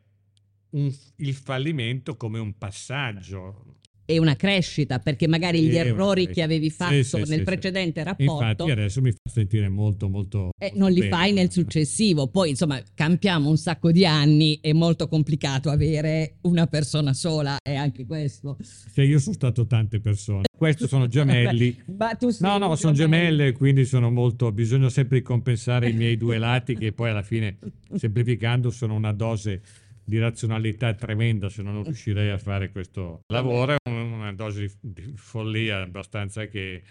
un, 0.72 0.96
il 1.15 1.34
fallimento 1.34 2.15
come 2.15 2.38
un 2.38 2.56
passaggio. 2.60 3.77
È 4.08 4.17
una 4.17 4.38
crescita 4.38 5.00
perché 5.00 5.28
magari 5.28 5.62
gli 5.63 5.76
errori 5.76 6.30
che 6.30 6.41
avevi 6.41 6.70
fatto 6.70 6.93
sì, 6.93 7.04
sì, 7.04 7.17
nel 7.17 7.39
sì, 7.39 7.43
precedente 7.43 8.04
rapporto 8.04 8.46
infatti 8.46 8.72
adesso 8.72 9.02
mi 9.02 9.12
fa 9.12 9.17
sentire 9.30 9.67
molto 9.67 10.08
molto 10.08 10.52
eh, 10.58 10.72
non 10.76 10.91
li 10.91 11.02
bene. 11.02 11.12
fai 11.12 11.34
nel 11.34 11.52
successivo. 11.52 12.28
Poi 12.28 12.52
insomma 12.52 12.82
campiamo 12.93 13.50
un 13.50 13.58
sacco 13.58 13.91
di 13.91 14.06
anni 14.06 14.60
è 14.62 14.72
molto 14.72 15.08
complicato 15.08 15.70
avere 15.70 16.38
una 16.41 16.67
persona 16.67 17.13
sola 17.13 17.58
è 17.62 17.76
anche 17.76 18.06
questo. 18.06 18.58
Se 18.62 19.04
io 19.04 19.20
sono 19.20 19.36
stato 19.36 19.65
tante 19.65 20.00
persone. 20.00 20.46
Questi 20.56 20.88
sono 20.88 21.06
gemelli. 21.10 21.84
Ma 21.98 22.15
tu 22.15 22.30
sei 22.30 22.50
no 22.50 22.58
no 22.58 22.76
sono 22.76 22.93
gemelle 22.93 23.52
quindi 23.52 23.86
sono 23.86 24.10
molto 24.10 24.52
bisogna 24.52 24.89
sempre 24.89 25.22
compensare 25.22 25.89
i 25.89 25.93
miei 25.93 26.17
due 26.17 26.38
lati 26.38 26.76
che 26.76 26.93
poi 26.93 27.10
alla 27.10 27.24
fine 27.24 27.58
semplificando 27.93 28.70
sono 28.70 28.93
una 28.93 29.12
dose 29.12 29.62
di 30.08 30.20
razionalità 30.20 30.93
tremenda 30.93 31.50
se 31.50 31.62
non 31.62 31.84
riuscirei 31.84 32.30
a 32.30 32.38
fare 32.38 32.72
questo 32.72 33.24
lavoro, 33.28 33.74
è 33.74 33.89
una 33.89 34.32
dose 34.32 34.78
di, 34.80 35.12
follia 35.17 35.82
abbastanza 35.82 36.46
che, 36.46 36.82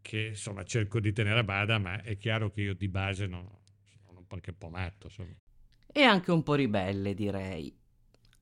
che, 0.00 0.28
insomma 0.28 0.64
cerco 0.64 0.98
di 0.98 1.12
tenere 1.12 1.40
a 1.40 1.44
bada, 1.44 1.76
ma 1.76 2.00
è 2.00 2.16
chiaro 2.16 2.50
che 2.50 2.62
io 2.62 2.74
di 2.74 2.88
base 2.88 3.26
non, 3.26 3.46
sono 4.02 4.24
qualche 4.26 4.54
po' 4.54 4.70
matto. 4.70 5.08
Insomma. 5.08 5.36
E 5.92 6.02
anche 6.02 6.32
un 6.32 6.42
po' 6.42 6.54
ribelle 6.54 7.12
direi. 7.12 7.76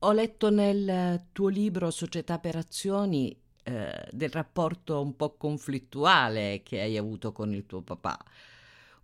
Ho 0.00 0.12
letto 0.12 0.50
nel 0.50 1.26
tuo 1.32 1.48
libro 1.48 1.90
Società 1.90 2.38
per 2.38 2.54
azioni 2.54 3.36
eh, 3.64 4.08
del 4.12 4.30
rapporto 4.30 5.02
un 5.02 5.16
po' 5.16 5.36
conflittuale 5.36 6.62
che 6.62 6.80
hai 6.80 6.96
avuto 6.96 7.32
con 7.32 7.52
il 7.52 7.66
tuo 7.66 7.82
papà 7.82 8.16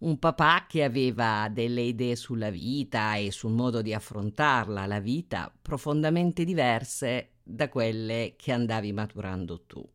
un 0.03 0.19
papà 0.19 0.67
che 0.69 0.83
aveva 0.85 1.49
delle 1.51 1.83
idee 1.83 2.17
sulla 2.17 2.51
vita 2.51 3.15
e 3.17 3.31
sul 3.31 3.53
modo 3.53 3.83
di 3.83 3.95
affrontarla, 3.95 4.87
la 4.87 5.01
vita, 5.01 5.53
profondamente 5.61 6.45
diverse 6.45 7.35
da 7.43 7.69
quelle 7.69 8.35
che 8.37 8.53
andavi 8.53 8.93
maturando 8.93 9.63
tu. 9.63 9.87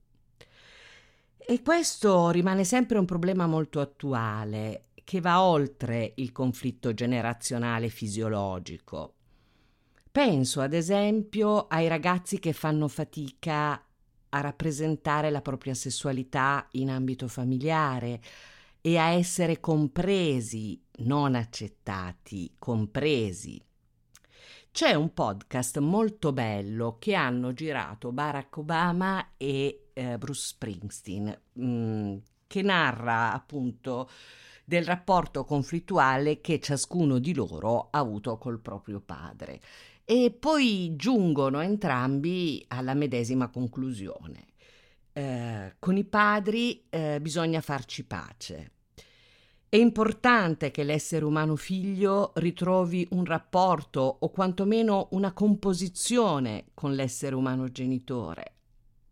E 1.38 1.62
questo 1.62 2.30
rimane 2.30 2.64
sempre 2.64 2.98
un 2.98 3.06
problema 3.06 3.48
molto 3.48 3.80
attuale, 3.80 4.88
che 5.04 5.22
va 5.22 5.42
oltre 5.42 6.14
il 6.16 6.34
conflitto 6.34 6.94
generazionale 6.94 7.88
fisiologico. 7.88 9.14
Penso 10.12 10.62
ad 10.62 10.74
esempio 10.74 11.68
ai 11.68 11.88
ragazzi 11.88 12.40
che 12.40 12.52
fanno 12.52 12.88
fatica 12.88 13.82
a 14.30 14.42
rappresentare 14.42 15.30
la 15.30 15.42
propria 15.42 15.74
sessualità 15.74 16.68
in 16.72 16.90
ambito 16.90 17.28
familiare, 17.28 18.20
e 18.82 18.98
a 18.98 19.10
essere 19.10 19.60
compresi, 19.60 20.82
non 21.00 21.36
accettati, 21.36 22.54
compresi. 22.58 23.62
C'è 24.72 24.94
un 24.94 25.12
podcast 25.14 25.80
molto 25.80 26.32
bello 26.32 26.98
che 27.00 27.16
hanno 27.16 27.52
girato 27.54 28.12
Barack 28.12 28.58
Obama 28.58 29.32
e 29.36 29.88
eh, 29.94 30.18
Bruce 30.20 30.48
Springsteen, 30.50 31.42
mh, 31.54 31.66
mm, 31.66 32.18
che 32.46 32.62
narra 32.62 33.34
appunto 33.34 34.08
del 34.64 34.84
rapporto 34.84 35.46
conflittuale 35.46 36.42
che 36.42 36.60
ciascuno 36.60 37.20
di 37.20 37.34
loro 37.34 37.88
ha 37.90 37.98
avuto 37.98 38.38
col 38.38 38.60
proprio 38.60 39.00
padre. 39.00 39.62
E 40.04 40.36
poi 40.38 40.94
giungono 40.96 41.62
entrambi 41.62 42.64
alla 42.68 42.94
medesima 42.94 43.48
conclusione. 43.48 44.47
Eh, 45.18 45.78
con 45.80 45.98
i 45.98 46.04
padri 46.04 46.86
eh, 46.92 47.18
bisogna 47.20 47.60
farci 47.60 48.04
pace. 48.04 48.74
È 49.68 49.76
importante 49.76 50.70
che 50.70 50.84
l'essere 50.84 51.26
umano 51.26 51.56
figlio 51.56 52.34
ritrovi 52.36 53.08
un 53.12 53.26
rapporto 53.26 54.18
o 54.20 54.30
quantomeno 54.30 55.08
una 55.14 55.34
composizione 55.34 56.66
con 56.76 56.94
l'essere 56.94 57.34
umano 57.34 57.68
genitore, 57.72 58.54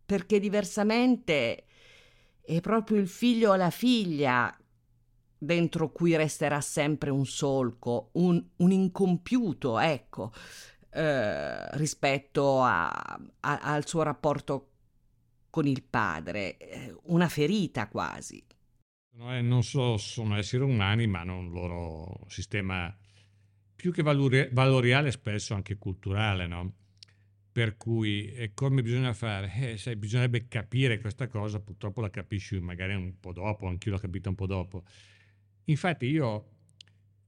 perché 0.06 0.40
diversamente 0.40 1.66
è 2.40 2.62
proprio 2.62 3.00
il 3.00 3.08
figlio 3.08 3.54
o 3.54 3.56
la 3.56 3.72
figlia 3.72 4.56
dentro 5.36 5.92
cui 5.92 6.16
resterà 6.16 6.62
sempre 6.62 7.10
un 7.10 7.26
solco, 7.26 8.10
un, 8.14 8.46
un 8.58 8.72
incompiuto, 8.72 9.80
ecco, 9.80 10.32
eh, 10.92 11.78
rispetto 11.78 12.62
a, 12.62 12.90
a, 12.90 13.60
al 13.60 13.88
suo 13.88 14.04
rapporto 14.04 14.70
con 15.56 15.68
il 15.68 15.84
padre, 15.84 16.58
eh, 16.58 16.94
una 17.04 17.30
ferita 17.30 17.88
quasi. 17.88 18.44
Non 19.14 19.64
solo 19.64 19.96
sono 19.96 20.36
esseri 20.36 20.64
umani, 20.64 21.08
ma 21.08 21.22
hanno 21.22 21.38
un 21.38 21.50
loro 21.50 22.26
sistema 22.28 22.94
più 23.74 23.94
che 23.94 24.02
valoriale, 24.02 25.12
spesso 25.12 25.54
anche 25.54 25.78
culturale, 25.78 26.46
no? 26.46 26.74
Per 27.54 27.78
cui 27.78 28.34
eh, 28.34 28.54
come 28.54 28.82
bisogna 28.82 29.14
fare? 29.14 29.50
Eh, 29.56 29.78
sai, 29.78 29.96
bisognerebbe 29.96 30.50
capire 30.50 31.00
questa 31.00 31.30
cosa, 31.30 31.62
purtroppo 31.62 32.02
la 32.02 32.10
capisci 32.10 32.60
magari 32.60 32.94
un 32.94 33.18
po' 33.18 33.32
dopo, 33.32 33.66
anch'io 33.68 33.92
l'ho 33.92 33.98
capita 33.98 34.28
un 34.28 34.36
po' 34.36 34.48
dopo. 34.48 34.84
Infatti 35.64 36.06
io 36.08 36.50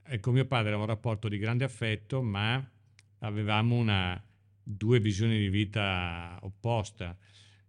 eh, 0.04 0.20
con 0.20 0.34
mio 0.34 0.46
padre 0.46 0.68
avevo 0.68 0.82
un 0.82 0.90
rapporto 0.90 1.30
di 1.30 1.38
grande 1.38 1.64
affetto, 1.64 2.22
ma 2.22 2.62
avevamo 3.20 3.78
una, 3.78 4.22
due 4.62 5.00
visioni 5.00 5.38
di 5.40 5.48
vita 5.48 6.38
opposta. 6.42 7.18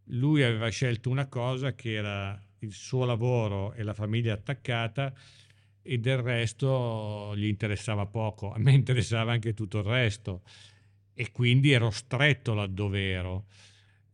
Lui 0.08 0.42
aveva 0.42 0.68
scelto 0.68 1.10
una 1.10 1.26
cosa 1.26 1.74
che 1.74 1.92
era 1.92 2.40
il 2.60 2.72
suo 2.72 3.04
lavoro 3.04 3.72
e 3.74 3.82
la 3.82 3.94
famiglia 3.94 4.34
attaccata 4.34 5.12
e 5.82 5.98
del 5.98 6.18
resto 6.18 7.34
gli 7.36 7.46
interessava 7.46 8.06
poco. 8.06 8.52
A 8.52 8.58
me 8.58 8.72
interessava 8.74 9.32
anche 9.32 9.54
tutto 9.54 9.78
il 9.78 9.84
resto 9.84 10.42
e 11.14 11.30
quindi 11.32 11.72
ero 11.72 11.90
stretto 11.90 12.54
laddove 12.54 13.10
ero. 13.10 13.46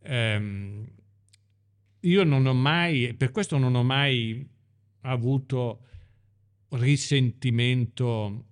Um, 0.07 0.87
io 2.01 2.23
non 2.23 2.45
ho 2.45 2.53
mai, 2.53 3.13
per 3.15 3.31
questo 3.31 3.57
non 3.57 3.75
ho 3.75 3.83
mai 3.83 4.47
avuto 5.01 5.81
risentimento 6.69 8.45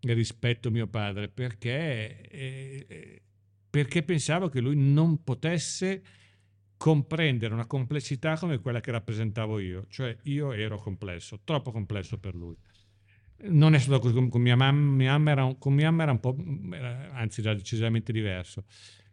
rispetto 0.00 0.68
a 0.68 0.70
mio 0.70 0.86
padre 0.86 1.28
perché, 1.28 2.20
eh, 2.28 3.22
perché 3.68 4.02
pensavo 4.02 4.48
che 4.48 4.60
lui 4.60 4.76
non 4.76 5.22
potesse 5.24 6.02
comprendere 6.78 7.52
una 7.52 7.66
complessità 7.66 8.38
come 8.38 8.60
quella 8.60 8.80
che 8.80 8.92
rappresentavo 8.92 9.58
io, 9.58 9.86
cioè 9.90 10.16
io 10.22 10.52
ero 10.52 10.78
complesso, 10.78 11.40
troppo 11.44 11.72
complesso 11.72 12.18
per 12.18 12.34
lui. 12.34 12.56
Non 13.40 13.74
è 13.74 13.78
stato 13.78 13.98
così 13.98 14.28
con 14.28 14.40
mia 14.40 14.56
mamma, 14.56 14.94
mia 14.94 15.12
mamma 15.12 15.30
era, 15.32 15.54
con 15.58 15.74
mia 15.74 15.90
mamma 15.90 16.04
era 16.04 16.12
un 16.12 16.20
po', 16.20 16.36
era, 16.72 17.12
anzi 17.12 17.40
era 17.40 17.54
decisamente 17.54 18.12
diverso. 18.12 18.64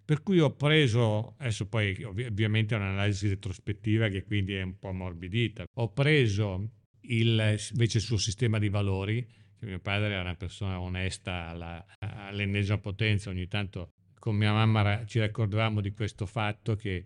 Per 0.05 0.21
cui 0.21 0.39
ho 0.39 0.55
preso, 0.55 1.33
adesso 1.39 1.67
poi 1.67 2.03
ovviamente 2.03 2.75
è 2.75 2.77
un'analisi 2.77 3.27
retrospettiva 3.27 4.07
che 4.07 4.23
quindi 4.23 4.53
è 4.53 4.61
un 4.61 4.77
po' 4.77 4.89
ammorbidita, 4.89 5.65
ho 5.73 5.91
preso 5.91 6.69
il, 7.01 7.57
invece 7.71 7.97
il 7.97 8.03
suo 8.03 8.17
sistema 8.17 8.59
di 8.59 8.69
valori, 8.69 9.25
che 9.57 9.65
mio 9.65 9.79
padre 9.79 10.11
era 10.11 10.21
una 10.21 10.35
persona 10.35 10.79
onesta 10.79 11.47
alla, 11.47 11.83
all'ennesima 11.97 12.77
potenza, 12.77 13.31
ogni 13.31 13.47
tanto 13.47 13.93
con 14.19 14.35
mia 14.35 14.53
mamma 14.53 15.05
ci 15.05 15.19
ricordavamo 15.19 15.81
di 15.81 15.91
questo 15.91 16.25
fatto 16.25 16.75
che 16.75 17.05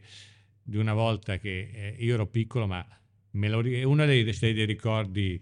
di 0.69 0.77
una 0.77 0.93
volta 0.93 1.37
che 1.37 1.69
eh, 1.73 1.95
io 1.99 2.13
ero 2.13 2.27
piccolo, 2.27 2.67
ma 2.67 2.85
me 3.31 3.49
lo, 3.49 3.59
uno 3.87 4.05
dei, 4.05 4.23
dei 4.23 4.65
ricordi 4.65 5.41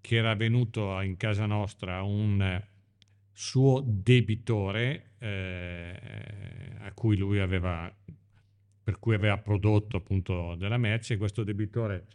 che 0.00 0.16
era 0.16 0.34
venuto 0.34 1.00
in 1.00 1.16
casa 1.16 1.46
nostra 1.46 2.02
un 2.02 2.62
suo 3.32 3.82
debitore 3.84 5.12
eh, 5.18 5.96
cui 6.94 7.38
aveva 7.38 7.94
per 8.82 8.98
cui 8.98 9.14
aveva 9.14 9.36
prodotto 9.36 9.98
appunto 9.98 10.54
della 10.56 10.78
merce 10.78 11.18
questo 11.18 11.44
debitore 11.44 12.06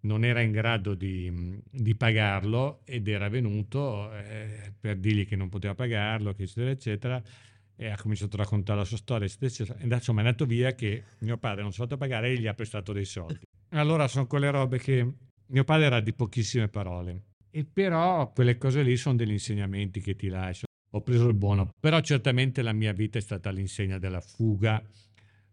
non 0.00 0.24
era 0.24 0.40
in 0.40 0.50
grado 0.50 0.94
di, 0.94 1.60
di 1.70 1.94
pagarlo 1.94 2.80
ed 2.84 3.06
era 3.06 3.28
venuto 3.28 4.12
eh, 4.12 4.72
per 4.78 4.96
dirgli 4.96 5.26
che 5.26 5.36
non 5.36 5.48
poteva 5.48 5.74
pagarlo 5.74 6.30
eccetera 6.30 6.70
eccetera 6.70 7.22
e 7.76 7.88
ha 7.88 7.96
cominciato 7.96 8.36
a 8.36 8.40
raccontare 8.40 8.78
la 8.78 8.84
sua 8.84 8.96
storia, 8.96 9.26
eccetera, 9.26 9.78
e 9.78 9.86
insomma 9.86 10.22
è 10.22 10.24
andato 10.24 10.46
via 10.46 10.74
che 10.74 11.04
mio 11.18 11.36
padre 11.38 11.62
non 11.62 11.72
si 11.72 11.78
è 11.78 11.82
fatto 11.82 11.96
pagare 11.96 12.30
e 12.30 12.38
gli 12.38 12.46
ha 12.46 12.54
prestato 12.54 12.92
dei 12.92 13.04
soldi. 13.04 13.40
Allora 13.70 14.06
sono 14.06 14.26
quelle 14.26 14.50
robe 14.50 14.78
che 14.78 15.12
mio 15.46 15.64
padre 15.64 15.86
era 15.86 16.00
di 16.00 16.12
pochissime 16.12 16.68
parole, 16.68 17.22
e 17.50 17.64
però 17.64 18.32
quelle 18.32 18.58
cose 18.58 18.82
lì 18.82 18.96
sono 18.96 19.16
degli 19.16 19.32
insegnamenti 19.32 20.00
che 20.00 20.14
ti 20.16 20.28
lascio. 20.28 20.64
Ho 20.90 21.02
preso 21.02 21.26
il 21.26 21.34
buono, 21.34 21.70
però 21.80 22.00
certamente 22.00 22.62
la 22.62 22.72
mia 22.72 22.92
vita 22.92 23.18
è 23.18 23.20
stata 23.20 23.50
l'insegna 23.50 23.98
della 23.98 24.20
fuga 24.20 24.82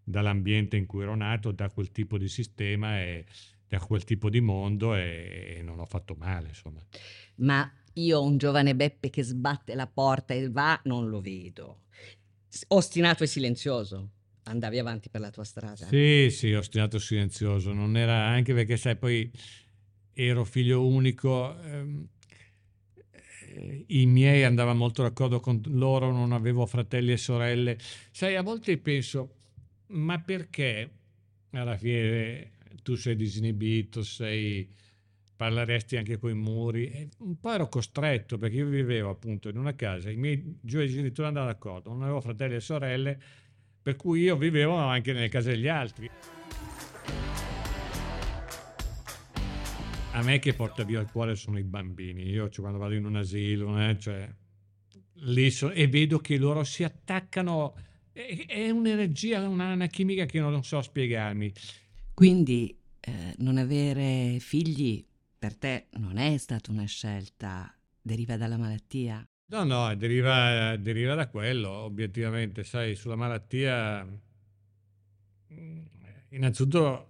dall'ambiente 0.03 0.77
in 0.77 0.85
cui 0.85 1.03
ero 1.03 1.15
nato, 1.15 1.51
da 1.51 1.69
quel 1.69 1.91
tipo 1.91 2.17
di 2.17 2.27
sistema 2.27 2.99
e 2.99 3.25
da 3.67 3.79
quel 3.79 4.03
tipo 4.03 4.29
di 4.29 4.41
mondo 4.41 4.93
e, 4.95 5.55
e 5.57 5.61
non 5.63 5.79
ho 5.79 5.85
fatto 5.85 6.15
male, 6.15 6.49
insomma. 6.49 6.79
Ma 7.37 7.71
io 7.93 8.21
un 8.21 8.37
giovane 8.37 8.75
Beppe 8.75 9.09
che 9.09 9.23
sbatte 9.23 9.75
la 9.75 9.87
porta 9.87 10.33
e 10.33 10.49
va, 10.49 10.79
non 10.85 11.09
lo 11.09 11.21
vedo. 11.21 11.81
Ostinato 12.69 13.23
e 13.23 13.27
silenzioso. 13.27 14.09
Andavi 14.43 14.79
avanti 14.79 15.09
per 15.09 15.21
la 15.21 15.29
tua 15.29 15.43
strada. 15.43 15.85
Sì, 15.85 16.29
sì, 16.31 16.51
ostinato 16.53 16.97
e 16.97 16.99
silenzioso. 16.99 17.73
Non 17.73 17.95
era 17.95 18.25
anche 18.25 18.53
perché, 18.53 18.75
sai, 18.77 18.95
poi 18.95 19.31
ero 20.13 20.43
figlio 20.43 20.85
unico. 20.85 21.59
Ehm, 21.61 22.07
eh, 23.11 23.85
I 23.87 24.05
miei 24.05 24.43
andavano 24.43 24.79
molto 24.79 25.03
d'accordo 25.03 25.39
con 25.39 25.61
loro, 25.67 26.11
non 26.11 26.31
avevo 26.31 26.65
fratelli 26.65 27.11
e 27.11 27.17
sorelle. 27.17 27.77
Sai, 28.11 28.35
a 28.35 28.41
volte 28.41 28.77
penso, 28.77 29.35
ma 29.87 30.19
perché 30.19 30.89
alla 31.51 31.77
fine 31.77 32.51
tu 32.83 32.95
sei 32.95 33.15
disinibito, 33.15 34.03
sei, 34.03 34.67
parleresti 35.41 35.97
anche 35.97 36.19
con 36.19 36.29
i 36.29 36.35
muri. 36.35 36.85
E 36.91 37.09
un 37.19 37.39
po' 37.39 37.51
ero 37.51 37.67
costretto 37.67 38.37
perché 38.37 38.57
io 38.57 38.67
vivevo 38.67 39.09
appunto 39.09 39.49
in 39.49 39.57
una 39.57 39.73
casa, 39.73 40.11
i 40.11 40.15
miei 40.15 40.59
due 40.61 40.85
genitori 40.85 41.29
andavano 41.29 41.51
d'accordo, 41.51 41.89
non 41.89 42.03
avevo 42.03 42.21
fratelli 42.21 42.53
e 42.53 42.59
sorelle, 42.59 43.19
per 43.81 43.95
cui 43.95 44.21
io 44.21 44.37
vivevo 44.37 44.75
anche 44.75 45.13
nelle 45.13 45.29
case 45.29 45.49
degli 45.49 45.67
altri. 45.67 46.07
A 50.11 50.21
me 50.21 50.37
che 50.37 50.53
porta 50.53 50.83
via 50.83 50.99
il 50.99 51.09
cuore 51.09 51.33
sono 51.35 51.57
i 51.57 51.63
bambini. 51.63 52.21
Io 52.29 52.47
cioè, 52.49 52.59
quando 52.59 52.77
vado 52.77 52.93
in 52.93 53.05
un 53.05 53.15
asilo, 53.15 53.79
eh, 53.81 53.97
cioè, 53.97 54.29
so, 55.49 55.71
e 55.71 55.87
vedo 55.87 56.19
che 56.19 56.37
loro 56.37 56.63
si 56.63 56.83
attaccano. 56.83 57.75
È, 58.11 58.45
è 58.45 58.69
un'energia, 58.69 59.47
una, 59.47 59.73
una, 59.73 59.87
chimica 59.87 60.25
che 60.25 60.39
non 60.39 60.63
so 60.63 60.83
spiegarmi. 60.83 61.51
Quindi 62.13 62.77
eh, 62.99 63.33
non 63.37 63.57
avere 63.57 64.37
figli 64.39 65.03
per 65.41 65.55
te 65.57 65.87
non 65.93 66.17
è 66.17 66.37
stata 66.37 66.69
una 66.69 66.85
scelta, 66.85 67.75
deriva 67.99 68.37
dalla 68.37 68.57
malattia? 68.57 69.27
No, 69.47 69.63
no, 69.63 69.95
deriva, 69.95 70.75
deriva 70.77 71.15
da 71.15 71.29
quello, 71.29 71.67
obiettivamente, 71.67 72.63
sai, 72.63 72.93
sulla 72.93 73.15
malattia, 73.15 74.05
mm, 75.51 75.85
innanzitutto 76.29 77.07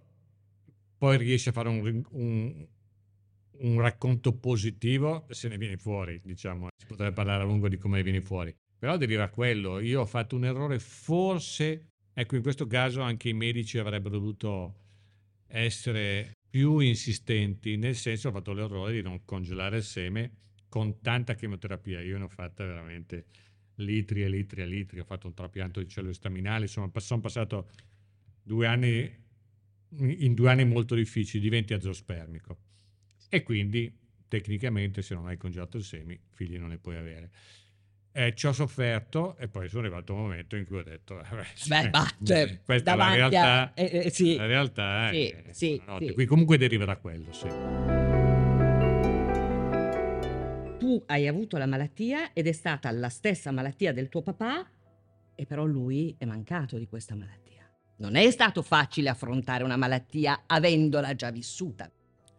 poi 0.97 1.17
riesci 1.17 1.49
a 1.49 1.51
fare 1.51 1.67
un, 1.67 2.01
un, 2.11 2.67
un 3.57 3.81
racconto 3.81 4.31
positivo 4.31 5.25
se 5.31 5.49
ne 5.49 5.57
viene 5.57 5.75
fuori, 5.75 6.21
diciamo, 6.23 6.69
si 6.77 6.85
potrebbe 6.85 7.11
parlare 7.11 7.43
a 7.43 7.45
lungo 7.45 7.67
di 7.67 7.75
come 7.75 7.97
ne 7.97 8.03
viene 8.03 8.21
fuori, 8.21 8.55
però 8.79 8.95
deriva 8.95 9.27
quello, 9.27 9.79
io 9.79 9.99
ho 9.99 10.05
fatto 10.05 10.37
un 10.37 10.45
errore, 10.45 10.79
forse, 10.79 11.89
ecco, 12.13 12.37
in 12.37 12.43
questo 12.43 12.65
caso 12.65 13.01
anche 13.01 13.27
i 13.27 13.33
medici 13.33 13.77
avrebbero 13.77 14.15
dovuto 14.15 14.75
essere 15.47 16.31
più 16.51 16.79
insistenti, 16.79 17.77
nel 17.77 17.95
senso 17.95 18.27
ho 18.27 18.31
fatto 18.31 18.51
l'errore 18.51 18.91
di 18.91 19.01
non 19.01 19.23
congelare 19.23 19.77
il 19.77 19.83
seme 19.83 20.31
con 20.67 20.99
tanta 20.99 21.33
chemioterapia. 21.33 22.01
Io 22.01 22.17
ne 22.17 22.25
ho 22.25 22.27
fatta 22.27 22.65
veramente 22.65 23.25
litri 23.75 24.21
e 24.21 24.29
litri 24.29 24.61
e 24.61 24.65
litri, 24.65 24.99
ho 24.99 25.05
fatto 25.05 25.27
un 25.27 25.33
trapianto 25.33 25.81
di 25.81 25.87
cellule 25.87 26.13
staminali, 26.13 26.63
insomma 26.63 26.91
sono 26.97 27.21
passato 27.21 27.69
due 28.43 28.67
anni, 28.67 29.09
in 29.97 30.33
due 30.33 30.51
anni 30.51 30.65
molto 30.65 30.93
difficili, 30.93 31.41
diventi 31.41 31.73
azospermico 31.73 32.57
e 33.29 33.43
quindi 33.43 33.97
tecnicamente 34.27 35.01
se 35.01 35.15
non 35.15 35.27
hai 35.27 35.37
congelato 35.37 35.77
il 35.77 35.83
semi, 35.83 36.19
figli 36.31 36.57
non 36.57 36.69
ne 36.69 36.77
puoi 36.77 36.97
avere. 36.97 37.31
Eh, 38.13 38.35
ci 38.35 38.45
ho 38.45 38.51
sofferto 38.51 39.37
e 39.37 39.47
poi 39.47 39.69
sono 39.69 39.83
arrivato 39.83 40.13
un 40.13 40.19
momento 40.23 40.57
in 40.57 40.65
cui 40.65 40.79
ho 40.79 40.83
detto 40.83 41.15
vabbè, 41.15 41.45
Beh, 41.67 41.89
bah, 41.91 42.07
cioè, 42.21 42.59
questa 42.61 42.91
è 42.91 42.95
la 42.97 43.13
realtà, 43.13 43.61
a, 43.63 43.71
eh, 43.73 43.89
eh, 44.05 44.09
sì. 44.09 44.35
la 44.35 44.45
realtà 44.47 45.09
sì, 45.11 45.27
è, 45.27 45.43
sì, 45.51 45.81
sì. 45.99 46.11
qui 46.13 46.25
comunque 46.25 46.57
deriva 46.57 46.83
da 46.83 46.97
quello 46.97 47.31
sì. 47.31 47.47
tu 50.77 51.01
hai 51.05 51.25
avuto 51.25 51.55
la 51.55 51.67
malattia 51.67 52.33
ed 52.33 52.47
è 52.47 52.51
stata 52.51 52.91
la 52.91 53.07
stessa 53.07 53.51
malattia 53.51 53.93
del 53.93 54.09
tuo 54.09 54.21
papà 54.21 54.69
e 55.33 55.45
però 55.45 55.63
lui 55.63 56.13
è 56.17 56.25
mancato 56.25 56.77
di 56.77 56.87
questa 56.87 57.15
malattia 57.15 57.65
non 57.99 58.17
è 58.17 58.29
stato 58.29 58.61
facile 58.61 59.07
affrontare 59.07 59.63
una 59.63 59.77
malattia 59.77 60.43
avendola 60.47 61.15
già 61.15 61.31
vissuta 61.31 61.89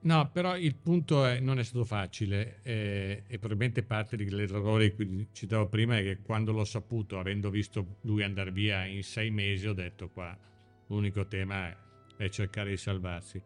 No, 0.04 0.30
però 0.32 0.56
il 0.56 0.74
punto 0.74 1.24
è, 1.24 1.38
non 1.38 1.60
è 1.60 1.62
stato 1.62 1.84
facile 1.84 2.58
eh, 2.62 3.22
e 3.24 3.38
probabilmente 3.38 3.84
parte 3.84 4.16
dell'errore 4.16 4.96
che 4.96 5.28
citavo 5.30 5.68
prima 5.68 5.98
è 5.98 6.02
che 6.02 6.18
quando 6.22 6.50
l'ho 6.50 6.64
saputo, 6.64 7.20
avendo 7.20 7.50
visto 7.50 7.98
lui 8.02 8.24
andare 8.24 8.50
via 8.50 8.84
in 8.84 9.04
sei 9.04 9.30
mesi, 9.30 9.68
ho 9.68 9.74
detto 9.74 10.08
qua 10.08 10.36
l'unico 10.88 11.26
tema 11.28 11.68
è, 12.16 12.28
cercare 12.30 12.70
di 12.70 12.76
salvarsi. 12.76 13.40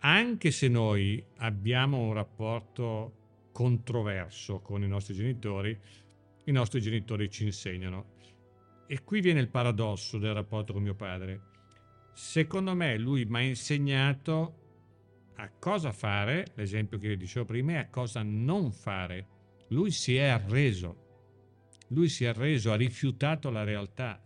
Anche 0.00 0.50
se 0.52 0.68
noi 0.68 1.24
abbiamo 1.38 1.98
un 1.98 2.12
rapporto 2.12 3.50
controverso 3.50 4.60
con 4.60 4.84
i 4.84 4.88
nostri 4.88 5.14
genitori, 5.14 5.76
i 6.44 6.52
nostri 6.52 6.80
genitori 6.80 7.28
ci 7.30 7.44
insegnano. 7.44 8.16
E 8.86 9.02
qui 9.02 9.20
viene 9.20 9.40
il 9.40 9.48
paradosso 9.48 10.18
del 10.18 10.34
rapporto 10.34 10.72
con 10.72 10.82
mio 10.82 10.94
padre. 10.94 11.40
Secondo 12.12 12.74
me 12.74 12.96
lui 12.96 13.24
mi 13.24 13.36
ha 13.36 13.40
insegnato 13.40 14.66
a 15.40 15.50
cosa 15.50 15.92
fare, 15.92 16.48
l'esempio 16.54 16.98
che 16.98 17.16
dicevo 17.16 17.44
prima, 17.44 17.72
e 17.72 17.76
a 17.76 17.88
cosa 17.88 18.22
non 18.22 18.72
fare. 18.72 19.26
Lui 19.68 19.90
si 19.90 20.16
è 20.16 20.26
arreso, 20.26 21.06
lui 21.88 22.08
si 22.08 22.24
è 22.24 22.28
arreso, 22.28 22.72
ha 22.72 22.76
rifiutato 22.76 23.50
la 23.50 23.62
realtà. 23.62 24.20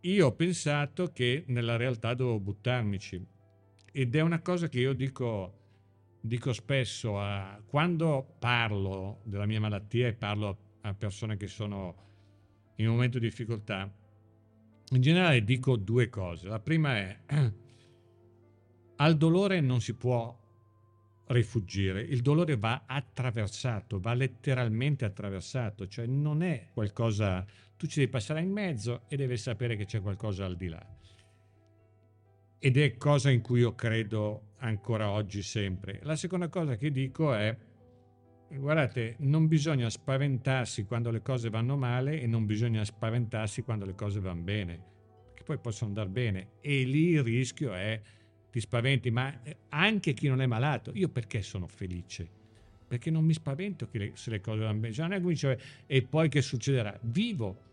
Io 0.00 0.26
ho 0.26 0.34
pensato 0.34 1.12
che 1.12 1.44
nella 1.48 1.76
realtà 1.76 2.14
dovevo 2.14 2.40
buttarmici 2.40 3.24
ed 3.92 4.14
è 4.14 4.20
una 4.20 4.40
cosa 4.40 4.68
che 4.68 4.80
io 4.80 4.92
dico, 4.92 5.58
dico 6.20 6.52
spesso 6.52 7.20
a, 7.20 7.60
quando 7.66 8.36
parlo 8.38 9.20
della 9.24 9.46
mia 9.46 9.60
malattia 9.60 10.08
e 10.08 10.14
parlo 10.14 10.58
a 10.82 10.94
persone 10.94 11.36
che 11.36 11.46
sono 11.46 12.04
in 12.76 12.88
un 12.88 12.94
momento 12.94 13.18
di 13.18 13.26
difficoltà. 13.28 13.90
In 14.90 15.00
generale 15.00 15.42
dico 15.42 15.76
due 15.76 16.08
cose. 16.08 16.46
La 16.46 16.60
prima 16.60 16.96
è 16.96 17.18
Al 18.98 19.16
dolore 19.18 19.60
non 19.60 19.82
si 19.82 19.94
può 19.94 20.34
rifugire, 21.26 22.00
il 22.00 22.22
dolore 22.22 22.56
va 22.56 22.84
attraversato, 22.86 24.00
va 24.00 24.14
letteralmente 24.14 25.04
attraversato, 25.04 25.86
cioè 25.86 26.06
non 26.06 26.42
è 26.42 26.68
qualcosa, 26.72 27.44
tu 27.76 27.86
ci 27.86 27.98
devi 27.98 28.10
passare 28.10 28.40
in 28.40 28.50
mezzo 28.50 29.02
e 29.08 29.16
devi 29.16 29.36
sapere 29.36 29.76
che 29.76 29.84
c'è 29.84 30.00
qualcosa 30.00 30.46
al 30.46 30.56
di 30.56 30.68
là. 30.68 30.96
Ed 32.58 32.78
è 32.78 32.96
cosa 32.96 33.30
in 33.30 33.42
cui 33.42 33.60
io 33.60 33.74
credo 33.74 34.54
ancora 34.60 35.10
oggi 35.10 35.42
sempre. 35.42 36.00
La 36.02 36.16
seconda 36.16 36.48
cosa 36.48 36.76
che 36.76 36.90
dico 36.90 37.34
è, 37.34 37.54
guardate, 38.48 39.16
non 39.18 39.46
bisogna 39.46 39.90
spaventarsi 39.90 40.84
quando 40.84 41.10
le 41.10 41.20
cose 41.20 41.50
vanno 41.50 41.76
male 41.76 42.18
e 42.18 42.26
non 42.26 42.46
bisogna 42.46 42.82
spaventarsi 42.82 43.60
quando 43.60 43.84
le 43.84 43.94
cose 43.94 44.20
vanno 44.20 44.42
bene, 44.42 44.82
che 45.34 45.42
poi 45.42 45.58
possono 45.58 45.90
andare 45.90 46.08
bene 46.08 46.48
e 46.62 46.84
lì 46.84 47.10
il 47.10 47.22
rischio 47.22 47.74
è 47.74 48.00
ti 48.56 48.62
spaventi, 48.62 49.10
ma 49.10 49.42
eh, 49.42 49.56
anche 49.68 50.14
chi 50.14 50.28
non 50.28 50.40
è 50.40 50.46
malato, 50.46 50.90
io 50.94 51.10
perché 51.10 51.42
sono 51.42 51.66
felice? 51.66 52.26
Perché 52.88 53.10
non 53.10 53.22
mi 53.22 53.34
spavento 53.34 53.86
le, 53.90 54.12
se 54.14 54.30
le 54.30 54.40
cose 54.40 54.60
vanno 54.60 54.78
bene, 54.78 55.36
cioè, 55.36 55.58
e 55.84 56.02
poi 56.02 56.30
che 56.30 56.40
succederà? 56.40 56.98
Vivo. 57.02 57.64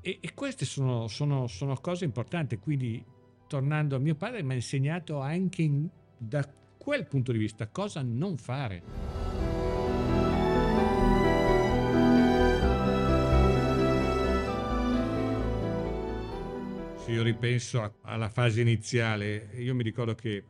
E, 0.00 0.16
e 0.18 0.32
queste 0.32 0.64
sono, 0.64 1.06
sono, 1.08 1.46
sono, 1.48 1.74
cose 1.74 2.06
importanti, 2.06 2.56
quindi 2.56 3.04
tornando 3.46 3.96
a 3.96 3.98
mio 3.98 4.14
padre 4.14 4.42
mi 4.42 4.52
ha 4.52 4.54
insegnato 4.54 5.20
anche 5.20 5.60
in, 5.60 5.86
da 6.16 6.50
quel 6.78 7.04
punto 7.06 7.32
di 7.32 7.38
vista 7.38 7.68
cosa 7.68 8.00
non 8.00 8.38
fare. 8.38 9.25
Se 17.06 17.12
io 17.12 17.22
ripenso 17.22 17.98
alla 18.02 18.28
fase 18.28 18.60
iniziale, 18.62 19.50
io 19.58 19.76
mi 19.76 19.84
ricordo 19.84 20.16
che 20.16 20.42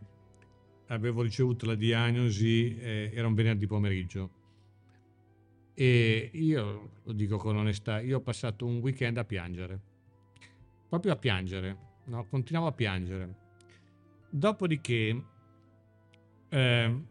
avevo 0.86 1.20
ricevuto 1.20 1.66
la 1.66 1.74
diagnosi, 1.74 2.78
eh, 2.78 3.10
era 3.12 3.26
un 3.26 3.34
venerdì 3.34 3.66
pomeriggio. 3.66 4.30
E 5.74 6.30
io, 6.32 6.92
lo 7.02 7.12
dico 7.12 7.36
con 7.36 7.56
onestà, 7.56 8.00
io 8.00 8.16
ho 8.16 8.20
passato 8.22 8.64
un 8.64 8.78
weekend 8.78 9.18
a 9.18 9.26
piangere, 9.26 9.78
proprio 10.88 11.12
a 11.12 11.16
piangere, 11.16 11.76
no? 12.06 12.24
continuavo 12.24 12.68
a 12.68 12.72
piangere. 12.72 13.34
Dopodiché, 14.30 15.24
eh, 16.48 17.02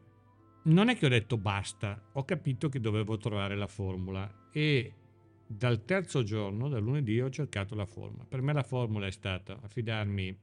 non 0.64 0.90
è 0.90 0.98
che 0.98 1.06
ho 1.06 1.10
detto 1.10 1.38
basta, 1.38 2.10
ho 2.14 2.26
capito 2.26 2.68
che 2.68 2.80
dovevo 2.80 3.18
trovare 3.18 3.56
la 3.56 3.68
formula 3.68 4.50
e 4.52 4.92
dal 5.48 5.86
terzo 5.86 6.24
giorno, 6.24 6.70
dal 6.70 6.82
lunedì, 6.82 7.20
ho 7.20 7.30
cercato 7.30 7.76
la 7.76 7.86
formula. 7.86 8.26
Per 8.26 8.42
me 8.42 8.54
la 8.54 8.64
formula 8.64 9.08
è 9.08 9.12
stata 9.12 9.60
affidarmi 9.62 10.38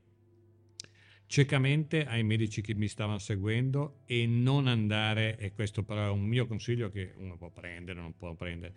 ciecamente 1.26 2.04
ai 2.04 2.22
medici 2.22 2.60
che 2.60 2.74
mi 2.74 2.88
stavano 2.88 3.18
seguendo 3.18 4.02
e 4.06 4.26
non 4.26 4.66
andare, 4.66 5.38
e 5.38 5.52
questo 5.52 5.82
però 5.82 6.04
è 6.04 6.10
un 6.10 6.24
mio 6.24 6.46
consiglio 6.46 6.90
che 6.90 7.14
uno 7.16 7.36
può 7.36 7.50
prendere, 7.50 8.00
non 8.00 8.16
può 8.16 8.34
prendere, 8.34 8.74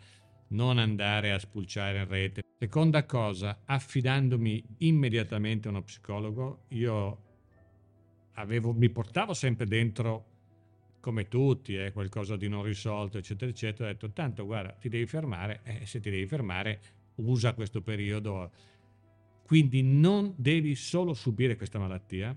non 0.50 0.78
andare 0.78 1.32
a 1.32 1.40
spulciare 1.40 2.00
in 2.00 2.08
rete. 2.08 2.44
Seconda 2.58 3.06
cosa, 3.06 3.64
affidandomi 3.66 4.64
immediatamente 4.80 5.68
a 5.68 5.72
uno 5.72 5.84
psicologo, 5.84 6.66
io 6.70 7.24
avevo, 8.36 8.74
mi 8.74 8.90
portavo 8.90 9.34
sempre 9.34 9.66
dentro 9.66 10.35
come 11.06 11.28
tutti, 11.28 11.76
è 11.76 11.92
qualcosa 11.92 12.36
di 12.36 12.48
non 12.48 12.64
risolto, 12.64 13.20
eccetera, 13.20 13.52
eccetera, 13.52 13.90
ho 13.90 13.92
detto, 13.92 14.12
tanto 14.12 14.44
guarda, 14.44 14.72
ti 14.72 14.90
devi 14.90 15.06
fermare, 15.06 15.60
e 15.64 15.82
eh, 15.82 15.86
se 15.86 16.00
ti 16.00 16.10
devi 16.10 16.26
fermare, 16.26 16.82
usa 17.18 17.54
questo 17.54 17.84
periodo. 17.84 18.52
Quindi 19.46 19.84
non 19.84 20.34
devi 20.36 20.74
solo 20.74 21.14
subire 21.14 21.58
questa 21.58 21.78
malattia, 21.78 22.36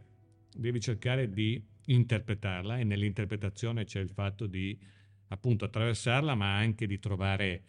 devi 0.55 0.81
cercare 0.81 1.33
di 1.33 1.65
interpretarla 1.87 2.77
e 2.77 2.85
nell'interpretazione 2.85 3.87
c'è 3.87 4.01
il 4.01 4.11
fatto 4.11 4.45
di 4.45 4.79
appunto 5.29 5.65
attraversarla, 5.65 6.35
ma 6.35 6.55
anche 6.55 6.87
di 6.87 6.99
trovare 6.99 7.63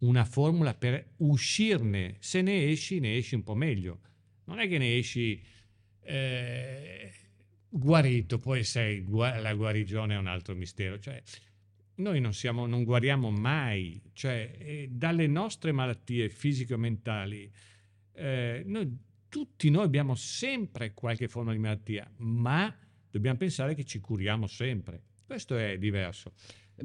una 0.00 0.26
formula 0.26 0.74
per 0.74 1.12
uscirne. 1.20 2.16
Se 2.18 2.42
ne 2.42 2.68
esci, 2.68 3.00
ne 3.00 3.16
esci 3.16 3.34
un 3.34 3.44
po' 3.44 3.54
meglio. 3.54 4.00
Non 4.44 4.58
è 4.58 4.68
che 4.68 4.76
ne 4.76 4.98
esci 4.98 5.42
eh, 6.02 7.10
guarito, 7.78 8.38
poi 8.38 8.62
sei, 8.62 9.04
la 9.08 9.54
guarigione 9.54 10.14
è 10.14 10.18
un 10.18 10.28
altro 10.28 10.54
mistero. 10.54 10.98
Cioè, 10.98 11.20
noi 11.96 12.20
non, 12.20 12.32
siamo, 12.32 12.66
non 12.66 12.84
guariamo 12.84 13.30
mai, 13.30 14.00
cioè, 14.12 14.54
eh, 14.58 14.88
dalle 14.90 15.26
nostre 15.26 15.72
malattie 15.72 16.28
fisico-mentali, 16.28 17.50
eh, 18.12 18.62
noi, 18.66 18.96
tutti 19.28 19.70
noi 19.70 19.84
abbiamo 19.84 20.14
sempre 20.14 20.94
qualche 20.94 21.28
forma 21.28 21.52
di 21.52 21.58
malattia, 21.58 22.08
ma 22.18 22.72
dobbiamo 23.10 23.38
pensare 23.38 23.74
che 23.74 23.84
ci 23.84 24.00
curiamo 24.00 24.46
sempre. 24.46 25.02
Questo 25.26 25.56
è 25.56 25.76
diverso. 25.78 26.32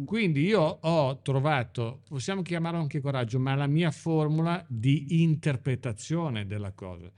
Quindi 0.05 0.43
io 0.43 0.61
ho 0.61 1.21
trovato, 1.21 2.03
possiamo 2.07 2.43
chiamarlo 2.43 2.79
anche 2.79 2.99
coraggio, 2.99 3.39
ma 3.39 3.55
la 3.55 3.67
mia 3.67 3.91
formula 3.91 4.63
di 4.67 5.21
interpretazione 5.21 6.45
della 6.45 6.71
cosa. 6.73 7.11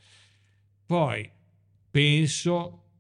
Poi 0.86 1.30
penso, 1.89 2.91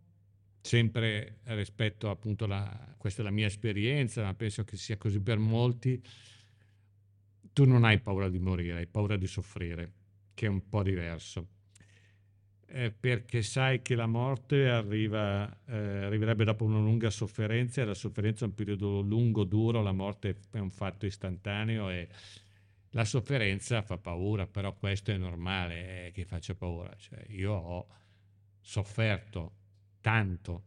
sempre 0.61 1.39
rispetto 1.45 2.09
appunto 2.09 2.45
a 2.45 2.93
questa 2.97 3.21
è 3.21 3.25
la 3.25 3.31
mia 3.31 3.47
esperienza, 3.47 4.23
ma 4.23 4.33
penso 4.33 4.63
che 4.63 4.77
sia 4.77 4.97
così 4.97 5.19
per 5.19 5.37
molti, 5.39 6.01
tu 7.53 7.65
non 7.65 7.83
hai 7.83 7.99
paura 7.99 8.29
di 8.29 8.39
morire, 8.39 8.77
hai 8.77 8.87
paura 8.87 9.17
di 9.17 9.27
soffrire, 9.27 9.91
che 10.33 10.45
è 10.45 10.49
un 10.49 10.67
po' 10.69 10.83
diverso 10.83 11.47
eh, 12.73 12.91
perché 12.91 13.41
sai 13.41 13.81
che 13.81 13.95
la 13.95 14.05
morte 14.05 14.69
arriva, 14.69 15.45
eh, 15.65 16.05
arriverebbe 16.05 16.45
dopo 16.45 16.63
una 16.63 16.79
lunga 16.79 17.09
sofferenza 17.09 17.81
e 17.81 17.85
la 17.85 17.93
sofferenza 17.93 18.45
è 18.45 18.47
un 18.47 18.55
periodo 18.55 19.01
lungo, 19.01 19.43
duro, 19.43 19.81
la 19.81 19.91
morte 19.91 20.37
è 20.51 20.57
un 20.57 20.71
fatto 20.71 21.05
istantaneo 21.05 21.89
e 21.89 22.07
la 22.91 23.05
sofferenza 23.05 23.81
fa 23.81 23.97
paura, 23.97 24.47
però 24.47 24.73
questo 24.73 25.11
è 25.11 25.17
normale 25.17 26.07
eh, 26.07 26.11
che 26.11 26.23
faccia 26.25 26.55
paura. 26.55 26.93
Cioè, 26.97 27.25
io 27.29 27.53
ho 27.53 27.87
sofferto 28.61 29.55
tanto, 30.01 30.63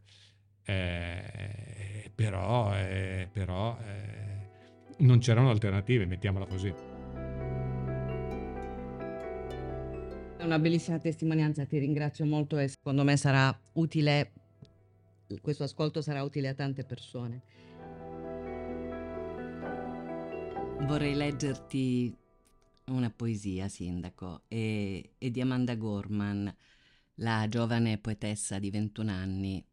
eh, 0.64 2.10
però, 2.14 2.74
eh, 2.74 3.28
però 3.30 3.76
eh, 3.78 4.48
non 4.98 5.18
c'erano 5.18 5.50
alternative, 5.50 6.06
mettiamola 6.06 6.46
così. 6.46 6.74
una 10.44 10.58
bellissima 10.58 10.98
testimonianza, 10.98 11.64
ti 11.64 11.78
ringrazio 11.78 12.24
molto 12.26 12.58
e 12.58 12.68
secondo 12.68 13.02
me 13.02 13.16
sarà 13.16 13.56
utile, 13.74 14.32
questo 15.40 15.64
ascolto 15.64 16.00
sarà 16.00 16.22
utile 16.22 16.48
a 16.48 16.54
tante 16.54 16.84
persone. 16.84 17.42
Vorrei 20.86 21.14
leggerti 21.14 22.14
una 22.86 23.10
poesia, 23.10 23.68
Sindaco, 23.68 24.42
e, 24.48 25.12
e 25.16 25.30
di 25.30 25.40
Amanda 25.40 25.74
Gorman, 25.76 26.54
la 27.18 27.48
giovane 27.48 27.98
poetessa 27.98 28.58
di 28.58 28.70
21 28.70 29.10
anni 29.10 29.64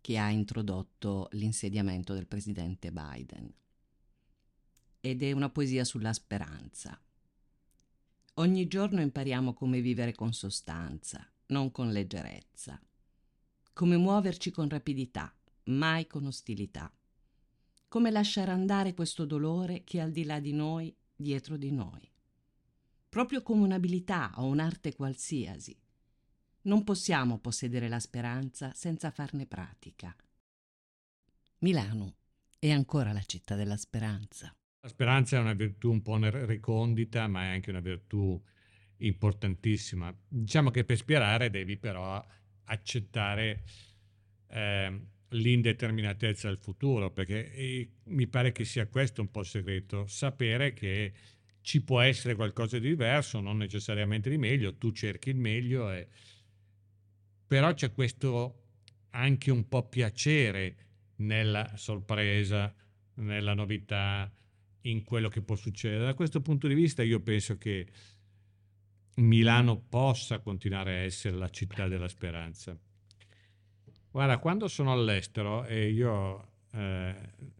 che 0.00 0.18
ha 0.18 0.30
introdotto 0.30 1.28
l'insediamento 1.32 2.14
del 2.14 2.26
presidente 2.26 2.92
Biden. 2.92 3.52
Ed 5.00 5.22
è 5.22 5.32
una 5.32 5.50
poesia 5.50 5.82
sulla 5.84 6.12
speranza. 6.12 7.00
Ogni 8.34 8.66
giorno 8.68 9.00
impariamo 9.00 9.54
come 9.54 9.80
vivere 9.80 10.14
con 10.14 10.32
sostanza, 10.32 11.26
non 11.46 11.70
con 11.70 11.90
leggerezza. 11.90 12.80
Come 13.72 13.96
muoverci 13.96 14.50
con 14.50 14.68
rapidità, 14.68 15.34
mai 15.64 16.06
con 16.06 16.26
ostilità. 16.26 16.92
Come 17.88 18.10
lasciare 18.10 18.50
andare 18.50 18.94
questo 18.94 19.24
dolore 19.24 19.84
che 19.84 19.98
è 19.98 20.00
al 20.00 20.10
di 20.10 20.24
là 20.24 20.38
di 20.38 20.52
noi, 20.52 20.94
dietro 21.14 21.56
di 21.56 21.70
noi. 21.70 22.08
Proprio 23.08 23.42
come 23.42 23.62
un'abilità 23.62 24.32
o 24.36 24.46
un'arte 24.46 24.94
qualsiasi. 24.94 25.76
Non 26.64 26.82
possiamo 26.82 27.38
possedere 27.38 27.88
la 27.88 28.00
speranza 28.00 28.72
senza 28.72 29.10
farne 29.10 29.46
pratica. 29.46 30.16
Milano 31.58 32.16
è 32.58 32.70
ancora 32.70 33.12
la 33.12 33.22
città 33.22 33.54
della 33.54 33.76
speranza. 33.76 34.54
La 34.80 34.88
speranza 34.88 35.36
è 35.36 35.40
una 35.40 35.52
virtù 35.52 35.90
un 35.90 36.00
po' 36.00 36.16
ricondita, 36.46 37.26
ma 37.28 37.42
è 37.42 37.48
anche 37.48 37.68
una 37.68 37.80
virtù 37.80 38.42
importantissima. 38.98 40.14
Diciamo 40.26 40.70
che 40.70 40.84
per 40.84 40.96
sperare 40.96 41.50
devi 41.50 41.76
però 41.76 42.24
accettare 42.64 43.64
eh, 44.48 45.06
l'indeterminatezza 45.28 46.48
del 46.48 46.58
futuro, 46.58 47.10
perché 47.12 47.90
mi 48.04 48.26
pare 48.26 48.52
che 48.52 48.64
sia 48.64 48.86
questo 48.86 49.20
un 49.20 49.30
po' 49.30 49.40
il 49.40 49.46
segreto, 49.46 50.06
sapere 50.06 50.72
che 50.72 51.12
ci 51.60 51.82
può 51.82 52.00
essere 52.00 52.34
qualcosa 52.34 52.78
di 52.78 52.88
diverso, 52.88 53.40
non 53.40 53.58
necessariamente 53.58 54.30
di 54.30 54.38
meglio, 54.38 54.78
tu 54.78 54.92
cerchi 54.92 55.28
il 55.28 55.36
meglio, 55.36 55.92
e... 55.92 56.08
però 57.54 57.72
c'è 57.72 57.92
questo 57.92 58.62
anche 59.10 59.52
un 59.52 59.68
po' 59.68 59.88
piacere 59.88 60.76
nella 61.18 61.76
sorpresa, 61.76 62.74
nella 63.18 63.54
novità, 63.54 64.28
in 64.80 65.04
quello 65.04 65.28
che 65.28 65.40
può 65.40 65.54
succedere. 65.54 66.04
Da 66.04 66.14
questo 66.14 66.40
punto 66.40 66.66
di 66.66 66.74
vista 66.74 67.04
io 67.04 67.20
penso 67.20 67.56
che 67.56 67.86
Milano 69.18 69.78
possa 69.78 70.40
continuare 70.40 70.96
a 70.96 71.02
essere 71.02 71.36
la 71.36 71.48
città 71.48 71.86
della 71.86 72.08
speranza. 72.08 72.76
Guarda, 74.10 74.38
quando 74.38 74.66
sono 74.66 74.90
all'estero 74.90 75.64
e 75.64 75.90
io 75.90 76.48
eh, 76.72 77.14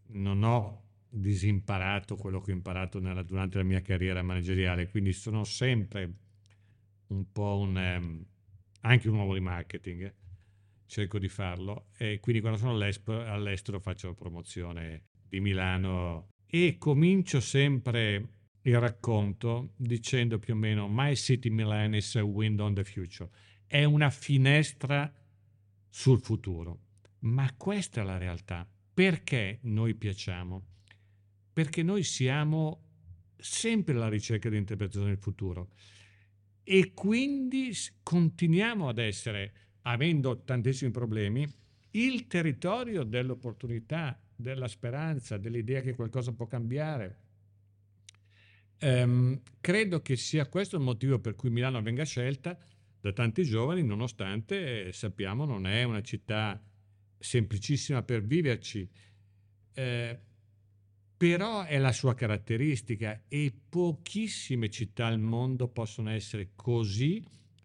non 0.08 0.42
ho 0.42 0.86
disimparato 1.08 2.16
quello 2.16 2.40
che 2.40 2.50
ho 2.50 2.54
imparato 2.54 2.98
nella, 2.98 3.22
durante 3.22 3.58
la 3.58 3.64
mia 3.64 3.80
carriera 3.80 4.22
manageriale, 4.22 4.88
quindi 4.88 5.12
sono 5.12 5.44
sempre 5.44 6.12
un 7.06 7.30
po' 7.30 7.58
un, 7.58 7.76
um, 7.76 8.26
anche 8.86 9.08
un 9.08 9.16
uomo 9.16 9.34
di 9.34 9.40
marketing, 9.40 10.02
eh? 10.02 10.14
cerco 10.86 11.18
di 11.18 11.28
farlo 11.28 11.86
e 11.96 12.20
quindi 12.20 12.40
quando 12.40 12.58
sono 12.58 12.72
all'estero 12.72 13.80
faccio 13.80 14.08
la 14.08 14.14
promozione 14.14 15.02
di 15.28 15.40
Milano 15.40 16.28
e 16.46 16.76
comincio 16.78 17.40
sempre 17.40 18.28
il 18.62 18.78
racconto 18.78 19.72
dicendo 19.76 20.38
più 20.38 20.54
o 20.54 20.56
meno 20.56 20.88
My 20.88 21.16
City 21.16 21.50
Milan 21.50 21.94
is 21.94 22.14
a 22.16 22.22
window 22.22 22.66
on 22.66 22.74
the 22.74 22.84
future. 22.84 23.28
È 23.66 23.84
una 23.84 24.10
finestra 24.10 25.12
sul 25.88 26.20
futuro. 26.20 26.80
Ma 27.20 27.52
questa 27.56 28.02
è 28.02 28.04
la 28.04 28.18
realtà. 28.18 28.68
Perché 28.92 29.58
noi 29.62 29.94
piacciamo? 29.94 30.62
Perché 31.52 31.82
noi 31.82 32.02
siamo 32.02 32.82
sempre 33.36 33.94
alla 33.94 34.08
ricerca 34.08 34.48
di 34.48 34.56
interpretazione 34.56 35.08
del 35.08 35.18
futuro 35.18 35.70
e 36.64 36.92
quindi 36.94 37.72
continuiamo 38.02 38.88
ad 38.88 38.98
essere, 38.98 39.52
avendo 39.82 40.42
tantissimi 40.42 40.90
problemi, 40.90 41.46
il 41.90 42.26
territorio 42.26 43.04
dell'opportunità 43.04 44.18
della 44.34 44.66
speranza, 44.66 45.36
dell'idea 45.36 45.82
che 45.82 45.94
qualcosa 45.94 46.32
può 46.32 46.46
cambiare. 46.46 47.18
Um, 48.80 49.40
credo 49.60 50.02
che 50.02 50.16
sia 50.16 50.48
questo 50.48 50.76
il 50.76 50.82
motivo 50.82 51.18
per 51.20 51.36
cui 51.36 51.50
Milano 51.50 51.80
venga 51.80 52.04
scelta 52.04 52.58
da 53.00 53.12
tanti 53.12 53.44
giovani, 53.44 53.82
nonostante 53.82 54.86
eh, 54.86 54.92
sappiamo 54.92 55.44
non 55.44 55.66
è 55.66 55.84
una 55.84 56.02
città 56.02 56.60
semplicissima 57.18 58.02
per 58.02 58.24
viverci, 58.24 58.88
eh, 59.74 60.20
però 61.16 61.64
è 61.64 61.78
la 61.78 61.92
sua 61.92 62.14
caratteristica 62.14 63.22
e 63.28 63.52
pochissime 63.68 64.68
città 64.70 65.06
al 65.06 65.18
mondo 65.18 65.68
possono 65.68 66.10
essere 66.10 66.50
così, 66.54 67.22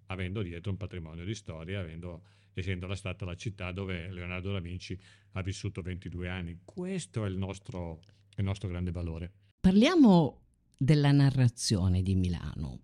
avendo 0.08 0.41
dietro 0.41 0.72
un 0.72 0.78
patrimonio 0.78 1.26
di 1.26 1.34
storia, 1.34 1.80
avendo 1.80 2.24
essendo 2.54 2.93
stata 2.95 3.26
la 3.26 3.36
città 3.36 3.72
dove 3.72 4.12
Leonardo 4.12 4.52
da 4.52 4.60
Vinci 4.60 4.97
ha 5.34 5.41
vissuto 5.41 5.82
22 5.82 6.30
anni. 6.30 6.60
Questo 6.64 7.26
è 7.26 7.30
il 7.30 7.38
nostro, 7.38 8.02
il 8.36 8.43
nostro 8.43 8.68
grande 8.68 8.91
valore. 8.91 9.32
Parliamo 9.60 10.41
della 10.78 11.12
narrazione 11.12 12.02
di 12.02 12.16
Milano. 12.16 12.82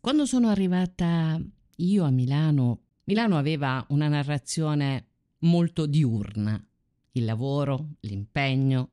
Quando 0.00 0.26
sono 0.26 0.48
arrivata 0.48 1.40
io 1.76 2.04
a 2.04 2.10
Milano, 2.10 2.84
Milano 3.04 3.36
aveva 3.36 3.84
una 3.90 4.08
narrazione 4.08 5.06
molto 5.40 5.86
diurna. 5.86 6.62
Il 7.12 7.24
lavoro, 7.24 7.96
l'impegno, 8.00 8.90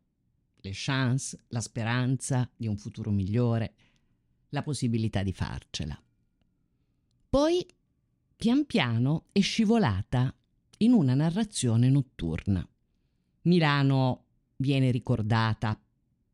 le 0.68 0.72
chance, 0.74 1.39
la 1.49 1.61
speranza 1.61 2.49
di 2.55 2.68
un 2.68 2.78
futuro 2.78 3.11
migliore, 3.11 3.74
la 4.49 4.61
possibilità 4.63 5.24
di 5.24 5.34
farcela. 5.34 5.99
Poi 7.30 7.65
pian 8.36 8.65
piano 8.65 9.26
è 9.32 9.39
scivolata 9.41 10.34
in 10.80 10.93
una 10.93 11.13
narrazione 11.13 11.89
notturna. 11.89 12.68
Milano 13.43 14.26
viene 14.57 14.91
ricordata 14.91 15.80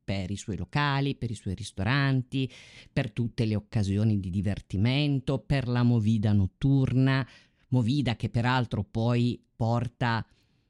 per 0.04 0.32
i 0.32 0.36
suoi 0.36 0.58
locali, 0.58 1.16
per 1.16 1.32
i 1.32 1.36
suoi 1.36 1.56
ristoranti, 1.56 2.52
per 2.92 3.12
tutte 3.12 3.46
le 3.46 3.56
occasioni 3.56 4.20
di 4.20 4.30
divertimento, 4.30 5.40
per 5.40 5.68
la 5.68 5.84
movida 5.84 6.34
notturna, 6.34 7.26
movida 7.70 8.16
che 8.16 8.30
peraltro 8.30 8.84
poi 8.84 9.42
porta 9.56 10.26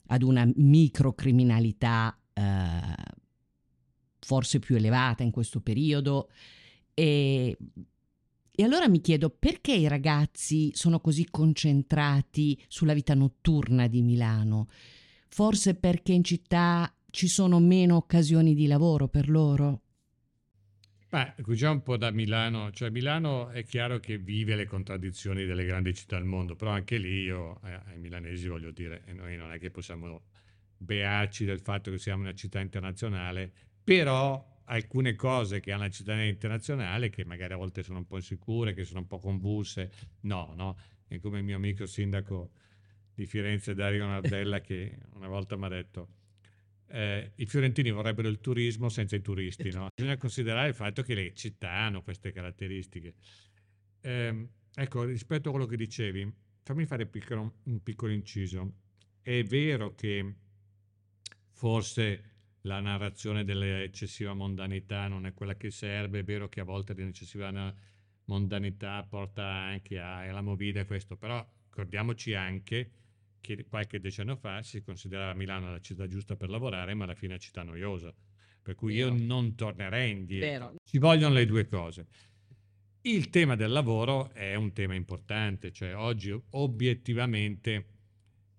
ad 0.08 0.22
una 0.22 0.48
microcriminalità 0.56 2.16
eh, 2.34 2.93
forse 4.34 4.58
più 4.58 4.76
elevata 4.76 5.22
in 5.22 5.30
questo 5.30 5.62
periodo 5.62 6.32
e 6.96 7.56
E 8.56 8.64
allora 8.64 8.88
mi 8.88 9.00
chiedo 9.02 9.30
perché 9.30 9.74
i 9.74 9.88
ragazzi 9.88 10.72
sono 10.74 11.00
così 11.00 11.28
concentrati 11.30 12.60
sulla 12.68 12.94
vita 12.94 13.16
notturna 13.16 13.88
di 13.88 14.02
Milano? 14.04 14.68
Forse 15.28 15.74
perché 15.74 16.14
in 16.14 16.24
città 16.24 16.92
ci 17.10 17.28
sono 17.28 17.60
meno 17.60 17.96
occasioni 17.96 18.54
di 18.54 18.68
lavoro 18.68 19.08
per 19.08 19.28
loro? 19.30 19.82
Beh, 21.10 21.34
cominciamo 21.42 21.74
un 21.74 21.82
po' 21.84 21.98
da 21.98 22.12
Milano, 22.12 22.72
cioè 22.72 22.90
Milano 22.92 23.50
è 23.50 23.64
chiaro 23.64 24.00
che 24.00 24.18
vive 24.18 24.56
le 24.56 24.66
contraddizioni 24.66 25.46
delle 25.46 25.66
grandi 25.66 25.94
città 25.94 26.18
del 26.18 26.26
mondo, 26.26 26.56
però 26.56 26.72
anche 26.72 26.98
lì 26.98 27.22
io 27.24 27.60
eh, 27.64 27.74
ai 27.88 28.00
milanesi 28.00 28.48
voglio 28.48 28.72
dire, 28.72 29.04
noi 29.14 29.36
non 29.36 29.52
è 29.52 29.58
che 29.60 29.70
possiamo 29.70 30.22
bearci 30.78 31.46
del 31.46 31.60
fatto 31.60 31.90
che 31.90 31.98
siamo 31.98 32.22
una 32.22 32.34
città 32.34 32.60
internazionale, 32.60 33.52
però 33.84 34.62
alcune 34.66 35.16
cose 35.16 35.60
che 35.60 35.72
hanno 35.72 35.84
la 35.84 35.90
cittadinanza 35.90 36.32
internazionale, 36.32 37.10
che 37.10 37.26
magari 37.26 37.54
a 37.54 37.58
volte 37.58 37.84
sono 37.84 38.00
un 38.00 38.06
po' 38.06 38.18
insicure, 38.18 38.74
che 38.74 38.86
sono 38.86 39.00
un 39.00 39.08
po' 39.08 39.20
convulse, 39.20 39.92
no, 40.22 40.54
no. 40.56 40.78
È 41.08 41.20
come 41.20 41.40
il 41.40 41.44
mio 41.44 41.58
amico 41.58 41.86
sindaco 41.86 42.52
di 43.14 43.26
Firenze, 43.26 43.74
Dario 43.74 44.06
Nardella, 44.06 44.62
che 44.62 44.98
una 45.14 45.28
volta 45.28 45.56
mi 45.58 45.66
ha 45.66 45.70
detto 45.70 46.22
eh, 46.94 47.32
i 47.36 47.46
fiorentini 47.48 47.90
vorrebbero 47.90 48.28
il 48.28 48.40
turismo 48.40 48.88
senza 48.88 49.16
i 49.16 49.22
turisti, 49.22 49.72
no? 49.72 49.88
Bisogna 49.94 50.18
considerare 50.18 50.70
il 50.70 50.76
fatto 50.76 51.02
che 51.02 51.16
le 51.16 51.34
città 51.34 51.72
hanno 51.72 52.04
queste 52.04 52.32
caratteristiche. 52.32 53.16
Eh, 54.02 54.48
ecco, 54.76 55.04
rispetto 55.04 55.50
a 55.50 55.52
quello 55.52 55.66
che 55.66 55.76
dicevi, 55.76 56.32
fammi 56.62 56.86
fare 56.86 57.08
piccolo, 57.08 57.56
un 57.64 57.82
piccolo 57.82 58.12
inciso. 58.12 58.76
È 59.22 59.44
vero 59.44 59.96
che 59.96 60.36
forse 61.50 62.33
la 62.66 62.80
narrazione 62.80 63.44
dell'eccessiva 63.44 64.34
mondanità 64.34 65.08
non 65.08 65.26
è 65.26 65.34
quella 65.34 65.56
che 65.56 65.72
serve, 65.72 66.20
è 66.20 66.24
vero 66.24 66.48
che 66.48 66.62
a 66.62 66.64
volte 66.64 66.94
l'eccessiva 66.94 67.52
mondanità 68.26 69.06
porta 69.08 69.46
anche 69.46 70.00
alla 70.00 70.42
movida 70.42 70.86
questo, 70.86 71.18
però 71.18 71.46
ricordiamoci 71.66 72.34
anche 72.34 72.92
che 73.42 73.66
qualche 73.66 74.00
decennio 74.00 74.38
fa 74.38 74.62
si 74.64 74.82
considerava 74.82 75.34
Milano 75.34 75.72
la 75.72 75.82
città 75.82 76.08
giusta 76.08 76.38
per 76.38 76.50
lavorare, 76.50 76.94
ma 76.94 77.04
alla 77.04 77.16
fine 77.16 77.32
è 77.32 77.36
una 77.36 77.44
città 77.44 77.64
noiosa. 77.64 78.14
Per 78.62 78.76
cui 78.76 78.94
io 78.94 79.12
non 79.12 79.56
tornerei 79.56 80.12
indietro. 80.12 80.48
Vero. 80.48 80.76
Ci 80.86 80.98
vogliono 80.98 81.34
le 81.34 81.46
due 81.46 81.68
cose. 81.68 82.08
Il 83.02 83.30
tema 83.30 83.58
del 83.58 83.72
lavoro 83.72 84.32
è 84.32 84.56
un 84.56 84.72
tema 84.72 84.94
importante, 84.96 85.74
cioè 85.74 85.94
oggi 85.94 86.34
obiettivamente 86.52 87.88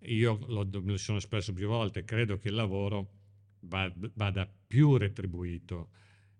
io 0.00 0.38
lo, 0.48 0.68
lo 0.70 0.96
sono 0.98 1.16
espresso 1.16 1.54
più 1.54 1.66
volte, 1.66 2.04
credo 2.04 2.38
che 2.38 2.48
il 2.48 2.54
lavoro 2.54 3.23
vada 3.66 4.50
più 4.66 4.96
retribuito 4.96 5.90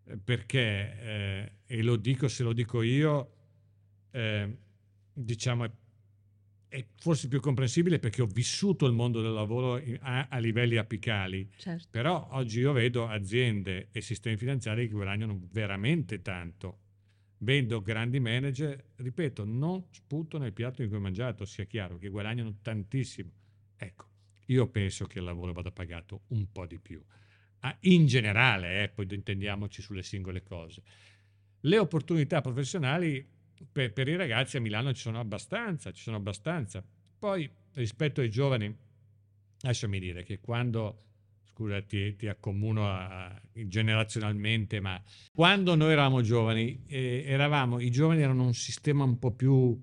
eh, 0.07 0.19
perché, 0.19 0.99
eh, 1.01 1.53
e 1.67 1.83
lo 1.83 1.97
dico 1.97 2.29
se 2.29 2.43
lo 2.43 2.53
dico 2.53 2.83
io, 2.83 3.33
eh, 4.11 4.59
diciamo 5.13 5.65
è, 5.65 5.71
è, 6.69 6.87
forse 6.97 7.29
più 7.29 7.41
comprensibile 7.41 7.99
perché 7.99 8.23
ho 8.23 8.27
vissuto 8.27 8.87
il 8.87 8.93
mondo 8.93 9.23
del 9.23 9.33
lavoro 9.33 9.81
a, 10.01 10.29
a 10.29 10.39
livelli 10.39 10.77
apicali, 10.77 11.49
certo. 11.57 11.89
però 11.91 12.29
oggi 12.33 12.61
io 12.61 12.73
vedo 12.73 13.09
aziende 13.09 13.89
e 13.93 14.01
sistemi 14.01 14.37
finanziari 14.37 14.87
che 14.87 14.95
guadagnano 14.95 15.49
veramente 15.51 16.21
tanto. 16.21 16.81
Vedo 17.39 17.83
grandi 17.83 18.21
manager, 18.21 18.93
ripeto, 18.97 19.45
non 19.45 19.85
sputo 19.91 20.39
nel 20.39 20.55
piatto 20.55 20.83
in 20.83 20.89
cui 20.89 20.97
ho 20.97 21.01
mangiato, 21.01 21.45
sia 21.45 21.65
chiaro, 21.65 21.99
che 21.99 22.09
guadagnano 22.09 22.59
tantissimo. 22.63 23.31
Ecco, 23.77 24.07
io 24.47 24.67
penso 24.69 25.07
che 25.07 25.19
il 25.19 25.25
lavoro 25.25 25.53
vada 25.53 25.71
pagato 25.71 26.23
un 26.29 26.51
po' 26.51 26.67
di 26.67 26.79
più. 26.79 27.03
Ah, 27.61 27.77
in 27.81 28.07
generale, 28.07 28.83
eh, 28.83 28.89
poi 28.89 29.07
intendiamoci 29.11 29.81
sulle 29.81 30.03
singole 30.03 30.43
cose. 30.43 30.83
Le 31.61 31.79
opportunità 31.79 32.43
professionali 32.43 33.27
per, 33.73 33.93
per, 33.93 34.09
i 34.09 34.17
ragazzi 34.17 34.59
a 34.59 34.61
Milano 34.61 34.93
ci 34.93 35.01
sono 35.01 35.19
abbastanza, 35.19 35.91
ci 35.93 36.03
sono 36.03 36.17
abbastanza. 36.17 36.85
Poi 37.19 37.51
rispetto 37.73 38.21
ai 38.21 38.29
giovani, 38.29 38.75
lasciami 39.61 39.99
dire 39.99 40.25
che 40.25 40.41
quando, 40.41 41.05
scusa 41.45 41.81
ti, 41.81 42.17
ti 42.17 42.27
accomuno 42.27 42.91
a, 42.91 43.41
generazionalmente, 43.53 44.81
ma 44.81 45.03
quando 45.33 45.75
noi 45.75 45.93
eravamo 45.93 46.21
giovani, 46.21 46.85
eh, 46.87 47.25
eravamo, 47.27 47.81
i 47.81 47.91
giovani 47.91 48.21
erano 48.21 48.45
un 48.45 48.55
sistema 48.55 49.05
un 49.05 49.19
po' 49.19 49.33
più 49.33 49.81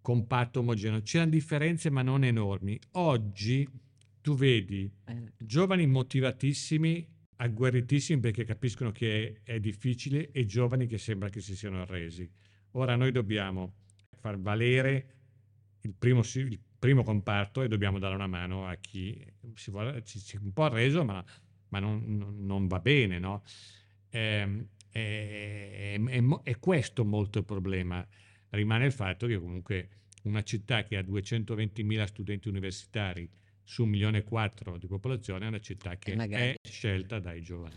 compatto, 0.00 0.60
omogeneo, 0.60 1.02
c'erano 1.02 1.30
differenze 1.30 1.90
ma 1.90 2.02
non 2.02 2.22
enormi. 2.22 2.78
Oggi 2.92 3.68
tu 4.28 4.34
vedi 4.34 4.92
eh. 5.06 5.32
giovani 5.38 5.86
motivatissimi, 5.86 7.08
agguerritissimi 7.36 8.20
perché 8.20 8.44
capiscono 8.44 8.92
che 8.92 9.40
è, 9.42 9.52
è 9.52 9.58
difficile 9.58 10.30
e 10.32 10.44
giovani 10.44 10.86
che 10.86 10.98
sembra 10.98 11.30
che 11.30 11.40
si 11.40 11.56
siano 11.56 11.80
arresi. 11.80 12.30
Ora 12.72 12.94
noi 12.94 13.10
dobbiamo 13.10 13.76
far 14.18 14.38
valere 14.38 15.14
il 15.80 15.94
primo, 15.94 16.20
il 16.34 16.60
primo 16.78 17.02
comparto 17.04 17.62
e 17.62 17.68
dobbiamo 17.68 17.98
dare 17.98 18.16
una 18.16 18.26
mano 18.26 18.66
a 18.66 18.74
chi 18.74 19.18
si, 19.54 19.70
vuole, 19.70 20.02
si, 20.04 20.18
si 20.18 20.36
è 20.36 20.40
un 20.42 20.52
po' 20.52 20.64
arreso 20.64 21.02
ma, 21.06 21.24
ma 21.68 21.78
non, 21.78 22.36
non, 22.38 22.66
va 22.66 22.80
bene. 22.80 23.18
No? 23.18 23.42
È, 24.10 24.46
è, 24.90 26.00
è, 26.04 26.22
è 26.42 26.58
questo 26.58 27.02
molto 27.02 27.38
il 27.38 27.46
problema. 27.46 28.06
Rimane 28.50 28.84
il 28.84 28.92
fatto 28.92 29.26
che 29.26 29.38
comunque 29.38 29.88
una 30.24 30.42
città 30.42 30.84
che 30.84 30.98
ha 30.98 31.00
220.000 31.00 32.04
studenti 32.04 32.48
universitari 32.48 33.38
su 33.68 33.82
un 33.82 33.90
milione 33.90 34.18
e 34.18 34.24
quattro 34.24 34.78
di 34.78 34.86
popolazione 34.86 35.44
è 35.44 35.48
una 35.48 35.60
città 35.60 35.96
che 35.96 36.14
è 36.14 36.54
scelta 36.66 37.18
dai 37.18 37.42
giovani. 37.42 37.76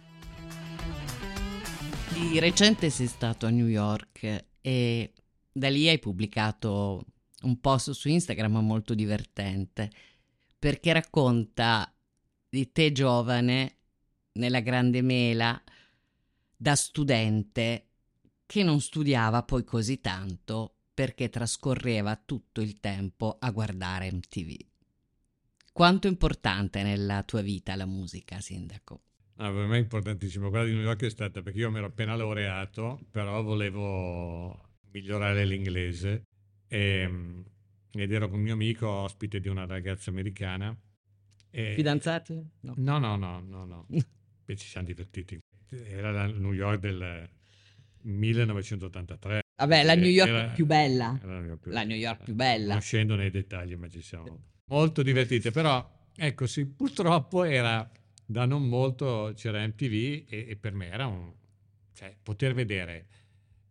Di 2.14 2.39
recente 2.39 2.89
sei 2.89 3.08
stato 3.08 3.46
a 3.46 3.50
New 3.50 3.68
York 3.68 4.46
e 4.62 5.14
da 5.52 5.70
lì 5.70 5.89
hai 5.89 6.00
pubblicato 6.00 7.06
un 7.42 7.60
post 7.60 7.92
su 7.92 8.08
Instagram 8.08 8.60
molto 8.60 8.94
divertente 8.94 9.92
perché 10.58 10.94
racconta 10.94 11.94
di 12.48 12.72
te 12.72 12.94
giovane 12.94 13.80
nella 14.34 14.62
grande 14.62 15.02
mela 15.02 15.62
da 16.56 16.76
studente 16.76 17.88
che 18.46 18.64
non 18.64 18.80
studiava 18.80 19.44
poi 19.44 19.66
così 19.66 20.00
tanto 20.00 20.78
perché 20.94 21.28
trascorreva 21.28 22.16
tutto 22.16 22.62
il 22.62 22.80
tempo 22.80 23.36
a 23.38 23.52
guardare 23.52 24.10
MTV. 24.10 24.70
Quanto 25.82 26.06
è 26.06 26.12
importante 26.12 26.84
nella 26.84 27.24
tua 27.24 27.42
vita 27.42 27.76
la 27.76 27.88
musica, 27.88 28.40
Sindaco? 28.40 29.02
Ah, 29.38 29.52
per 29.52 29.66
me 29.66 29.78
è 29.78 29.80
importantissimo. 29.80 30.52
Quella 30.52 30.66
di 30.66 30.74
New 30.74 30.84
York 30.84 31.06
è 31.06 31.10
stata 31.10 31.42
perché 31.42 31.58
io 31.58 31.72
mi 31.72 31.80
ero 31.80 31.88
appena 31.88 32.16
laureato, 32.16 33.00
però 33.10 33.42
volevo 33.42 34.76
migliorare 34.92 35.44
l'inglese 35.44 36.28
e, 36.68 37.44
ed 37.94 38.12
ero 38.12 38.30
con 38.30 38.38
un 38.38 38.44
mio 38.44 38.54
amico 38.54 38.88
ospite 38.88 39.40
di 39.40 39.48
una 39.48 39.66
ragazza 39.66 40.12
americana. 40.12 40.78
E... 41.50 41.74
Fidanzati? 41.74 42.48
No, 42.60 42.76
no, 42.78 43.00
no, 43.00 43.16
no, 43.16 43.40
no. 43.40 43.66
no. 43.66 43.88
e 44.46 44.56
ci 44.56 44.68
siamo 44.68 44.86
divertiti. 44.86 45.40
Era 45.68 46.12
la 46.12 46.28
New 46.28 46.54
York 46.54 46.80
del 46.80 47.28
1983. 48.02 49.42
Vabbè, 49.56 49.84
la 49.84 49.96
New 49.96 50.12
York 50.12 50.30
era, 50.30 50.48
più 50.50 50.68
bella. 50.68 51.20
La 51.24 51.40
New 51.40 51.48
York 51.48 51.60
più, 51.60 51.72
la 51.72 51.84
New 51.84 51.98
York 51.98 52.24
più 52.26 52.36
bella. 52.36 52.74
Non 52.74 52.82
scendo 52.82 53.16
nei 53.16 53.32
dettagli, 53.32 53.74
ma 53.74 53.88
ci 53.88 54.04
siamo 54.04 54.50
molto 54.72 55.03
divertite, 55.03 55.51
però 55.51 55.88
ecco 56.15 56.47
sì, 56.47 56.65
purtroppo 56.65 57.43
era 57.43 57.89
da 58.26 58.45
non 58.45 58.67
molto 58.67 59.34
c'era 59.36 59.65
MTV 59.65 60.26
e, 60.30 60.45
e 60.49 60.55
per 60.55 60.74
me 60.74 60.89
era 60.89 61.07
un 61.07 61.32
cioè, 61.93 62.15
poter 62.22 62.53
vedere 62.53 63.07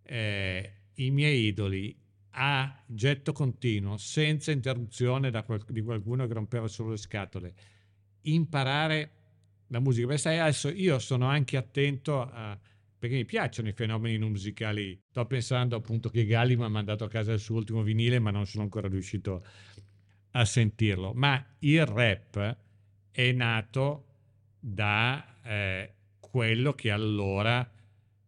eh, 0.03 0.72
i 0.94 1.11
miei 1.11 1.46
idoli 1.46 1.96
a 2.34 2.82
getto 2.86 3.32
continuo, 3.32 3.96
senza 3.96 4.53
interruzione 4.53 5.30
da 5.30 5.42
qual- 5.42 5.64
di 5.68 5.82
qualcuno 5.82 6.26
che 6.26 6.34
rompeva 6.34 6.68
solo 6.68 6.90
le 6.90 6.96
scatole, 6.96 7.55
imparare 8.22 9.11
la 9.68 9.80
musica. 9.80 10.07
Beh, 10.07 10.18
sai, 10.18 10.38
adesso 10.38 10.68
io 10.68 10.98
sono 10.98 11.26
anche 11.26 11.57
attento 11.57 12.20
a, 12.20 12.59
perché 12.98 13.16
mi 13.16 13.24
piacciono 13.24 13.68
i 13.68 13.72
fenomeni 13.72 14.18
musicali. 14.18 15.01
Sto 15.09 15.24
pensando 15.26 15.76
appunto 15.76 16.11
che 16.11 16.24
Galli 16.26 16.57
mi 16.57 16.64
ha 16.64 16.68
mandato 16.68 17.05
a 17.05 17.09
casa 17.09 17.32
il 17.32 17.38
suo 17.40 17.57
ultimo 17.57 17.82
vinile, 17.82 18.18
ma 18.18 18.30
non 18.30 18.46
sono 18.46 18.64
ancora 18.64 18.88
riuscito 18.88 19.36
a 19.36 19.40
sentirlo, 20.45 21.12
ma 21.14 21.45
il 21.61 21.85
rap 21.85 22.57
è 23.11 23.33
nato 23.33 24.05
da 24.59 25.41
eh, 25.43 25.95
quello 26.20 26.72
che 26.74 26.91
allora 26.91 27.68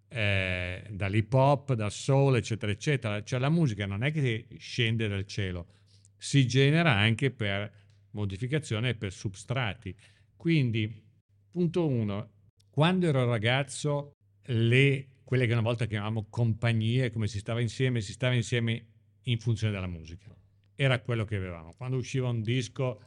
eh, 0.08 0.86
dall'hip 0.90 1.32
hop, 1.32 1.74
dal 1.74 1.92
soul, 1.92 2.36
eccetera, 2.36 2.72
eccetera. 2.72 3.22
Cioè 3.22 3.38
la 3.38 3.48
musica 3.48 3.86
non 3.86 4.02
è 4.02 4.12
che 4.12 4.46
scende 4.58 5.08
dal 5.08 5.26
cielo, 5.26 5.68
si 6.16 6.46
genera 6.46 6.92
anche 6.92 7.30
per 7.30 7.72
modificazione 8.10 8.90
e 8.90 8.94
per 8.94 9.12
substrati. 9.12 9.94
Quindi, 10.36 11.02
punto 11.50 11.86
uno, 11.86 12.30
quando 12.70 13.06
ero 13.06 13.24
ragazzo, 13.24 14.12
le, 14.46 15.08
quelle 15.24 15.46
che 15.46 15.52
una 15.52 15.62
volta 15.62 15.86
chiamavamo 15.86 16.26
compagnie, 16.28 17.10
come 17.10 17.28
si 17.28 17.38
stava 17.38 17.60
insieme, 17.60 18.00
si 18.00 18.12
stava 18.12 18.34
insieme 18.34 18.86
in 19.26 19.38
funzione 19.38 19.72
della 19.72 19.86
musica 19.86 20.34
era 20.82 21.00
quello 21.00 21.24
che 21.24 21.36
avevamo. 21.36 21.74
Quando 21.76 21.96
usciva 21.96 22.28
un 22.28 22.42
disco 22.42 23.00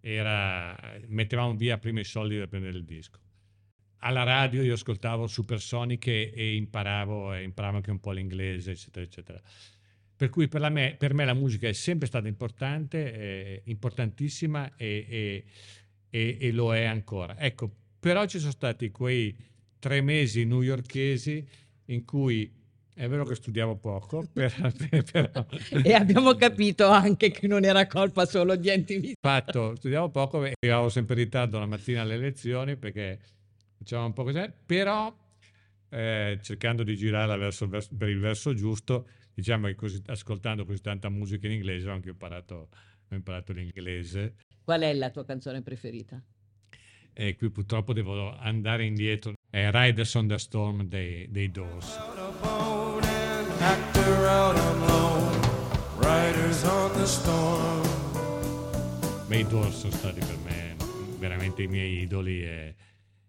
era, 0.00 0.76
mettevamo 1.06 1.54
via 1.54 1.78
prima 1.78 2.00
i 2.00 2.04
soldi 2.04 2.36
per 2.36 2.48
prendere 2.48 2.76
il 2.76 2.84
disco. 2.84 3.18
alla 4.00 4.22
radio 4.22 4.62
io 4.62 4.74
ascoltavo 4.74 5.26
Supersonic 5.26 6.06
e, 6.06 6.32
e 6.34 6.54
imparavo, 6.54 7.34
e 7.34 7.42
imparavo 7.42 7.76
anche 7.76 7.90
un 7.90 7.98
po' 7.98 8.12
l'inglese, 8.12 8.72
eccetera, 8.72 9.04
eccetera. 9.04 9.40
Per 10.14 10.28
cui 10.28 10.46
per, 10.48 10.70
me, 10.70 10.94
per 10.98 11.14
me 11.14 11.24
la 11.24 11.34
musica 11.34 11.66
è 11.68 11.72
sempre 11.72 12.06
stata 12.06 12.28
importante, 12.28 13.12
eh, 13.12 13.62
importantissima 13.64 14.76
e, 14.76 15.44
e, 16.10 16.38
e, 16.40 16.52
lo 16.52 16.74
è 16.74 16.84
ancora. 16.84 17.38
Ecco, 17.38 17.74
però 17.98 18.26
ci 18.26 18.38
sono 18.38 18.52
stati 18.52 18.90
quei 18.90 19.36
tre 19.78 20.02
mesi 20.02 20.44
newyorkesi 20.44 21.46
in 21.86 22.04
cui 22.04 22.52
è 22.96 23.08
vero 23.08 23.26
che 23.26 23.34
studiavo 23.34 23.76
poco, 23.76 24.26
però, 24.32 24.70
però... 25.12 25.46
e 25.84 25.92
abbiamo 25.92 26.34
capito 26.34 26.86
anche 26.88 27.30
che 27.30 27.46
non 27.46 27.62
era 27.64 27.86
colpa 27.86 28.24
solo 28.24 28.56
di 28.56 28.70
enti 28.70 29.12
Fatto, 29.20 29.74
studiavo 29.76 30.08
poco 30.08 30.40
arrivavo 30.40 30.88
sempre 30.88 31.14
in 31.16 31.24
ritardo 31.24 31.58
la 31.58 31.66
mattina 31.66 32.00
alle 32.00 32.16
lezioni 32.16 32.76
perché 32.76 33.18
facevamo 33.78 34.06
un 34.06 34.12
po' 34.14 34.24
così, 34.24 34.50
però 34.64 35.14
eh, 35.90 36.38
cercando 36.40 36.82
di 36.82 36.96
girarla 36.96 37.36
verso, 37.36 37.68
verso, 37.68 37.94
per 37.94 38.08
il 38.08 38.18
verso 38.18 38.54
giusto, 38.54 39.08
diciamo 39.34 39.66
che 39.66 39.74
così, 39.74 40.02
ascoltando 40.06 40.64
così 40.64 40.80
tanta 40.80 41.10
musica 41.10 41.46
in 41.46 41.52
inglese 41.52 41.90
ho 41.90 41.92
anche 41.92 42.08
imparato, 42.08 42.70
ho 43.10 43.14
imparato 43.14 43.52
l'inglese. 43.52 44.36
Qual 44.64 44.80
è 44.80 44.94
la 44.94 45.10
tua 45.10 45.26
canzone 45.26 45.60
preferita? 45.60 46.18
E 47.12 47.36
qui 47.36 47.50
purtroppo 47.50 47.92
devo 47.92 48.34
andare 48.36 48.84
indietro. 48.84 49.34
È 49.48 49.70
Riders 49.70 50.14
on 50.14 50.28
the 50.28 50.38
Storm 50.38 50.82
dei, 50.84 51.30
dei 51.30 51.50
Doors. 51.50 52.25
Beh, 59.26 59.38
i 59.38 59.46
Doors 59.46 59.78
sono 59.78 59.92
stati 59.92 60.20
per 60.20 60.38
me 60.44 60.76
veramente 61.18 61.62
i 61.62 61.66
miei 61.66 62.02
idoli 62.02 62.44
e, 62.44 62.74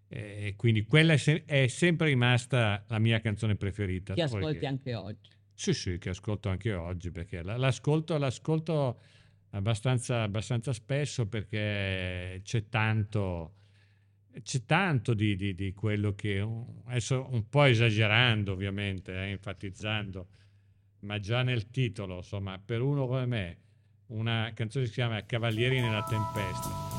e 0.08 0.54
quindi 0.56 0.86
quella 0.86 1.14
è, 1.14 1.18
se- 1.18 1.44
è, 1.46 1.68
sempre 1.68 2.08
rimasta 2.08 2.86
la 2.88 3.00
mia 3.00 3.20
canzone 3.20 3.56
preferita. 3.56 4.14
Che 4.14 4.22
ascolti 4.22 4.46
perché... 4.46 4.66
anche 4.68 4.94
oggi. 4.94 5.30
Sì, 5.54 5.74
sì, 5.74 5.98
che 5.98 6.10
ascolto 6.10 6.50
anche 6.50 6.74
oggi, 6.74 7.10
perché 7.10 7.42
l'ascolto, 7.42 8.16
l'ascolto 8.18 9.00
abbastanza, 9.52 10.22
abbastanza 10.22 10.72
spesso 10.72 11.28
perché 11.28 12.42
c'è 12.44 12.70
tanto, 12.70 13.56
c'è 14.44 14.66
tanto 14.66 15.16
di, 15.16 15.36
di, 15.36 15.56
di, 15.56 15.74
quello 15.74 16.14
che, 16.14 16.48
adesso 16.86 17.28
un 17.32 17.50
po' 17.50 17.64
esagerando 17.64 18.52
ovviamente, 18.52 19.14
eh, 19.14 19.30
enfatizzando, 19.30 20.28
ma 21.02 21.20
già 21.20 21.44
nel 21.44 21.70
titolo, 21.70 22.18
insomma, 22.18 22.60
per 22.64 22.82
uno 22.82 23.08
come 23.08 23.26
me, 23.26 23.58
una 24.08 24.52
canzone 24.54 24.86
che 24.86 24.90
si 24.90 24.98
chiama 24.98 25.26
Cavalieri 25.26 25.80
nella 25.80 26.04
tempesta 26.04 26.98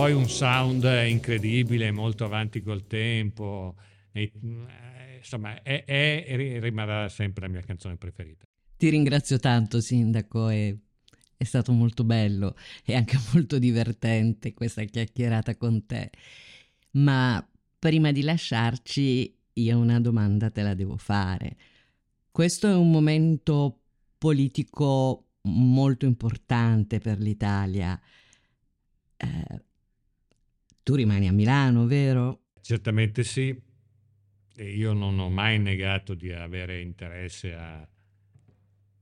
poi 0.00 0.14
un 0.14 0.30
sound 0.30 0.84
incredibile, 1.06 1.90
molto 1.90 2.24
avanti 2.24 2.62
col 2.62 2.86
tempo, 2.86 3.74
e, 4.12 4.32
eh, 4.42 5.16
insomma 5.18 5.62
è, 5.62 5.84
è, 5.84 6.24
rimarrà 6.58 7.06
sempre 7.10 7.46
la 7.46 7.52
mia 7.52 7.60
canzone 7.60 7.98
preferita. 7.98 8.49
Ti 8.80 8.88
ringrazio 8.88 9.38
tanto 9.38 9.78
Sindaco 9.82 10.48
e 10.48 10.74
è 11.36 11.44
stato 11.44 11.70
molto 11.70 12.02
bello 12.02 12.56
e 12.82 12.94
anche 12.94 13.18
molto 13.34 13.58
divertente 13.58 14.54
questa 14.54 14.84
chiacchierata 14.84 15.54
con 15.56 15.84
te. 15.84 16.10
Ma 16.92 17.46
prima 17.78 18.10
di 18.10 18.22
lasciarci 18.22 19.36
io 19.52 19.78
una 19.78 20.00
domanda 20.00 20.48
te 20.48 20.62
la 20.62 20.72
devo 20.72 20.96
fare. 20.96 21.58
Questo 22.30 22.68
è 22.68 22.74
un 22.74 22.90
momento 22.90 23.82
politico 24.16 25.26
molto 25.42 26.06
importante 26.06 27.00
per 27.00 27.18
l'Italia. 27.18 28.00
Eh, 29.14 29.62
tu 30.82 30.94
rimani 30.94 31.28
a 31.28 31.32
Milano, 31.32 31.84
vero? 31.84 32.44
Certamente 32.62 33.24
sì. 33.24 33.54
E 34.56 34.70
io 34.70 34.94
non 34.94 35.18
ho 35.18 35.28
mai 35.28 35.58
negato 35.58 36.14
di 36.14 36.32
avere 36.32 36.80
interesse 36.80 37.52
a, 37.52 37.86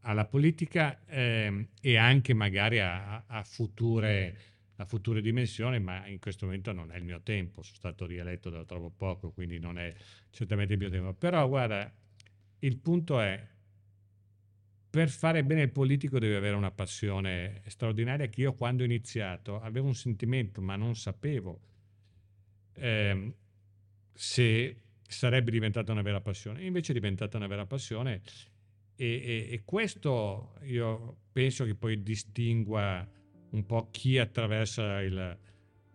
alla 0.02 0.26
politica 0.26 1.04
eh, 1.06 1.68
e 1.80 1.96
anche 1.96 2.34
magari 2.34 2.80
a, 2.80 3.24
a, 3.26 3.42
future, 3.42 4.36
a, 4.76 4.84
future, 4.84 5.20
dimensioni, 5.20 5.80
ma 5.80 6.06
in 6.06 6.18
questo 6.18 6.46
momento 6.46 6.72
non 6.72 6.92
è 6.92 6.96
il 6.96 7.04
mio 7.04 7.20
tempo. 7.22 7.62
Sono 7.62 7.76
stato 7.76 8.06
rieletto 8.06 8.50
da 8.50 8.64
troppo 8.64 8.90
poco, 8.90 9.30
quindi 9.32 9.58
non 9.58 9.78
è 9.78 9.94
certamente 10.30 10.74
il 10.74 10.78
mio 10.78 10.90
tempo. 10.90 11.12
Però 11.14 11.46
guarda, 11.48 11.92
il 12.60 12.76
punto 12.78 13.20
è 13.20 13.46
per 14.90 15.10
fare 15.10 15.44
bene 15.44 15.62
il 15.62 15.70
politico 15.70 16.18
devi 16.18 16.34
avere 16.34 16.56
una 16.56 16.70
passione 16.70 17.62
straordinaria 17.66 18.26
che 18.28 18.40
io 18.40 18.54
quando 18.54 18.82
ho 18.82 18.86
iniziato 18.86 19.60
avevo 19.60 19.86
un 19.86 19.94
sentimento 19.94 20.62
ma 20.62 20.76
non 20.76 20.96
sapevo 20.96 21.60
eh, 22.72 23.34
se 24.14 24.76
sarebbe 25.06 25.50
diventata 25.50 25.92
una 25.92 26.02
vera 26.02 26.20
passione. 26.20 26.64
Invece 26.64 26.92
è 26.92 26.94
diventata 26.94 27.36
una 27.36 27.46
vera 27.46 27.66
passione 27.66 28.22
e, 29.00 29.46
e, 29.48 29.52
e 29.52 29.62
questo 29.64 30.54
io 30.62 31.18
penso 31.30 31.64
che 31.64 31.76
poi 31.76 32.02
distingua 32.02 33.08
un 33.50 33.64
po' 33.64 33.88
chi 33.92 34.18
attraversa 34.18 35.00
il, 35.02 35.38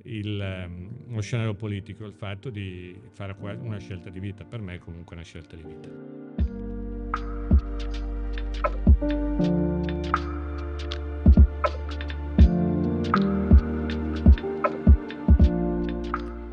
il, 0.03 0.63
um, 0.65 1.13
lo 1.13 1.19
scenario 1.19 1.53
politico, 1.53 2.05
il 2.05 2.13
fatto 2.13 2.49
di 2.49 2.97
fare 3.11 3.35
una 3.39 3.77
scelta 3.77 4.09
di 4.09 4.21
vita. 4.21 4.45
Per 4.45 4.61
me 4.61 4.75
è 4.75 4.77
comunque 4.79 5.17
una 5.17 5.25
scelta 5.25 5.57
di 5.57 5.63
vita. 5.63 5.89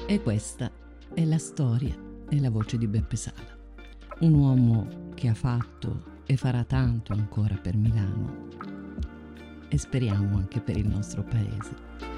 E 0.08 0.20
questa 0.20 0.72
è 1.14 1.24
la 1.24 1.38
storia 1.38 1.96
e 2.28 2.40
la 2.40 2.50
voce 2.50 2.76
di 2.76 2.88
Beppe 2.88 3.14
Sala, 3.14 3.56
un 4.20 4.34
uomo 4.34 5.12
che 5.14 5.28
ha 5.28 5.34
fatto 5.34 6.18
e 6.30 6.36
farà 6.36 6.62
tanto 6.62 7.12
ancora 7.12 7.56
per 7.56 7.76
Milano 7.76 8.46
e 9.68 9.76
speriamo 9.76 10.36
anche 10.36 10.60
per 10.60 10.76
il 10.76 10.86
nostro 10.86 11.24
paese. 11.24 12.09